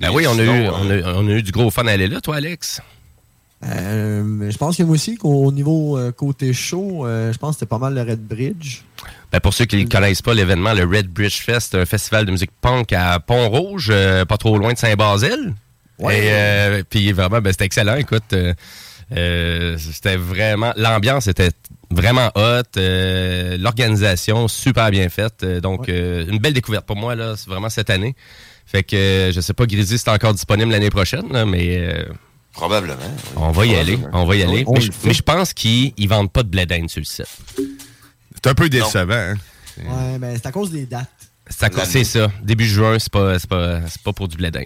[0.00, 1.90] Ben oui, on a, eu, sinon, on, a, on a eu du gros fun à
[1.92, 2.80] aller là, toi, Alex.
[3.66, 7.60] Euh, je pense que moi aussi, qu'au niveau euh, côté show, euh, je pense que
[7.60, 8.82] c'était pas mal le Red Bridge.
[9.32, 12.24] Ben, pour ceux qui ne connaissent pas l'événement, le Red Bridge Fest, c'est un festival
[12.24, 15.54] de musique punk à Pont-Rouge, euh, pas trop loin de Saint-Basile.
[16.00, 16.18] Ouais.
[16.18, 17.96] Et euh, puis vraiment, ben, c'était excellent.
[17.96, 18.54] Écoute, euh,
[19.16, 20.72] euh, c'était vraiment...
[20.76, 21.50] L'ambiance était
[21.90, 22.62] vraiment hot.
[22.76, 25.44] euh, L'organisation, super bien faite.
[25.44, 28.14] donc, euh, une belle découverte pour moi, là, c'est vraiment cette année.
[28.66, 31.78] Fait que, euh, je sais pas, Grizzly, c'est encore disponible l'année prochaine, là, mais...
[31.78, 32.04] euh,
[32.52, 32.96] Probablement.
[33.36, 34.64] on va y aller, on va y aller.
[34.66, 35.08] On mais, je, fait.
[35.08, 37.26] mais je pense qu'ils ne vendent pas de blé d'Inde sur le site.
[38.34, 39.14] C'est un peu décevant.
[39.14, 39.34] hein.
[39.78, 41.08] Ouais, ben c'est à cause des dates.
[41.48, 42.30] C'est à cause- C'est ça.
[42.42, 44.64] Début juin, c'est pas, c'est pas, c'est pas pour du blé d'Inde.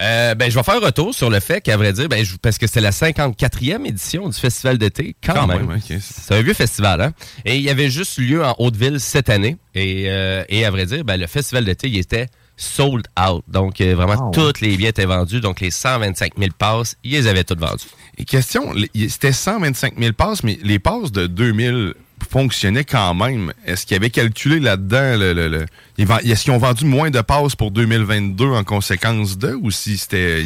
[0.00, 2.36] Euh, ben, je vais faire un retour sur le fait qu'à vrai dire, ben, je-
[2.36, 5.78] parce que c'était la 54e édition du festival d'été, quand, Quand même.
[6.00, 7.12] C'est un vieux festival, hein?
[7.44, 9.56] Et il y avait juste lieu en Haute-Ville cette année.
[9.74, 13.42] Et, euh, et à vrai dire, ben, le festival d'été, il était sold out.
[13.48, 15.40] Donc, euh, vraiment, Ah tous les billets étaient vendus.
[15.40, 17.86] Donc, les 125 000 passes, ils les avaient toutes vendus.
[18.18, 18.72] Et question,
[19.08, 21.94] c'était 125 000 passes, mais les passes de 2000
[22.32, 23.52] fonctionnaient quand même.
[23.66, 25.66] Est-ce qu'ils avaient calculé là-dedans, le,
[25.98, 30.44] est-ce qu'ils ont vendu moins de passes pour 2022 en conséquence de, ou si c'était...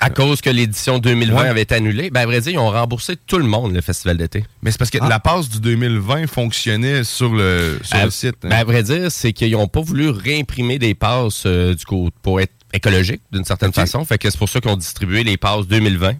[0.00, 1.48] À cause que l'édition 2020 Ouais.
[1.48, 4.16] avait été annulée, ben, à vrai dire, ils ont remboursé tout le monde, le festival
[4.16, 4.44] d'été.
[4.62, 8.36] Mais c'est parce que la passe du 2020 fonctionnait sur le, sur À- le site.
[8.44, 8.48] hein.
[8.48, 12.10] ben, à vrai dire, c'est qu'ils n'ont pas voulu réimprimer des passes euh, du coup,
[12.22, 14.04] pour être écologique d'une certaine façon.
[14.04, 16.12] Fait que c'est pour ça qu'ils ont distribué les passes 2020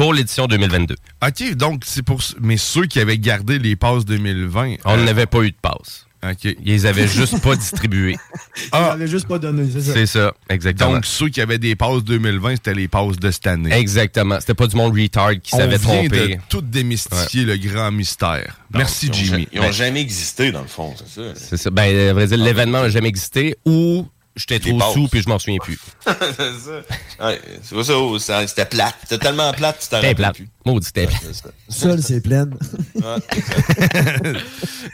[0.00, 0.96] pour l'édition 2022.
[1.22, 2.22] OK, donc c'est pour...
[2.40, 4.76] Mais ceux qui avaient gardé les passes 2020...
[4.86, 6.06] On euh, n'avait pas eu de passes.
[6.24, 6.44] OK.
[6.44, 8.16] Ils les avaient juste pas distribuées.
[8.72, 9.92] Ils n'avaient juste pas donné, c'est ça.
[9.92, 10.92] C'est ça, exactement.
[10.92, 13.74] Donc ceux qui avaient des passes 2020, c'était les passes de cette année.
[13.74, 14.40] Exactement.
[14.40, 16.28] C'était pas du monde retard qui On s'avait vient trompé.
[16.28, 18.56] de tout démystifier le grand mystère.
[18.72, 19.48] Merci, Ils Jimmy.
[19.52, 21.32] Ils n'ont jamais existé, dans le fond, c'est ça.
[21.34, 21.68] C'est ça.
[21.68, 24.92] Ben, à vrai dire, l'événement n'a jamais existé ou j'étais trop passes.
[24.94, 25.78] sous puis je m'en souviens plus.
[26.06, 27.26] c'est ça.
[27.26, 28.94] Ouais, c'est pas ça, oh, ça- c'était plate.
[29.02, 30.34] C'était tellement plate, tu t'en C'était rappelles plate.
[30.36, 30.48] plus.
[30.66, 31.44] Maudit, c'était plate.
[31.68, 32.56] Seul, c'est pleine.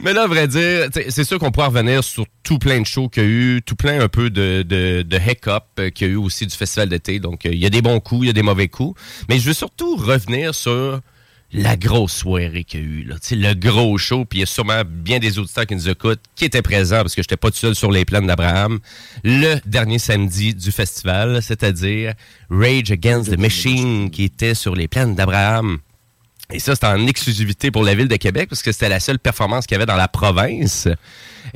[0.00, 3.08] Mais là, à vrai dire, c'est sûr qu'on pourra revenir sur tout plein de shows
[3.08, 5.50] qu'il y a eu, tout plein un peu de, de, de hiccups
[5.80, 7.18] euh, qu'il y a eu aussi du festival d'été.
[7.18, 9.00] Donc, euh, il y a des bons coups, il y a des mauvais coups.
[9.28, 11.00] Mais je veux surtout revenir sur
[11.56, 13.02] la grosse soirée qu'il y a eu.
[13.04, 13.16] Là.
[13.30, 16.44] Le gros show, puis il y a sûrement bien des auditeurs qui nous écoutent, qui
[16.44, 18.78] étaient présents, parce que j'étais pas tout seul sur les plaines d'Abraham,
[19.24, 22.12] le dernier samedi du festival, c'est-à-dire
[22.50, 25.78] Rage Against the Machine, qui était sur les plaines d'Abraham.
[26.52, 29.18] Et ça, c'était en exclusivité pour la ville de Québec parce que c'était la seule
[29.18, 30.88] performance qu'il y avait dans la province.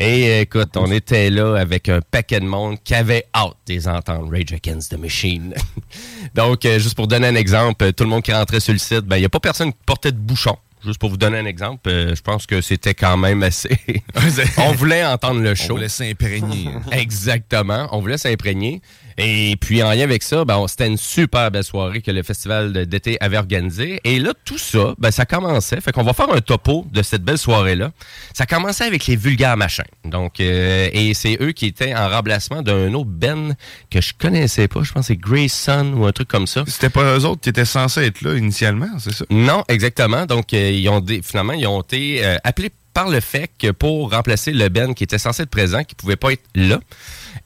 [0.03, 3.87] Et euh, écoute, on était là avec un paquet de monde qui avait hâte des
[3.87, 5.55] entendre Rage Against the Machine.
[6.35, 8.79] Donc, euh, juste pour donner un exemple, euh, tout le monde qui rentrait sur le
[8.79, 10.57] site, ben il n'y a pas personne qui portait de bouchon.
[10.83, 13.79] Juste pour vous donner un exemple, euh, je pense que c'était quand même assez...
[14.57, 15.73] on voulait entendre le show.
[15.73, 16.71] On voulait s'imprégner.
[16.93, 17.87] Exactement.
[17.93, 18.81] On voulait s'imprégner.
[19.23, 22.87] Et puis, en lien avec ça, ben, c'était une super belle soirée que le festival
[22.87, 24.01] d'été avait organisée.
[24.05, 25.81] Et là, tout ça, ben, ça commençait.
[25.81, 27.93] Fait qu'on va faire un topo de cette belle soirée-là.
[28.35, 29.85] Ça commençait avec les vulgaires machins.
[30.05, 33.55] Donc, euh, et c'est eux qui étaient en remplacement d'un autre Ben
[33.91, 34.83] que je connaissais pas.
[34.83, 36.65] Je pense que c'est Grayson ou un truc comme ça.
[36.67, 39.25] C'était pas eux autres qui étaient censés être là initialement, c'est ça?
[39.29, 40.25] Non, exactement.
[40.25, 43.71] Donc, euh, ils ont dé- finalement, ils ont été euh, appelés par le fait que
[43.71, 46.81] pour remplacer le Ben qui était censé être présent, qui pouvait pas être là.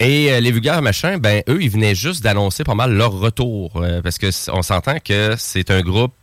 [0.00, 3.72] Et euh, les vulgaires machins, ben eux, ils venaient juste d'annoncer pas mal leur retour.
[3.76, 6.14] euh, parce que on s'entend que c'est un groupe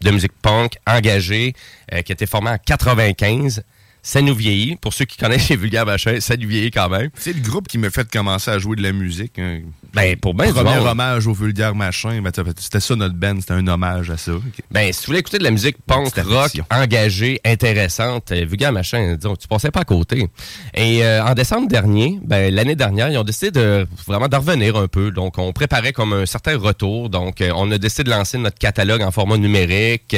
[0.00, 1.54] de musique punk engagé
[1.92, 3.62] euh, qui été formé en 95.
[4.08, 4.76] Ça nous vieillit.
[4.76, 7.10] Pour ceux qui connaissent les vulgaires machins, ça nous vieillit quand même.
[7.14, 9.38] C'est le groupe qui m'a fait commencer à jouer de la musique.
[9.38, 9.60] hein.
[9.92, 10.86] Ben, pour bien du Premier monde.
[10.86, 12.22] hommage au vulgaire machin.
[12.22, 14.32] ben, c'était ça notre band, c'était un hommage à ça.
[14.32, 14.42] Ok.
[14.70, 19.16] Ben, si tu voulais écouter de la musique punk, rock, engagée, intéressante, euh, vulgaire machin,
[19.16, 20.26] disons, tu passais pas à côté.
[20.74, 24.76] Et euh, en décembre dernier, ben, l'année dernière, ils ont décidé de vraiment d'en revenir
[24.76, 25.10] un peu.
[25.10, 27.10] Donc, on préparait comme un certain retour.
[27.10, 30.16] Donc, euh, on a décidé de lancer notre catalogue en format numérique.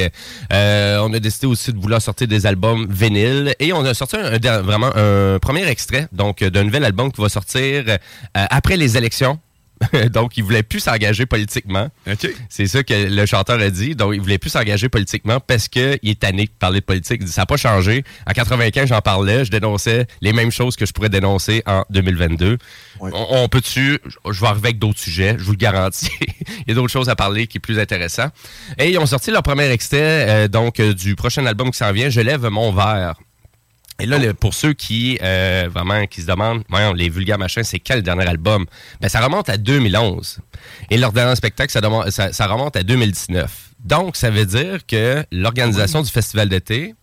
[0.49, 3.53] On a décidé aussi de vouloir sortir des albums vinyles.
[3.59, 7.11] Et on a sorti un, un- vraiment un premier extrait, donc, euh, d'un nouvel album
[7.11, 7.97] qui va sortir euh,
[8.33, 9.39] après les élections
[10.11, 11.89] Donc, il voulait plus s'engager politiquement.
[12.49, 13.95] C'est ça que le chanteur a dit.
[13.95, 17.27] Donc, il voulait plus s'engager politiquement parce qu'il est tanné de parler de politique.
[17.27, 18.03] Ça n'a pas changé.
[18.27, 19.43] En 95, j'en parlais.
[19.43, 22.59] Je dénonçais les mêmes choses que je pourrais dénoncer en 2022.
[22.99, 23.97] On, on peut-tu...
[24.29, 26.11] Je vais arriver avec d'autres sujets, je vous le garantis.
[26.21, 28.27] il y a d'autres choses à parler qui est plus intéressant.
[28.77, 31.91] Et ils ont sorti leur premier extrait euh, donc euh, du prochain album qui s'en
[31.91, 33.15] vient, Je lève mon verre.
[34.01, 37.63] Et là, le- pour ceux qui euh, vraiment qui se demandent, voyons, les vulgaires machins,
[37.63, 38.65] c'est quel dernier album?
[38.99, 40.39] Ben ça remonte à 2011.
[40.89, 43.69] Et leur dernier spectacle, ça, demande- ça- ça remonte à 2019.
[43.83, 46.93] Donc, ça veut dire que l'organisation du festival d'été,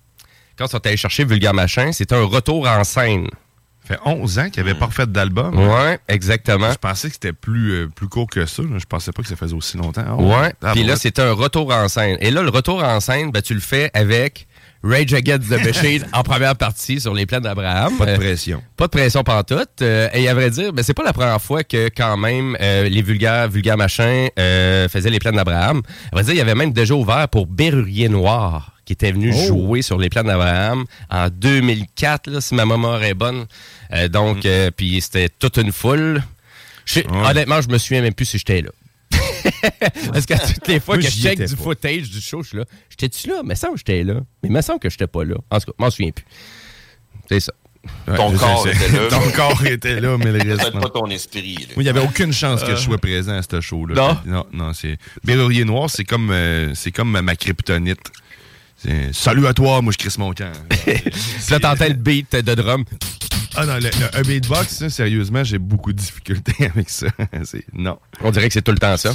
[0.56, 3.28] quand ils sont allés chercher Vulgaire Machin, c'était un retour en scène.
[3.86, 5.56] Ça fait 11 ans qu'il n'avait pas fait d'album.
[5.58, 6.70] Ouais, exactement.
[6.72, 8.62] Je pensais que c'était plus, euh, plus court que ça.
[8.76, 10.04] Je pensais pas que ça faisait aussi longtemps.
[10.06, 10.52] Ah Ouais.
[10.62, 12.18] Ah, Puis là, c'est un retour en scène.
[12.20, 14.47] Et là, le retour en scène, ben, tu le fais avec
[14.82, 17.96] Rage Against the Machine en première partie sur les plaines d'Abraham.
[17.98, 18.62] Pas de Euh, pression.
[18.76, 19.82] pas de pression pantoute.
[19.82, 22.88] Euh, et à vrai dire, ben, c'est pas la première fois que quand même euh,
[22.88, 25.82] les vulgaires, vulgaires machins euh, faisaient les plaines d'Abraham.
[26.12, 29.32] À vrai dire, il y avait même déjà ouvert pour Berrurier Noir qui était venu
[29.34, 29.46] Oh.
[29.48, 33.44] jouer sur les plaines d'Abraham en 2004, là, si ma mémoire est bonne.
[34.10, 36.22] Donc, euh, puis c'était toute une foule.
[37.28, 38.70] Honnêtement, je me souviens même plus si j'étais là.
[40.12, 41.62] Parce que toutes les fois Moi, que je check du pas.
[41.62, 42.64] footage du show, je suis là.
[42.90, 43.42] J'étais-tu là?
[43.44, 44.14] Mais ça, j'étais là.
[44.42, 45.36] Mais il me semble que j'étais pas là.
[45.50, 46.24] En tout cas, je m'en souviens plus.
[47.28, 47.52] C'est ça.
[48.16, 49.08] Ton corps était là.
[49.10, 50.70] Ton corps était là, mais le reste.
[50.72, 51.54] Peut-être pas ton esprit.
[51.54, 51.60] là.
[51.74, 52.76] Moi, il n'y avait aucune chance que Euh.
[52.76, 53.94] je sois présent à ce show-là.
[53.94, 54.18] Non?
[54.26, 54.98] Non, non, c'est.
[55.24, 58.00] Berrurier Noir, c'est comme, euh, c'est comme ma, kryptonite.
[58.76, 60.52] C'est, Salut à toi, moi je crisse mon camp.
[60.84, 60.94] Puis
[61.50, 62.84] là, t'entends le beat de drum.
[63.60, 67.08] Ah non, le, le- un beatbox, sérieusement, j'ai beaucoup de difficultés avec ça.
[67.72, 67.98] Non.
[68.22, 69.12] On dirait que c'est tout le temps ça.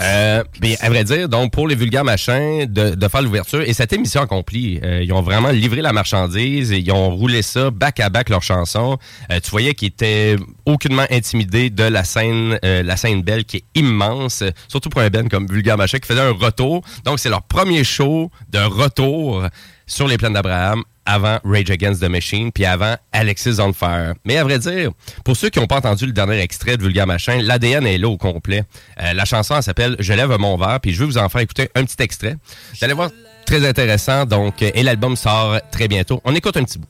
[0.00, 3.72] Euh, mais à vrai dire, donc pour les vulgaires machins, de, de faire l'ouverture, et
[3.72, 7.70] cette émission accomplie, euh, ils ont vraiment livré la marchandise et ils ont roulé ça
[7.72, 8.96] back à back leurs chansons.
[9.32, 10.36] Euh, tu voyais qu'ils étaient
[10.66, 15.08] aucunement intimidés de la scène, euh, la scène belle qui est immense, surtout pour un
[15.10, 16.82] band comme Vulgaire Machin qui faisait un retour.
[17.04, 19.44] Donc c'est leur premier show de retour
[19.90, 24.14] sur les plaines d'Abraham avant Rage Against the Machine, puis avant Alexis on Fire.
[24.24, 24.92] Mais à vrai dire,
[25.24, 28.08] pour ceux qui n'ont pas entendu le dernier extrait de Vulgaire Machin, l'ADN est là
[28.08, 28.62] au complet.
[29.02, 31.40] Euh, la chanson, elle s'appelle Je lève mon verre, puis je vais vous en faire
[31.40, 32.36] écouter un petit extrait.
[32.72, 33.10] Vous allez voir,
[33.44, 36.20] très intéressant, donc, euh, et l'album sort très bientôt.
[36.24, 36.86] On écoute un petit bout.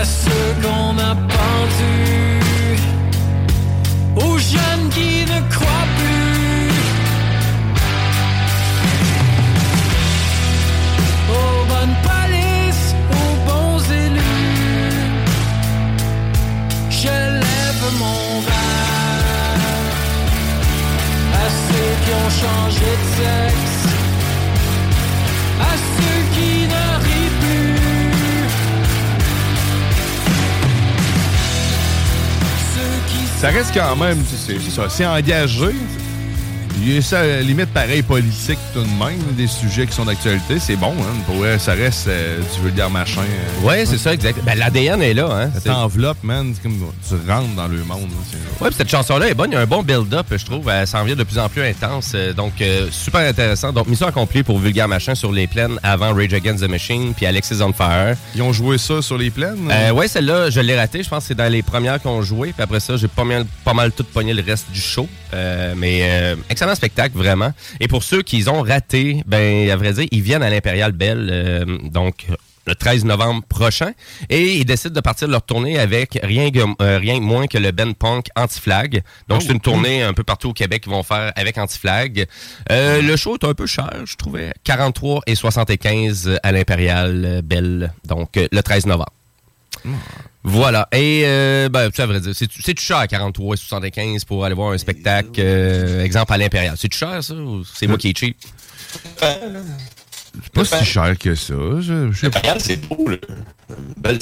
[0.00, 2.80] À ceux qu'on a pendus,
[4.16, 6.70] aux jeunes qui ne croient plus.
[11.38, 12.88] aux bonnes polices,
[13.20, 14.96] aux bons élus.
[17.02, 19.66] Je lève mon verre
[21.44, 23.80] à ceux qui ont changé de sexe,
[33.40, 35.70] Ça reste quand même, c'est ça, c'est engagé.
[36.82, 40.06] Il y a ça, la limite, pareil, politique tout de même, des sujets qui sont
[40.06, 40.58] d'actualité.
[40.58, 41.14] C'est bon, hein.
[41.26, 43.20] Pour vrai, ça reste euh, du vulgaire machin.
[43.20, 43.66] euh.
[43.66, 44.38] Ouais, c'est ça, exact.
[44.44, 45.50] Ben, l'ADN est là, hein.
[45.52, 46.52] Ça C'est- t'enveloppe, man.
[46.54, 48.08] C'est comme tu rentres dans le monde.
[48.08, 49.50] là, Ouais, puis cette chanson-là est bonne.
[49.50, 50.70] Il y a un bon build-up, je trouve.
[50.70, 52.12] Elle s'en vient de plus en plus intense.
[52.14, 53.72] Euh, Donc, euh, super intéressant.
[53.72, 57.26] Donc, mission accomplie pour Vulgaire Machin sur les plaines avant Rage Against the Machine puis
[57.26, 58.16] Alexis on Fire.
[58.34, 59.68] Ils ont joué ça sur les plaines?
[59.70, 61.02] Euh, ouais, celle-là, je l'ai ratée.
[61.02, 62.52] Je pense que c'est dans les premières qu'on joué.
[62.54, 65.06] Puis après ça, j'ai pas mal, pas mal tout pogné le reste du show.
[65.34, 66.36] Euh, mais euh,
[66.70, 67.52] excellent spectacle, vraiment.
[67.80, 71.28] Et pour ceux qui ont raté, ben, à vrai dire, ils viennent à l'Impérial Belle.
[71.30, 72.26] euh, donc,
[72.66, 73.92] le 13 novembre prochain.
[74.28, 77.56] Et ils décident de partir de leur tournée avec rien, que- euh, rien moins que
[77.58, 79.02] le Ben Punk Anti-Flag.
[79.28, 82.26] Donc, Oh, c'est une tournée un peu partout au Québec qu'ils vont faire avec Anti-Flag.
[82.70, 84.52] Euh, le show est un peu cher, je trouvais.
[84.62, 87.92] 43 et 75 à l'Impérial Belle.
[88.06, 89.10] Donc, le 13 novembre.
[90.42, 90.88] Voilà.
[90.92, 94.24] Et, euh, ben, tu sais, à vrai dire, c'est c'est cher à 43 et 75
[94.24, 96.74] pour aller voir un spectacle, euh, exemple à l'Impérial?
[96.78, 98.36] C'est cher, ça, ou c'est moi qui est cheap?
[99.18, 101.54] C'est pas si cher que ça.
[101.80, 102.40] Je, je sais pas.
[102.58, 103.16] c'est beau, là.
[103.96, 104.18] Belle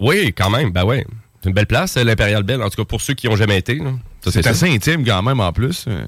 [0.00, 1.06] Oui, quand même, ben ouais.
[1.42, 3.58] C'est une belle place, euh, l'Impérial Belle, en tout cas pour ceux qui ont jamais
[3.58, 3.76] été.
[3.76, 3.92] là.
[4.24, 4.50] Ça, C'est ça.
[4.50, 5.84] assez intime quand même en plus.
[5.86, 6.04] Euh,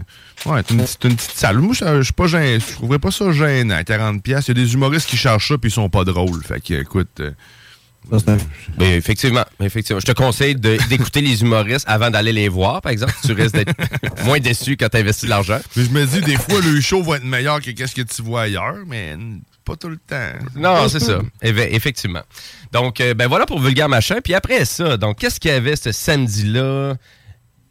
[0.46, 1.58] Ouais, c'est une, c'est une petite salle.
[1.58, 2.58] Moi, je suis pas gêné.
[2.58, 3.78] Je trouverais pas ça gênant.
[3.80, 4.20] 40$.
[4.22, 4.50] piastres.
[4.50, 6.42] Il y a des humoristes qui cherchent ça puis ils sont pas drôles.
[6.42, 7.20] Fait que, écoute.
[7.20, 7.30] euh,
[8.78, 10.00] Ben, effectivement, effectivement.
[10.00, 13.12] Je te conseille d'écouter les humoristes avant d'aller les voir, par exemple.
[13.24, 13.74] Tu risques d'être
[14.24, 15.58] moins déçu quand tu investis de l'argent.
[15.76, 18.42] Je me dis, des fois, le show va être meilleur que qu'est-ce que tu vois
[18.42, 19.16] ailleurs, mais
[19.64, 20.30] pas tout le temps.
[20.56, 21.20] Non, c'est ça.
[21.42, 22.22] Eff- Effectivement.
[22.72, 24.16] Donc, euh, ben voilà pour Vulgaire Machin.
[24.24, 26.94] Puis après ça, donc, qu'est-ce qu'il y avait ce samedi-là?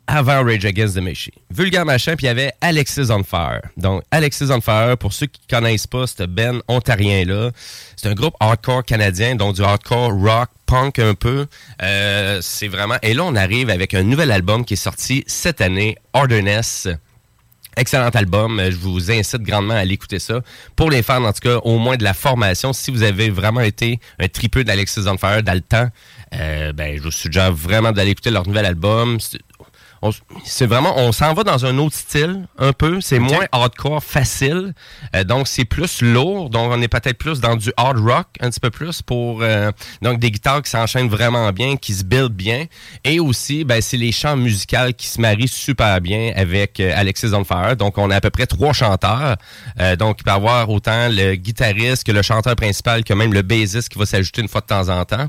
[0.10, 1.34] Avant Rage Against the Machine?
[1.52, 3.62] Vulgaire Machin, puis il y avait Alexis on Fire.
[3.78, 7.52] Donc, Alexis on Fire, pour ceux qui connaissent pas ce Ben ontarien-là,
[7.96, 11.46] c'est un groupe hardcore canadien, donc du hardcore rock, punk un peu.
[11.82, 12.96] Euh, c'est vraiment...
[13.04, 16.88] Et là, on arrive avec un nouvel album qui est sorti cette année, Hardness.
[17.78, 18.62] Excellent album.
[18.70, 20.42] Je vous incite grandement à l'écouter ça.
[20.76, 23.62] Pour les fans, en tout cas, au moins de la formation, si vous avez vraiment
[23.62, 25.88] été un tripeux d'Alexis on Fire dans le temps,
[26.34, 29.20] euh, ben, je vous suggère vraiment d'aller écouter leur nouvel album.
[30.46, 33.02] C'est- vraiment, on s'en va dans un autre style, un peu.
[33.02, 34.74] C'est moins hardcore facile.
[35.16, 36.50] Euh, donc, c'est plus lourd.
[36.50, 39.72] Donc, on est peut-être plus dans du hard rock, un petit peu plus pour, euh,
[40.02, 42.66] donc, des guitares qui s'enchaînent vraiment bien, qui se build bien.
[43.04, 47.34] Et aussi, ben, c'est les chants musicaux qui se marient super bien avec euh, Alexis
[47.34, 47.76] on Fire.
[47.76, 49.36] Donc, on a à peu près trois chanteurs.
[49.98, 53.42] Donc, il peut y avoir autant le guitariste que le chanteur principal que même le
[53.42, 55.28] bassiste qui va s'ajouter une fois de temps en temps.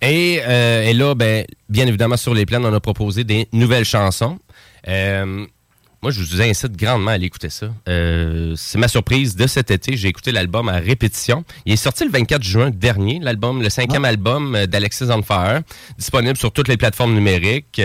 [0.00, 4.38] Et, et là, ben, bien évidemment, sur les plans, on a proposé des nouvelles chansons.
[4.88, 5.46] Euh,
[6.02, 7.68] moi, je vous incite grandement à aller écouter ça.
[7.86, 9.98] Euh, c'est ma surprise de cet été.
[9.98, 11.44] J'ai écouté l'album à répétition.
[11.66, 15.60] Il est sorti le 24 juin dernier, l'album, le cinquième album euh, d'Alexis on Fire,
[15.98, 17.82] disponible sur toutes les plateformes numériques.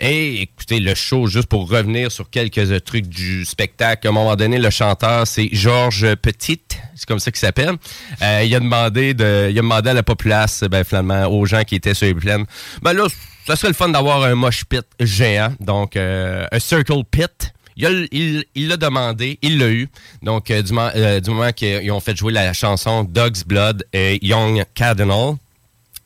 [0.00, 4.34] Et écoutez, le show, juste pour revenir sur quelques trucs du spectacle, à un moment
[4.34, 7.76] donné, le chanteur, c'est Georges Petite, c'est comme ça qu'il s'appelle.
[8.22, 11.64] Euh, il, a demandé de, il a demandé à la populace, ben, finalement, aux gens
[11.64, 12.46] qui étaient sur les plaines,
[12.80, 13.06] ben là,
[13.46, 17.52] ça serait le fun d'avoir un mosh pit géant, donc euh, un circle pit.
[17.76, 19.88] Il a- il il l'a demandé, il l'a eu.
[20.22, 24.18] Donc, euh, du, euh, du moment qu'ils ont fait jouer la chanson Dog's Blood et
[24.24, 25.36] Young Cardinal,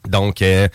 [0.08, 0.68] donc, et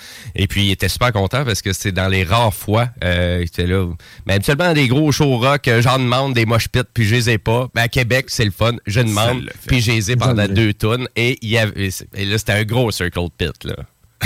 [0.50, 3.88] puis il était super content parce que c'est dans les rares fois il était là.
[4.26, 7.38] Mais habituellement, des gros shows rock, j'en demande des mosh pits, puis je les ai
[7.38, 7.70] pas.
[7.74, 8.74] Mais à Québec, c'est le fun.
[8.86, 11.08] Je demande, puis je les ai pendant deux tonnes.
[11.16, 13.64] Et, il y avait, et là, c'était un gros circle pit.
[13.64, 13.76] là.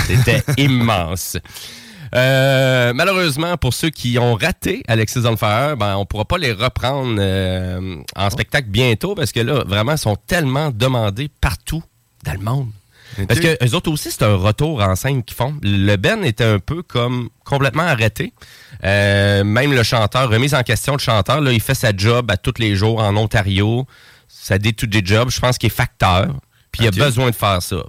[0.08, 1.36] C'était immense.
[2.14, 6.52] Euh, malheureusement, pour ceux qui ont raté Alexis on Fire, ben, on pourra pas les
[6.52, 11.82] reprendre euh, en spectacle bientôt parce que là, vraiment, ils sont tellement demandés partout
[12.24, 12.68] dans le monde.
[13.28, 15.54] Parce que eux autres aussi, c'est un retour en scène qu'ils font.
[15.62, 18.32] Le Ben était un peu comme complètement arrêté.
[18.84, 22.36] Euh, même le chanteur, remise en question, le chanteur, là, il fait sa job à
[22.36, 23.86] tous les jours en Ontario.
[24.28, 25.30] Ça dit tout des jobs.
[25.30, 26.26] Je pense qu'il est facteur.
[26.72, 27.84] Puis il a besoin de faire ça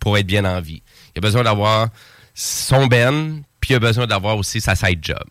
[0.00, 0.82] pour être bien en vie.
[1.14, 1.88] Il a besoin d'avoir
[2.40, 5.22] son Ben, puis a besoin d'avoir aussi sa side job.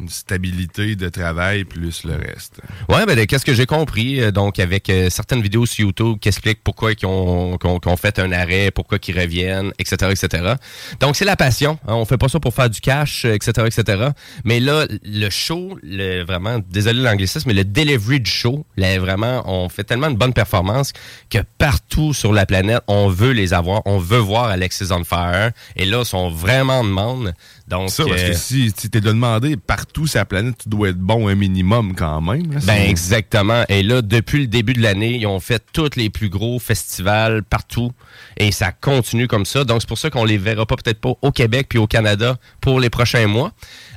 [0.00, 2.60] Une stabilité de travail plus le reste.
[2.88, 6.18] Ouais, ben, de- qu'est-ce que j'ai compris, euh, donc, avec euh, certaines vidéos sur YouTube
[6.20, 7.56] qui expliquent pourquoi ils ont,
[7.96, 10.54] fait un arrêt, pourquoi ils reviennent, etc., etc.
[10.98, 11.78] Donc, c'est la passion.
[11.86, 14.08] hein, on fait pas ça pour faire du cash, euh, etc., etc.
[14.44, 15.78] Mais là, le show,
[16.26, 20.32] vraiment, désolé l'anglicisme, mais le delivery du show, là, vraiment, on fait tellement une bonne
[20.34, 20.92] performance
[21.30, 23.82] que partout sur la planète, on veut les avoir.
[23.86, 25.52] On veut voir Alexis on Fire.
[25.76, 27.32] Et là, ils sont vraiment en demande.
[27.66, 30.68] Donc, Ça, parce euh, que si, si t'es de demander partout sur la planète, tu
[30.68, 32.52] dois être bon un minimum quand même.
[32.52, 32.60] là.
[32.64, 33.64] Ben exactement.
[33.70, 37.42] Et là, depuis le début de l'année, ils ont fait tous les plus gros festivals
[37.42, 37.92] partout.
[38.36, 39.64] Et ça continue comme ça.
[39.64, 42.36] Donc, c'est pour ça qu'on les verra pas peut-être pas au Québec puis au Canada
[42.60, 43.52] pour les prochains mois.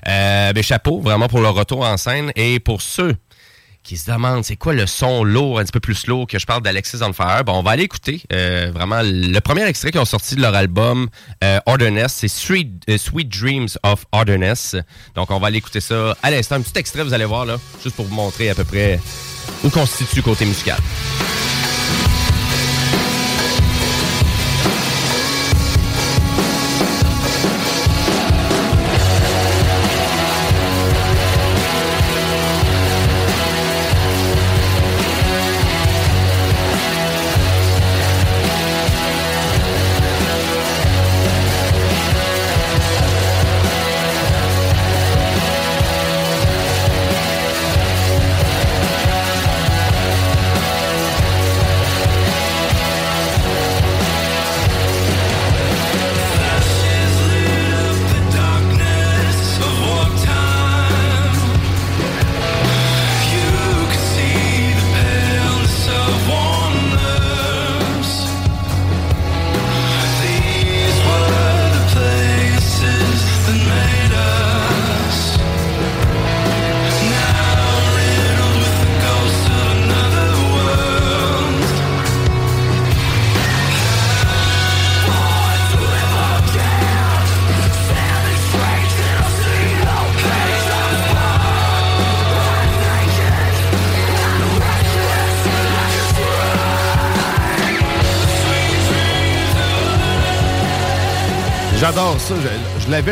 [0.07, 2.31] Euh, ben, chapeau, vraiment pour leur retour en scène.
[2.37, 3.15] Et pour ceux
[3.87, 6.45] qui se demandent c'est quoi le son lourd, un petit peu plus lourd que je
[6.45, 10.01] parle d'Alexis on Fire, bon, on va aller écouter euh, vraiment le premier extrait qu'ils
[10.01, 11.07] ont sorti de leur album
[11.41, 14.75] euh, Hardness, c'est Sweet, euh, Sweet Dreams of Hardness.
[15.15, 16.55] Donc on va aller écouter ça à l'instant.
[16.55, 18.99] Un petit extrait, vous allez voir là, juste pour vous montrer à peu près
[19.63, 20.77] où constitue côté musical.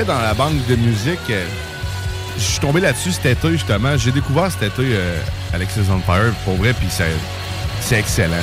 [0.03, 1.19] Dans la banque de musique.
[1.29, 1.45] euh,
[2.37, 3.95] Je suis tombé là-dessus cet été, justement.
[3.97, 5.17] J'ai découvert cet été euh,
[5.53, 5.99] Alexis on
[6.43, 6.87] pour vrai, puis
[7.79, 8.33] c'est excellent.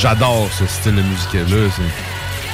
[0.00, 1.42] J'adore ce style de musique-là.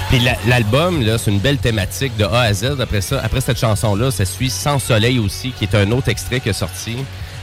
[0.09, 2.77] Puis la- l'album, là, c'est une belle thématique de A à Z.
[2.81, 6.41] Après ça, après cette chanson-là, ça suit Sans Soleil aussi, qui est un autre extrait
[6.41, 6.97] qui est sorti.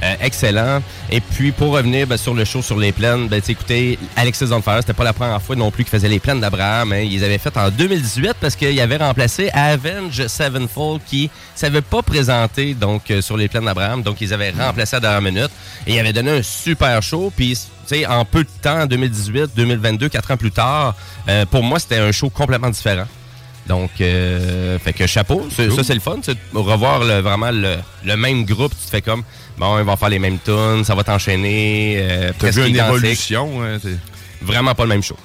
[0.05, 0.81] Euh, excellent.
[1.09, 4.61] Et puis, pour revenir ben, sur le show sur les plaines, ben, écoutez, Alexis on
[4.61, 6.93] Fire, c'était pas la première fois non plus qu'il faisait les plaines d'Abraham.
[6.93, 6.99] hein.
[6.99, 12.73] Ils avaient fait en 2018 parce qu'il avait remplacé Avenge Sevenfold qui s'avait pas présenté
[12.75, 14.03] donc, euh, sur les plaines d'Abraham.
[14.03, 15.51] Donc, ils avaient remplacé à dernière minute.
[15.87, 17.31] Et ils avaient donné un super show.
[17.35, 17.57] Puis,
[18.07, 20.95] en peu de temps, 2018, 2022, quatre ans plus tard,
[21.29, 23.05] euh, pour moi, c'était un show complètement différent.
[23.67, 28.15] Donc, euh, fait que chapeau, ça c'est le fun, c'est revoir le- vraiment le, le
[28.15, 29.23] même groupe, tu te fais comme,
[29.57, 31.97] bon, ils vont faire les mêmes tunes, ça va t'enchaîner.
[31.99, 32.97] Euh, T'as vu une identique.
[32.97, 33.63] évolution.
[33.63, 33.77] hein,
[34.41, 35.17] Vraiment pas le même show.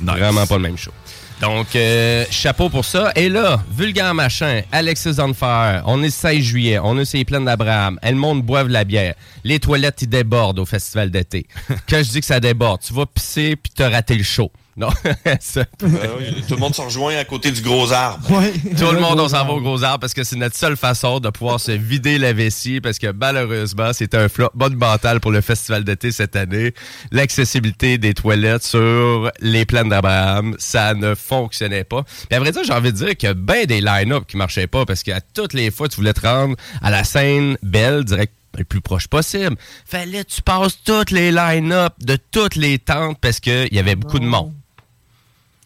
[0.00, 0.92] Vraiment pas le même show.
[1.40, 3.12] Donc, euh, chapeau pour ça.
[3.16, 7.24] Et là, vulgaire machin, Alexis on Fire, on est 16 juillet, on est sur les
[7.24, 9.14] plaines d'Abraham, elle monte boivent de la bière,
[9.44, 11.46] les toilettes, ils débordent au festival d'été.
[11.88, 14.50] Quand je dis que ça déborde, tu vas pisser puis t'as raté le show.
[14.78, 14.90] Non,
[15.40, 18.24] ça- Ben oui, tout le monde se rejoint à côté du gros arbre.
[18.28, 21.18] tout le monde, on s'en va au gros arbre parce que c'est notre seule façon
[21.18, 25.40] de pouvoir se vider la vessie parce que malheureusement, c'est un flop monumental pour le
[25.40, 26.74] festival d'été cette année.
[27.10, 32.04] L'accessibilité des toilettes sur les plaines d'Abraham, ça ne fonctionnait pas.
[32.04, 34.36] Puis à vrai dire, j'ai envie de dire qu'il y a bien des line-up qui
[34.36, 38.04] marchaient pas parce qu'à toutes les fois, tu voulais te rendre à la scène belle,
[38.04, 39.56] direct le plus proche possible.
[39.86, 43.94] Fallait que tu passes toutes les line-up de toutes les tentes parce qu'il y avait
[43.96, 44.52] beaucoup de monde.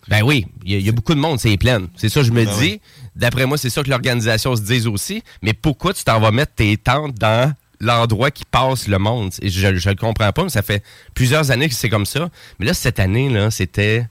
[0.08, 1.86] Ben oui, il y, a- il y a beaucoup de monde, c'est plein.
[1.96, 2.80] C'est ça que je me Ben dis.
[3.14, 5.22] D'après moi, c'est ça que l'organisation se dise aussi.
[5.42, 9.30] Mais pourquoi tu t'en vas mettre tes tentes dans l'endroit qui passe le monde?
[9.42, 10.82] Je ne le comprends pas, mais ça fait
[11.14, 12.30] plusieurs années que c'est comme ça.
[12.58, 14.06] Mais là, cette année, là, c'était.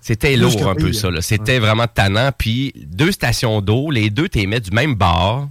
[0.00, 1.10] C'était lourd un peu ça.
[1.10, 1.22] là.
[1.22, 2.30] C'était vraiment tannant.
[2.36, 5.48] Puis deux stations d'eau, les deux, tu les mets du même bar.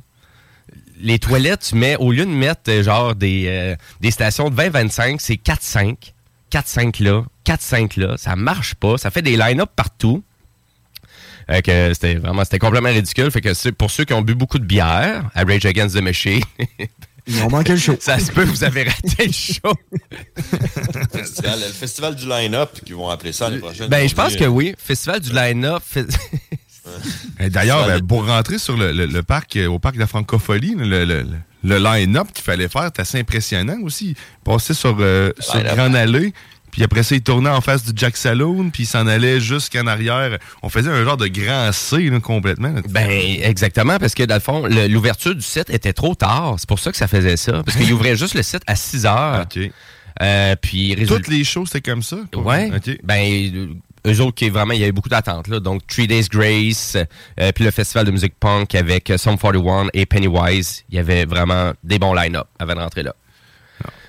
[1.00, 4.56] Les toilettes, tu mets, au lieu de mettre euh, genre des, euh, des stations de
[4.56, 5.96] 20-25, c'est 4-5.
[6.52, 8.16] 4-5 là, 4-5 là.
[8.18, 8.98] Ça marche pas.
[8.98, 10.24] Ça fait des line-up partout.
[11.48, 13.30] Fait que c'était vraiment, c'était complètement ridicule.
[13.32, 16.02] Fait que c'est pour ceux qui ont bu beaucoup de bière à Rage Against the
[16.02, 16.42] Machine.
[17.28, 17.96] Ils ont manqué le show.
[18.00, 19.74] Ça se peut, vous avez raté le show.
[21.12, 23.88] Festival- le festival du line-up, qu'ils vont appeler ça l'année prochaine.
[23.90, 24.74] Ben, je pense que oui.
[24.78, 25.84] Festival du line-up.
[27.40, 30.76] D'ailleurs, ben, pour rentrer sur le, le- le parc, euh, au parc de la francophonie,
[30.76, 31.26] le, le- le-
[31.64, 34.16] le line-up qu'il fallait faire, c'est assez impressionnant aussi.
[34.44, 35.62] Passait sur, euh, sur.
[35.64, 36.34] Grande Allée,
[36.72, 39.88] puis après ça, il tournait en face du Jack Saloon, puis il s'en allait jusqu'en
[39.88, 40.38] arrière.
[40.64, 42.74] On faisait un genre de grand C là, complètement.
[42.90, 43.10] Ben,
[43.42, 46.56] exactement, parce que dans le fond, l'ouverture du site était trop tard.
[46.58, 47.62] C'est pour ça que ça faisait ça.
[47.64, 49.46] Parce qu'ils ouvraient juste le site à 6 heures.
[50.22, 52.18] Euh, puis, Toutes les shows, c'était comme ça?
[52.36, 52.70] Ouais.
[52.76, 52.98] OK.
[53.04, 53.78] Ben,
[54.08, 55.48] eux autres, qui vraiment, il y avait beaucoup d'attentes.
[55.48, 55.60] là.
[55.60, 56.98] Donc, Three Days Grace,
[57.40, 60.84] euh, puis le festival de musique punk avec euh, Sum 41 et Pennywise.
[60.90, 63.16] Il y avait vraiment des bons line-up avant de rentrer là.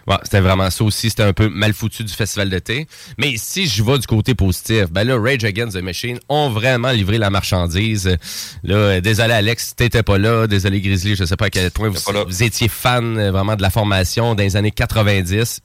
[0.06, 1.10] Ouais, c'était vraiment ça aussi.
[1.10, 2.86] C'était un peu mal foutu du festival d'été.
[3.18, 6.90] Mais si je vais du côté positif, ben là, Rage Against the Machine ont vraiment
[6.90, 8.16] livré la marchandise.
[8.64, 10.46] Là, euh, désolé Alex, t'étais pas là.
[10.46, 13.62] Désolé Grizzly, je sais pas à quel point vous, vous étiez fan euh, vraiment de
[13.62, 15.60] la formation dans les années 90.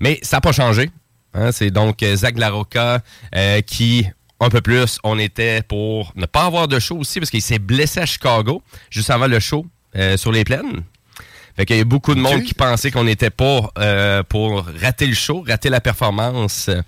[0.00, 0.90] Mais ça n'a pas changé.
[1.34, 3.00] Hein, c'est donc euh, Zach Larocca
[3.34, 4.06] euh, qui,
[4.40, 7.58] un peu plus, on était pour ne pas avoir de show aussi parce qu'il s'est
[7.58, 10.82] blessé à Chicago juste avant le show euh, sur les plaines.
[11.56, 15.06] Fait qu'il y a beaucoup de monde qui pensait qu'on était pas euh, pour rater
[15.06, 16.82] le show, rater la performance euh,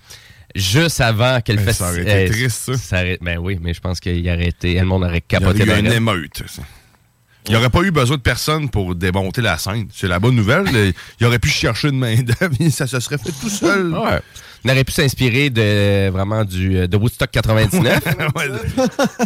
[0.57, 2.01] juste avant que le Ben, ça festival.
[2.09, 3.03] aurait été triste, ça.
[3.21, 4.75] ben oui, mais je pense qu'il aurait été.
[4.79, 5.63] Le monde aurait Il y capoté.
[5.63, 6.43] aurait eu une émeute.
[6.47, 6.63] ça.
[7.47, 9.87] Il n'y aurait pas eu besoin de personne pour démonter la scène.
[9.95, 10.67] C'est la bonne nouvelle.
[11.21, 13.93] Il aurait pu chercher une main-d'œuvre et ça se serait fait tout seul.
[13.93, 14.21] Ouais.
[14.65, 18.01] On aurait pu s'inspirer de vraiment du euh, de Woodstock 99.
[18.37, 18.51] Ouais.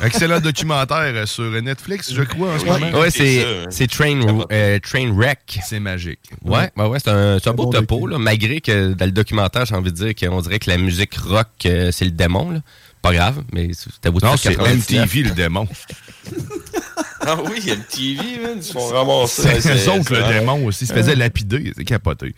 [0.03, 2.91] Excellent documentaire sur Netflix, je crois, en ce moment.
[2.99, 4.21] Ouais, c'est c'est Train
[4.53, 5.59] euh, Trainwreck.
[5.65, 6.21] C'est magique.
[6.45, 9.65] Ouais, ouais, ouais, c'est un, c'est un beau topo, là, malgré que dans le documentaire,
[9.65, 12.51] j'ai envie de dire qu'on dirait que la musique rock, euh, c'est le démon.
[12.51, 12.61] Là.
[13.01, 15.07] Pas grave, mais c'était Woodstock Non, c'est 99.
[15.07, 15.67] MTV, le démon.
[17.32, 19.61] Ah oui, MTV, man, ils se font ramasser.
[19.61, 20.85] C'est eux autres, le démon aussi.
[20.85, 21.73] Ils se faisaient lapider.
[21.77, 22.35] C'est capoté.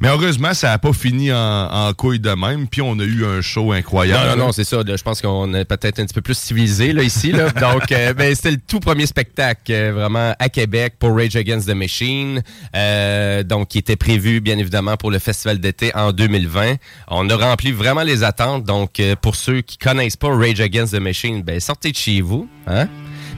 [0.00, 1.36] Mais heureusement, ça n'a pas fini en,
[1.70, 2.66] en couille de même.
[2.66, 4.30] Puis on a eu un show incroyable.
[4.30, 4.82] Non, non, non, c'est ça.
[4.82, 7.32] là, Je pense qu'on est peut-être un petit peu plus civilisé là, ici.
[7.32, 7.50] Là.
[7.60, 11.68] Donc, euh, ben, c'était le tout premier spectacle euh, vraiment à Québec pour Rage Against
[11.68, 12.42] the Machine.
[12.74, 16.76] Euh, donc, qui était prévu, bien évidemment, pour le festival d'été en 2020.
[17.08, 18.64] On a rempli vraiment les attentes.
[18.64, 22.20] Donc, euh, pour ceux qui connaissent pas Rage Against the Machine, ben, sortez de chez
[22.20, 22.48] vous.
[22.66, 22.88] Hein?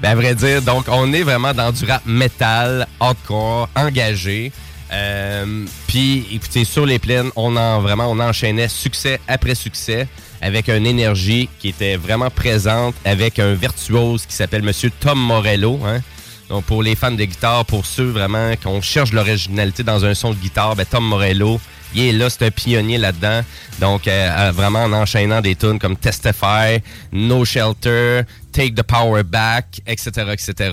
[0.03, 4.51] Ben, à vrai dire, donc, on est vraiment dans du rap metal, hardcore, engagé.
[4.93, 10.09] Euh, Puis, écoutez, sur les plaines, on en vraiment, on enchaînait succès après succès.
[10.45, 15.79] avec une énergie qui était vraiment présente, avec un virtuose qui s'appelle Monsieur Tom Morello.
[15.87, 16.01] hein.
[16.49, 20.31] Donc, pour les fans de guitare, pour ceux vraiment qu'on cherche l'originalité dans un son
[20.31, 21.61] de guitare, ben, Tom Morello,
[21.95, 23.43] il est là, c'est un pionnier là-dedans.
[23.81, 24.11] Donc, euh,
[24.49, 26.81] euh, vraiment en enchaînant des tunes comme Testify,
[27.13, 30.71] No Shelter, Take the Power Back, etc., etc.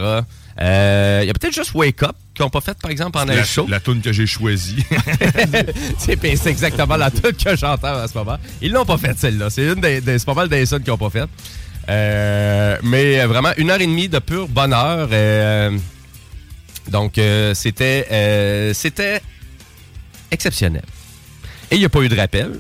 [0.62, 3.34] Euh, Il y a peut-être juste Wake Up qu'ils n'ont pas fait, par exemple, pendant
[3.34, 3.66] la, show.
[3.70, 4.84] la toune que j'ai choisie.
[5.98, 8.38] c'est exactement la tune que j'entends en ce moment.
[8.62, 9.50] Ils l'ont pas faite, celle-là.
[9.50, 11.30] C'est une des, des- pas mal des qu'ils n'ont pas faites.
[11.90, 15.08] Euh, mais vraiment, une heure et demie de pur bonheur.
[15.12, 15.78] euh,
[16.90, 17.20] donc,
[17.54, 19.22] c'était c'était
[20.32, 20.84] exceptionnel.
[21.72, 22.60] Et il n'y a pas eu de rappel.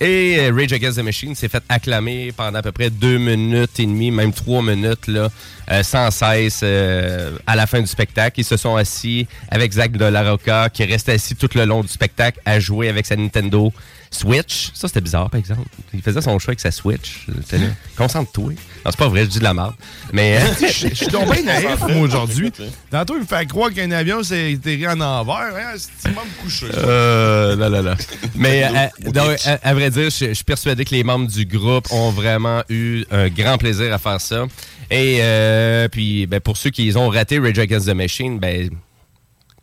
[0.00, 3.78] Et euh, Rage Against the Machine s'est fait acclamer pendant à peu près deux minutes
[3.78, 8.40] et demie, même trois minutes, euh, sans cesse euh, à la fin du spectacle.
[8.40, 11.82] Ils se sont assis avec Zach de la Rocca, qui restait assis tout le long
[11.82, 13.72] du spectacle à jouer avec sa Nintendo
[14.14, 14.70] Switch.
[14.74, 15.62] Ça, c'était bizarre, par exemple.
[15.92, 17.26] Il faisait son choix avec sa Switch.
[17.96, 18.52] Concentre-toi.
[18.52, 19.74] Non, c'est pas vrai, je dis de la merde.
[20.12, 20.38] Mais.
[20.38, 22.52] euh, Je je suis tombé naïf, moi, aujourd'hui.
[22.90, 25.54] Tantôt, il me fait croire qu'un avion s'est atterri en envers.
[25.56, 26.66] Hein, c'est me coucher.
[26.74, 27.96] Euh, là, là, là.
[28.34, 31.44] Mais à, donc, à- à vrai dire, je, je suis persuadé que les membres du
[31.46, 34.44] groupe ont vraiment eu un grand plaisir à faire ça.
[34.90, 38.70] Et euh, puis, ben, pour ceux qui ont raté Rage Against the Machine, ben,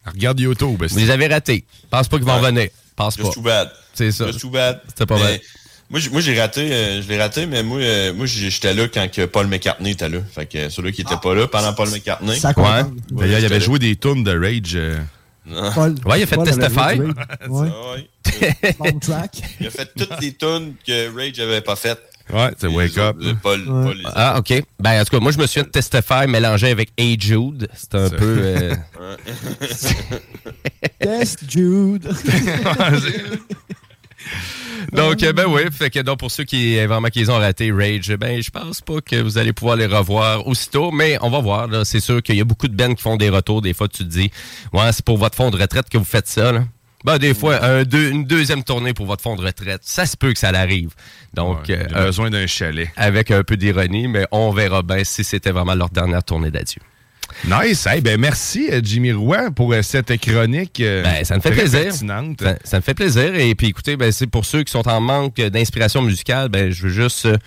[0.05, 0.83] regarde YouTube.
[0.89, 1.63] Vous les avez ratés.
[1.89, 2.39] Pense pas qu'ils vont Ouais.
[2.41, 2.67] revenir.
[2.95, 3.23] Pense pas.
[3.23, 3.69] Just too bad.
[3.93, 4.27] C'est ça.
[4.27, 4.81] Just too bad.
[4.87, 5.39] C'était pas mal.
[5.89, 8.87] Moi, j'ai- moi, j'ai raté, euh, je l'ai raté, mais moi, euh, moi j'étais là
[8.87, 10.19] quand que Paul McCartney était là.
[10.33, 12.37] Fait que celui qui était pas là pendant Paul McCartney.
[12.39, 12.53] Ça.
[12.57, 12.83] Ouais.
[13.11, 14.75] D'ailleurs, il avait joué des tunes de Rage.
[14.75, 14.97] euh.
[15.73, 16.99] Paul- Ouais, il a fait Testify.
[17.49, 17.69] Ouais.
[18.77, 19.41] Soundtrack.
[19.59, 21.99] Il a fait toutes les tunes que Rage avait pas faites.
[22.33, 23.17] Ouais, c'est Wake Up.
[23.41, 24.53] Paul, Paul les- Ah, OK.
[24.79, 27.67] Ben, en tout cas, moi, je me souviens de Testify mélangé avec Hey Jude.
[27.73, 28.37] C'est un peu...
[28.39, 28.75] euh,
[30.99, 32.09] Test Jude.
[34.93, 37.71] Donc, euh, ben oui, fait que donc pour ceux qui vraiment qui les ont raté
[37.71, 41.39] Rage, ben je pense pas que vous allez pouvoir les revoir aussitôt, mais on va
[41.39, 41.67] voir.
[41.85, 43.61] C'est sûr qu'il y a beaucoup de bands qui font des retours.
[43.61, 44.31] Des fois, tu te dis,
[44.73, 46.51] ouais, c'est pour votre fonds de retraite que vous faites ça.
[46.51, 46.63] Là.
[47.03, 50.15] Ben, des fois, un, deux- une deuxième tournée pour votre fonds de retraite, ça se
[50.15, 50.91] peut que ça l'arrive.
[51.33, 52.89] Donc, Ouais, euh, besoin d'un chalet.
[52.95, 56.81] Avec un peu d'ironie, mais on verra bien si c'était vraiment leur dernière tournée d'adieu.
[57.47, 57.87] Nice.
[57.87, 60.79] Hey, ben merci, euh, Jimmy Roy, pour euh, cette chronique.
[60.79, 61.91] euh, Ben, ça me fait plaisir.
[62.39, 63.33] Ça, ça me fait plaisir.
[63.35, 66.83] Et puis, écoutez, ben, c'est pour ceux qui sont en manque d'inspiration musicale, ben, je
[66.83, 67.37] veux juste euh,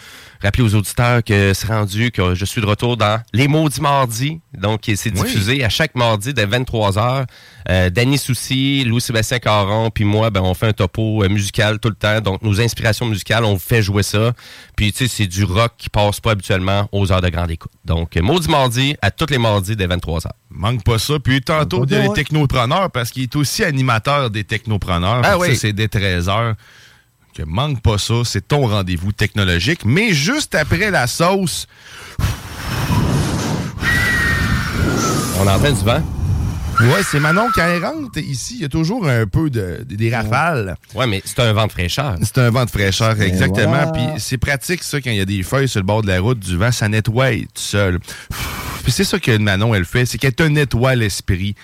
[0.43, 4.41] rappeler aux auditeurs que c'est rendu que je suis de retour dans Les Maudits Mardis.
[4.53, 7.27] Donc, c'est diffusé à chaque mardi dès 23h.
[7.71, 11.95] Euh, Danny Soucy, Louis-Sébastien Caron, puis moi, ben, on fait un topo musical tout le
[11.95, 12.21] temps.
[12.21, 14.33] Donc, nos inspirations musicales, on fait jouer ça.
[14.77, 17.71] Puis, tu sais, c'est du rock qui passe pas habituellement aux heures de grande écoute.
[17.85, 20.27] Donc, Maudits Mardi, à tous les mardis dès 23h.
[20.51, 21.15] Manque pas ça.
[21.19, 22.15] Puis tantôt, Pas des bien, ouais.
[22.15, 25.23] technopreneurs, parce qu'il est aussi animateur des technopreneurs.
[25.25, 25.55] Ah oui.
[25.55, 26.55] Ça, c'est dès 13h.
[27.35, 29.85] Que manque pas ça, c'est ton rendez-vous technologique.
[29.85, 31.67] Mais juste après la sauce,
[35.41, 36.03] On entend du vent?
[36.81, 40.15] Oui, c'est Manon quand elle rentre ici, il y a toujours un peu de, des
[40.15, 40.77] rafales.
[40.95, 42.17] Oui, mais c'est un vent de fraîcheur.
[42.23, 43.69] C'est un vent de fraîcheur, ben exactement.
[43.69, 43.93] Voilà.
[43.93, 46.21] Puis c'est pratique, ça, quand il y a des feuilles sur le bord de la
[46.21, 48.01] route, du vent, ça nettoie tout seul.
[48.83, 51.55] Puis c'est ça que Manon, elle fait, c'est qu'elle te nettoie l'esprit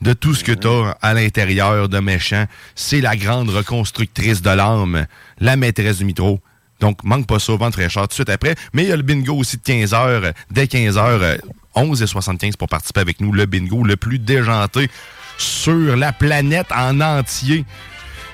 [0.00, 0.68] de tout ce que tu
[1.02, 2.46] à l'intérieur de méchant.
[2.74, 5.06] C'est la grande reconstructrice de l'âme,
[5.40, 6.40] la maîtresse du métro.
[6.80, 8.54] Donc, manque pas ça au vent de fraîcheur tout de suite après.
[8.72, 11.40] Mais il y a le bingo aussi de 15h, dès 15h,
[11.76, 13.32] 11,75 pour participer avec nous.
[13.32, 14.90] Le bingo le plus déjanté
[15.38, 17.64] sur la planète en entier.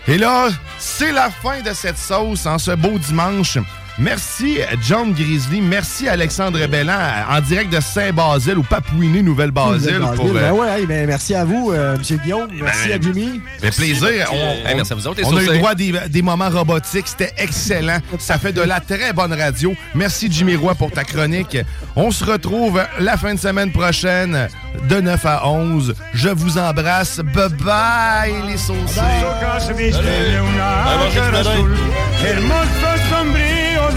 [0.09, 0.49] Et là,
[0.79, 3.59] c'est la fin de cette sauce en ce beau dimanche.
[3.99, 6.99] Merci John Grizzly, merci Alexandre Bellan
[7.31, 10.01] en direct de Saint-Basile ou Papouinie, Nouvelle-Basile.
[10.15, 12.19] pour, Ben euh, ouais, hey, ben merci à vous, euh, M.
[12.19, 12.49] Guillaume.
[12.61, 13.41] Merci à Jimmy.
[13.61, 14.31] fait plaisir.
[14.33, 17.09] On, Hey, merci à vous autres, on a eu droit à des, des moments robotiques.
[17.09, 17.99] C'était excellent.
[18.19, 19.75] Ça fait de la très bonne radio.
[19.95, 21.57] Merci, Jimmy Roy, pour ta chronique.
[21.95, 24.49] On se retrouve la fin de semaine prochaine
[24.89, 25.95] de 9 à 11.
[26.13, 27.21] Je vous embrasse.
[27.21, 29.01] Bye-bye, les saucés.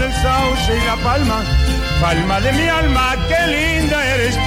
[0.00, 1.44] del sauce y la palma,
[2.00, 4.40] palma de mi alma, qué linda eres tú.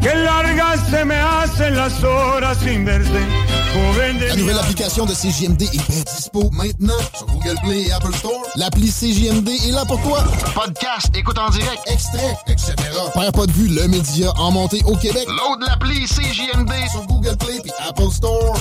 [0.00, 3.26] Qué largas se me hacen las horas sin verte,
[3.74, 8.40] La nouvelle application de CJMD est bien dispo maintenant sur Google Play et Apple Store.
[8.54, 10.22] L'appli CJMD est là pour toi.
[10.54, 12.74] Podcast, écoute en direct, extrait, etc.
[13.14, 15.26] Perds pas de vue, le média en montée au Québec.
[15.26, 18.56] Load l'appli CJMD sur Google Play et Apple Store.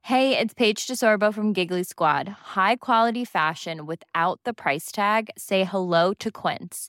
[0.00, 2.34] Hey, it's Paige DeSorbo from Giggly Squad.
[2.56, 5.28] High quality fashion without the price tag.
[5.36, 6.88] Say hello to Quince.